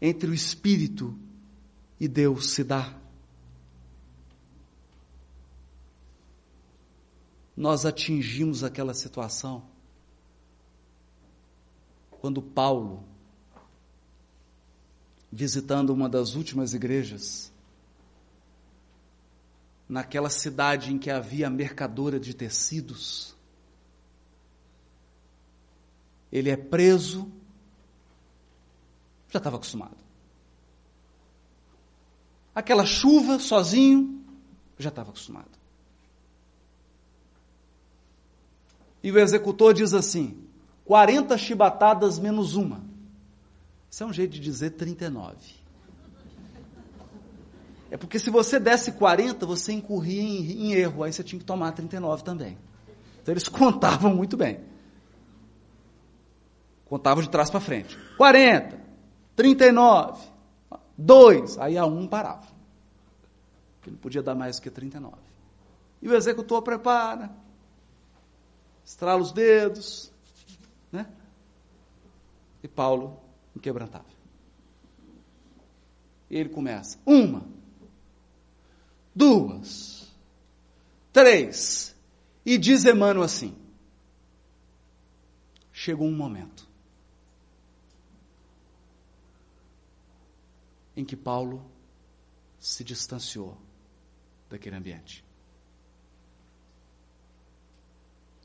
entre 0.05 0.29
o 0.29 0.33
Espírito 0.33 1.17
e 1.97 2.09
Deus 2.09 2.49
se 2.49 2.61
dá. 2.61 2.93
Nós 7.55 7.85
atingimos 7.85 8.65
aquela 8.65 8.93
situação 8.93 9.63
quando 12.19 12.41
Paulo, 12.41 13.05
visitando 15.31 15.91
uma 15.91 16.09
das 16.09 16.35
últimas 16.35 16.73
igrejas, 16.73 17.49
naquela 19.87 20.29
cidade 20.29 20.91
em 20.91 20.99
que 20.99 21.09
havia 21.09 21.49
mercadora 21.49 22.19
de 22.19 22.33
tecidos, 22.33 23.33
ele 26.29 26.49
é 26.49 26.57
preso 26.57 27.31
já 29.33 29.39
estava 29.39 29.55
acostumado. 29.55 29.97
Aquela 32.53 32.85
chuva 32.85 33.39
sozinho, 33.39 34.23
já 34.77 34.89
estava 34.89 35.09
acostumado. 35.09 35.49
E 39.01 39.11
o 39.11 39.19
executor 39.19 39.73
diz 39.73 39.93
assim: 39.93 40.37
40 40.85 41.35
chibatadas 41.37 42.19
menos 42.19 42.55
uma. 42.55 42.83
Isso 43.89 44.03
é 44.03 44.05
um 44.05 44.13
jeito 44.13 44.33
de 44.33 44.39
dizer 44.39 44.71
39. 44.71 45.35
É 47.89 47.97
porque 47.97 48.19
se 48.19 48.29
você 48.29 48.59
desse 48.59 48.93
40, 48.93 49.45
você 49.45 49.73
incorria 49.73 50.21
em, 50.21 50.67
em 50.67 50.73
erro, 50.73 51.03
aí 51.03 51.11
você 51.11 51.23
tinha 51.23 51.39
que 51.39 51.45
tomar 51.45 51.71
39 51.73 52.23
também. 52.23 52.57
Então 53.21 53.33
eles 53.33 53.49
contavam 53.49 54.15
muito 54.15 54.37
bem. 54.37 54.61
Contavam 56.85 57.23
de 57.23 57.29
trás 57.29 57.49
para 57.49 57.59
frente. 57.59 57.97
40, 58.17 58.82
39, 59.35 60.27
2, 60.97 61.57
aí 61.57 61.77
a 61.77 61.85
1 61.85 62.07
parava. 62.07 62.47
Que 63.81 63.91
não 63.91 63.97
podia 63.97 64.21
dar 64.21 64.35
mais 64.35 64.57
do 64.57 64.61
que 64.61 64.69
39. 64.69 65.15
E 66.01 66.07
o 66.07 66.15
executor 66.15 66.61
prepara, 66.61 67.33
estrala 68.85 69.21
os 69.21 69.31
dedos, 69.31 70.11
né? 70.91 71.07
E 72.61 72.67
Paulo 72.67 73.19
inquebrantável. 73.55 74.13
E 76.29 76.37
ele 76.37 76.49
começa: 76.49 76.97
uma, 77.05 77.43
duas, 79.13 80.11
três. 81.11 81.95
E 82.45 82.57
diz 82.57 82.85
Emmanuel 82.85 83.23
assim: 83.23 83.55
chegou 85.71 86.07
um 86.07 86.15
momento 86.15 86.62
em 90.95 91.03
que 91.03 91.15
Paulo 91.15 91.65
se 92.59 92.83
distanciou 92.83 93.57
daquele 94.49 94.75
ambiente. 94.75 95.23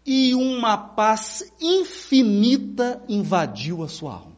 E 0.05 0.34
uma 0.34 0.76
paz 0.76 1.51
infinita 1.61 3.03
invadiu 3.09 3.82
a 3.82 3.88
sua 3.88 4.14
alma. 4.14 4.36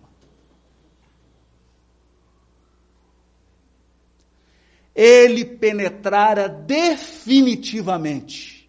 Ele 4.95 5.45
penetrara 5.45 6.49
definitivamente 6.49 8.61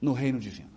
no 0.00 0.12
reino 0.12 0.38
divino. 0.38 0.70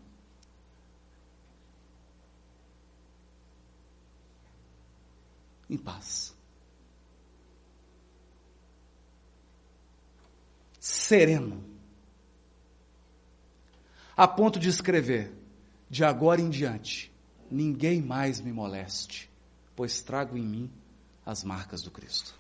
Em 5.70 5.78
paz. 5.78 6.33
Sereno. 11.14 11.64
A 14.18 14.28
ponto 14.28 14.60
de 14.60 14.68
escrever: 14.68 15.32
de 15.88 16.04
agora 16.04 16.42
em 16.42 16.50
diante, 16.50 17.14
ninguém 17.52 18.02
mais 18.02 18.42
me 18.42 18.52
moleste, 18.52 19.30
pois 19.76 20.02
trago 20.02 20.36
em 20.36 20.44
mim 20.44 20.72
as 21.24 21.44
marcas 21.44 21.84
do 21.84 21.92
Cristo. 21.92 22.34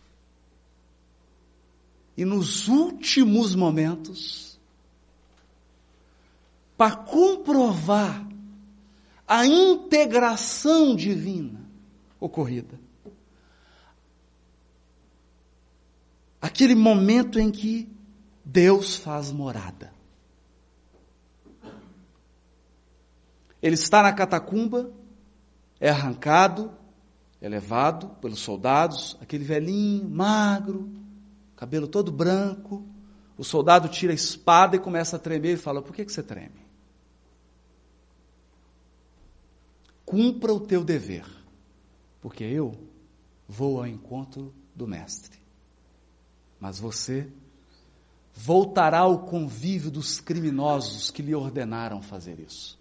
E 2.17 2.25
nos 2.25 2.67
últimos 2.67 3.53
momentos, 3.53 4.59
para 6.75 6.95
comprovar 6.95 8.27
a 9.27 9.45
integração 9.45 10.95
divina 10.95 11.61
ocorrida, 12.19 12.79
aquele 16.41 16.73
momento 16.73 17.39
em 17.39 17.51
que 17.51 17.93
Deus 18.43 18.95
faz 18.95 19.31
morada. 19.31 19.93
Ele 23.61 23.75
está 23.75 24.03
na 24.03 24.11
catacumba, 24.11 24.91
é 25.79 25.89
arrancado, 25.89 26.71
é 27.39 27.47
levado 27.47 28.09
pelos 28.21 28.39
soldados, 28.39 29.17
aquele 29.21 29.45
velhinho, 29.45 30.09
magro, 30.09 30.91
cabelo 31.55 31.87
todo 31.87 32.11
branco. 32.11 32.85
O 33.37 33.43
soldado 33.43 33.87
tira 33.87 34.11
a 34.11 34.15
espada 34.15 34.75
e 34.75 34.79
começa 34.79 35.15
a 35.15 35.19
tremer 35.19 35.53
e 35.53 35.57
fala: 35.57 35.81
Por 35.81 35.95
que, 35.95 36.03
que 36.03 36.11
você 36.11 36.21
treme? 36.21 36.63
Cumpra 40.05 40.53
o 40.53 40.59
teu 40.59 40.83
dever, 40.83 41.25
porque 42.21 42.43
eu 42.43 42.73
vou 43.47 43.79
ao 43.79 43.87
encontro 43.87 44.53
do 44.75 44.85
Mestre. 44.85 45.39
Mas 46.59 46.79
você 46.79 47.31
voltará 48.33 48.99
ao 48.99 49.19
convívio 49.19 49.91
dos 49.91 50.19
criminosos 50.19 51.11
que 51.11 51.21
lhe 51.21 51.35
ordenaram 51.35 52.01
fazer 52.01 52.39
isso. 52.39 52.79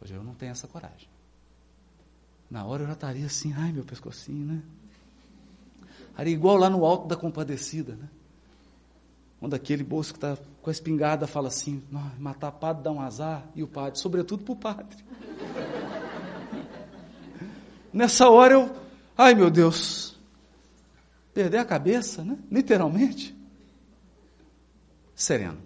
Hoje 0.00 0.14
eu 0.14 0.24
não 0.24 0.34
tenho 0.34 0.52
essa 0.52 0.66
coragem. 0.66 1.08
Na 2.50 2.64
hora 2.64 2.82
eu 2.82 2.86
já 2.86 2.92
estaria 2.94 3.26
assim, 3.26 3.52
ai 3.56 3.72
meu 3.72 3.84
pescocinho, 3.84 4.46
né? 4.46 4.62
Era 6.16 6.28
igual 6.28 6.56
lá 6.56 6.70
no 6.70 6.84
alto 6.84 7.08
da 7.08 7.16
compadecida, 7.16 7.96
né? 7.96 8.08
Quando 9.40 9.54
aquele 9.54 9.82
bolso 9.82 10.12
que 10.12 10.18
está 10.18 10.38
com 10.62 10.70
a 10.70 10.72
espingarda 10.72 11.26
fala 11.26 11.48
assim, 11.48 11.82
matar 12.18 12.52
padre 12.52 12.82
dá 12.84 12.90
um 12.90 13.00
azar, 13.00 13.46
e 13.54 13.62
o 13.62 13.68
padre, 13.68 13.98
sobretudo 13.98 14.44
para 14.44 14.52
o 14.52 14.56
padre. 14.56 14.96
Nessa 17.92 18.28
hora 18.28 18.54
eu, 18.54 18.74
ai 19.16 19.34
meu 19.34 19.50
Deus, 19.50 20.13
perder 21.34 21.58
a 21.58 21.64
cabeça, 21.64 22.24
né? 22.24 22.38
Literalmente. 22.50 23.36
Sereno. 25.14 25.60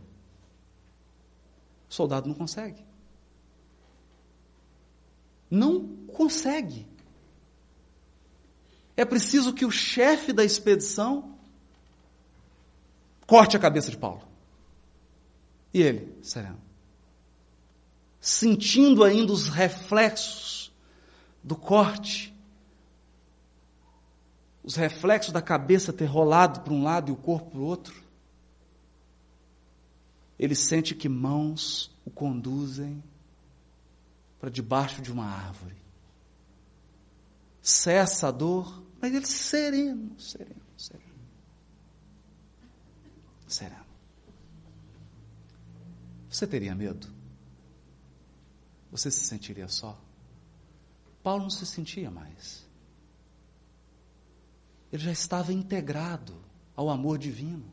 O 1.89 1.95
soldado 1.95 2.27
não 2.27 2.35
consegue. 2.35 2.85
Não 5.51 5.87
consegue. 6.09 6.87
É 8.97 9.05
preciso 9.05 9.53
que 9.53 9.65
o 9.65 9.71
chefe 9.71 10.33
da 10.33 10.45
expedição 10.45 11.39
corte 13.27 13.57
a 13.57 13.61
cabeça 13.61 13.91
de 13.91 13.97
Paulo. 13.97 14.27
E 15.73 15.83
ele, 15.83 16.19
sereno, 16.23 16.61
sentindo 18.21 19.05
ainda 19.05 19.33
os 19.33 19.49
reflexos 19.49 20.73
do 21.45 21.55
corte, 21.55 22.35
os 24.69 24.77
reflexos 24.77 25.33
da 25.33 25.41
cabeça 25.41 25.95
ter 25.95 26.05
rolado 26.05 26.61
para 26.61 26.75
um 26.75 26.83
lado 26.83 27.09
e 27.09 27.13
o 27.13 27.17
corpo 27.17 27.53
para 27.53 27.59
o 27.59 27.65
outro, 27.65 28.05
ele 30.39 30.55
sente 30.55 30.95
que 30.95 31.09
mãos 31.09 31.91
o 32.05 32.11
conduzem 32.11 33.03
para 34.39 34.51
debaixo 34.51 35.01
de 35.01 35.11
uma 35.11 35.25
árvore. 35.25 35.75
Cessa 37.63 38.29
a 38.29 38.31
dor, 38.31 38.85
mas 39.01 39.15
ele 39.15 39.25
sereno, 39.25 40.21
sereno, 40.21 40.61
sereno. 40.77 41.15
Sereno. 43.47 43.87
Você 46.29 46.47
teria 46.47 46.75
medo? 46.75 47.09
Você 48.91 49.11
se 49.11 49.25
sentiria 49.25 49.67
só? 49.67 49.99
Paulo 51.23 51.45
não 51.45 51.51
se 51.51 51.65
sentia 51.65 52.11
mais. 52.11 52.68
Ele 54.93 55.03
já 55.03 55.13
estava 55.13 55.53
integrado 55.53 56.35
ao 56.75 56.89
amor 56.89 57.19
divino, 57.19 57.65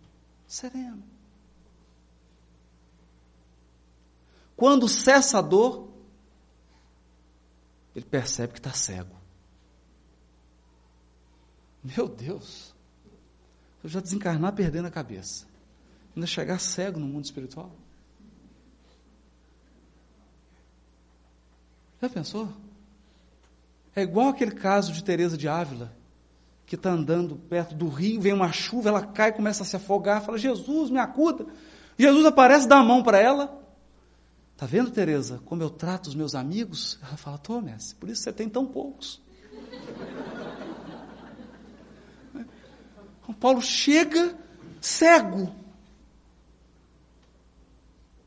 sereno. 0.48 1.04
Quando 4.56 4.88
cessa 4.88 5.40
a 5.40 5.42
dor, 5.42 5.90
ele 7.96 8.06
percebe 8.06 8.54
que 8.54 8.60
está 8.60 8.72
cego. 8.72 9.16
Meu 11.84 12.08
Deus, 12.08 12.74
eu 13.84 13.90
já 13.90 14.00
desencarnar 14.00 14.54
perdendo 14.54 14.88
a 14.88 14.92
cabeça, 14.92 15.46
ainda 16.16 16.26
chegar 16.26 16.60
cego 16.60 17.00
no 17.00 17.06
mundo 17.06 17.26
espiritual. 17.26 17.72
Já 22.02 22.10
pensou? 22.10 22.52
É 23.96 24.02
igual 24.02 24.30
aquele 24.30 24.52
caso 24.52 24.92
de 24.92 25.04
Teresa 25.04 25.38
de 25.38 25.48
Ávila, 25.48 25.96
que 26.66 26.76
está 26.76 26.92
andando 26.92 27.36
perto 27.36 27.76
do 27.76 27.88
rio, 27.88 28.20
vem 28.20 28.34
uma 28.34 28.52
chuva, 28.52 28.90
ela 28.90 29.06
cai, 29.06 29.32
começa 29.32 29.64
a 29.64 29.66
se 29.66 29.76
afogar, 29.76 30.22
fala: 30.22 30.38
Jesus, 30.38 30.90
me 30.90 31.00
acuda. 31.00 31.46
Jesus 31.98 32.26
aparece, 32.26 32.68
dá 32.68 32.78
a 32.78 32.84
mão 32.84 33.02
para 33.02 33.20
ela, 33.20 33.66
Está 34.56 34.66
vendo, 34.66 34.90
Tereza, 34.90 35.42
como 35.44 35.62
eu 35.62 35.70
trato 35.70 36.08
os 36.08 36.16
meus 36.16 36.34
amigos? 36.34 36.98
Ela 37.04 37.18
fala, 37.18 37.38
tô, 37.38 37.60
mestre, 37.60 37.98
por 38.00 38.08
isso 38.08 38.24
você 38.24 38.32
tem 38.32 38.50
tão 38.50 38.66
poucos. 38.66 39.22
O 43.28 43.34
Paulo 43.34 43.60
chega 43.60 44.38
cego, 44.80 45.52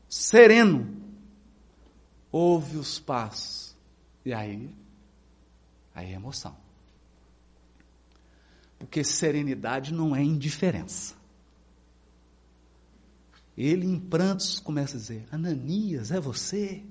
sereno, 0.09 1.01
ouve 2.29 2.75
os 2.75 2.99
passos, 2.99 3.77
e 4.25 4.33
aí, 4.33 4.69
aí 5.95 6.11
é 6.11 6.15
emoção. 6.15 6.53
Porque 8.79 9.03
serenidade 9.03 9.93
não 9.93 10.15
é 10.15 10.23
indiferença. 10.23 11.13
Ele, 13.57 13.85
em 13.85 13.99
prantos, 13.99 14.57
começa 14.57 14.95
a 14.95 14.99
dizer: 14.99 15.27
Ananias, 15.29 16.11
é 16.11 16.19
você? 16.19 16.81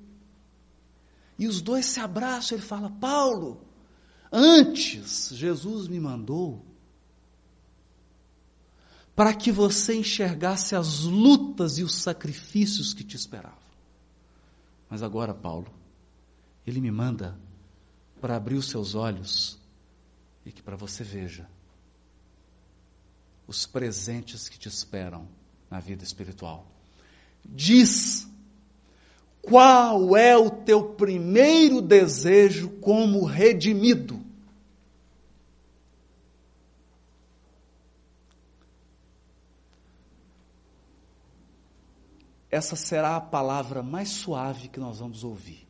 E 1.39 1.49
os 1.49 1.63
dois 1.63 1.87
se 1.87 1.99
abraçam. 1.99 2.59
Ele 2.59 2.67
fala: 2.67 2.91
Paulo, 2.91 3.67
antes 4.31 5.31
Jesus 5.33 5.89
me 5.89 5.99
mandou 5.99 6.63
para 9.17 9.35
que 9.35 9.51
você 9.51 9.97
enxergasse 9.97 10.77
as 10.77 11.01
lutas 11.01 11.79
e 11.79 11.83
os 11.83 11.95
sacrifícios 11.95 12.93
que 12.93 13.03
te 13.03 13.17
esperavam. 13.17 13.59
Mas 14.91 15.03
agora, 15.03 15.35
Paulo, 15.35 15.73
ele 16.67 16.81
me 16.81 16.91
manda 16.91 17.37
para 18.21 18.37
abrir 18.37 18.57
os 18.57 18.69
seus 18.69 18.95
olhos 18.95 19.59
e 20.45 20.53
que 20.53 20.63
para 20.63 20.77
você 20.77 21.03
veja 21.03 21.49
os 23.49 23.67
presentes 23.67 24.47
que 24.47 24.59
te 24.59 24.69
esperam 24.69 25.27
na 25.71 25.81
vida 25.81 26.05
espiritual. 26.05 26.71
Diz 27.43 28.29
qual 29.41 30.15
é 30.15 30.37
o 30.37 30.51
teu 30.51 30.91
primeiro 30.95 31.81
desejo 31.81 32.69
como 32.81 33.25
redimido? 33.25 34.23
Essa 42.51 42.77
será 42.77 43.17
a 43.17 43.21
palavra 43.21 43.83
mais 43.83 44.11
suave 44.11 44.69
que 44.69 44.81
nós 44.81 44.99
vamos 44.99 45.25
ouvir. 45.25 45.67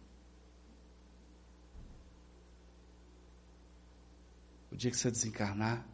O 4.72 4.76
dia 4.76 4.90
que 4.90 4.96
você 4.96 5.10
desencarnar 5.10 5.86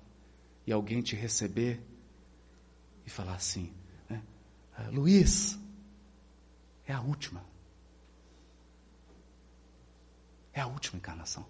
e 0.67 0.73
alguém 0.73 1.03
te 1.03 1.15
receber 1.15 1.83
e 3.07 3.11
falar 3.11 3.35
assim: 3.35 3.73
né? 4.09 4.23
Ah, 4.77 4.89
Luiz, 4.89 5.59
é 6.87 6.93
a 6.93 7.01
última. 7.01 7.45
É 10.53 10.61
a 10.61 10.67
última 10.67 10.99
encarnação. 10.99 11.45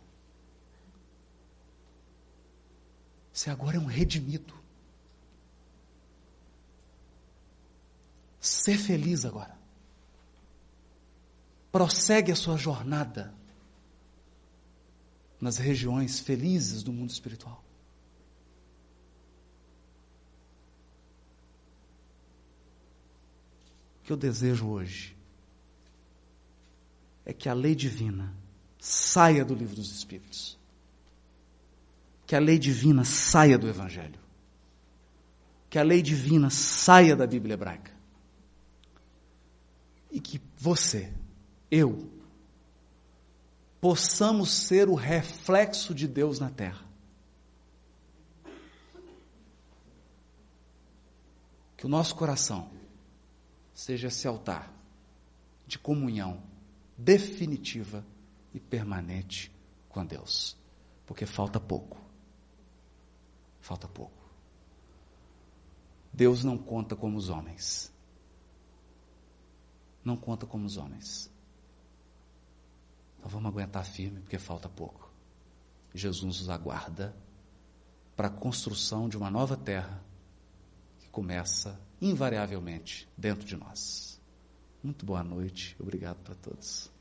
Você 3.33 3.51
agora 3.51 3.77
é 3.77 3.81
um 3.81 3.87
redimido. 3.87 4.55
Ser 8.41 8.79
feliz 8.79 9.25
agora. 9.25 9.59
Prossegue 11.73 12.31
a 12.31 12.37
sua 12.37 12.57
jornada 12.57 13.35
nas 15.41 15.57
regiões 15.57 16.21
felizes 16.21 16.83
do 16.83 16.93
mundo 16.93 17.11
espiritual. 17.11 17.64
Que 24.05 24.13
eu 24.13 24.17
desejo 24.17 24.69
hoje 24.69 25.17
é 27.25 27.33
que 27.33 27.49
a 27.49 27.55
lei 27.55 27.75
divina 27.75 28.35
saia 28.79 29.43
do 29.45 29.55
livro 29.55 29.75
dos 29.75 29.91
Espíritos. 29.91 30.59
Que 32.27 32.37
a 32.37 32.39
lei 32.39 32.59
divina 32.59 33.03
saia 33.03 33.57
do 33.57 33.67
Evangelho. 33.67 34.21
Que 35.71 35.79
a 35.79 35.83
lei 35.83 36.03
divina 36.03 36.51
saia 36.51 37.17
da 37.17 37.27
Bíblia 37.27 37.55
hebraica. 37.55 37.93
E 40.13 40.21
que 40.21 40.41
você, 40.59 41.11
eu, 41.71 42.11
possamos 43.81 44.53
ser 44.53 44.89
o 44.89 44.95
reflexo 44.95 45.95
de 45.95 46.07
Deus 46.07 46.39
na 46.39 46.51
terra. 46.51 46.85
Que 51.79 51.87
o 51.87 51.89
nosso 51.89 52.15
coração 52.15 52.74
seja 53.75 54.09
esse 54.09 54.27
altar 54.29 54.73
de 55.67 55.79
comunhão 55.79 56.43
definitiva 56.97 58.07
e 58.55 58.61
permanente 58.61 59.53
com 59.89 60.07
Deus. 60.07 60.57
Porque 61.05 61.27
falta 61.27 61.59
pouco. 61.59 62.01
Falta 63.61 63.89
pouco. 63.89 64.25
Deus 66.13 66.45
não 66.45 66.57
conta 66.57 66.95
como 66.95 67.19
os 67.19 67.29
homens. 67.29 67.93
Não 70.05 70.17
conta 70.17 70.47
como 70.47 70.65
os 70.65 70.77
homens. 70.77 71.31
Nós 73.23 73.33
vamos 73.33 73.49
aguentar 73.49 73.85
firme 73.85 74.21
porque 74.21 74.39
falta 74.39 74.69
pouco. 74.69 75.11
Jesus 75.93 76.41
nos 76.41 76.51
aguarda 76.51 77.17
para 78.15 78.29
a 78.29 78.31
construção 78.31 79.09
de 79.09 79.17
uma 79.17 79.31
nova 79.31 79.57
terra 79.57 80.03
que 81.01 81.09
começa 81.09 81.81
invariavelmente 82.05 83.09
dentro 83.17 83.47
de 83.47 83.57
nós. 83.57 84.21
Muito 84.83 85.07
boa 85.07 85.25
noite, 85.25 85.75
obrigado 85.81 86.19
para 86.19 86.35
todos. 86.35 86.93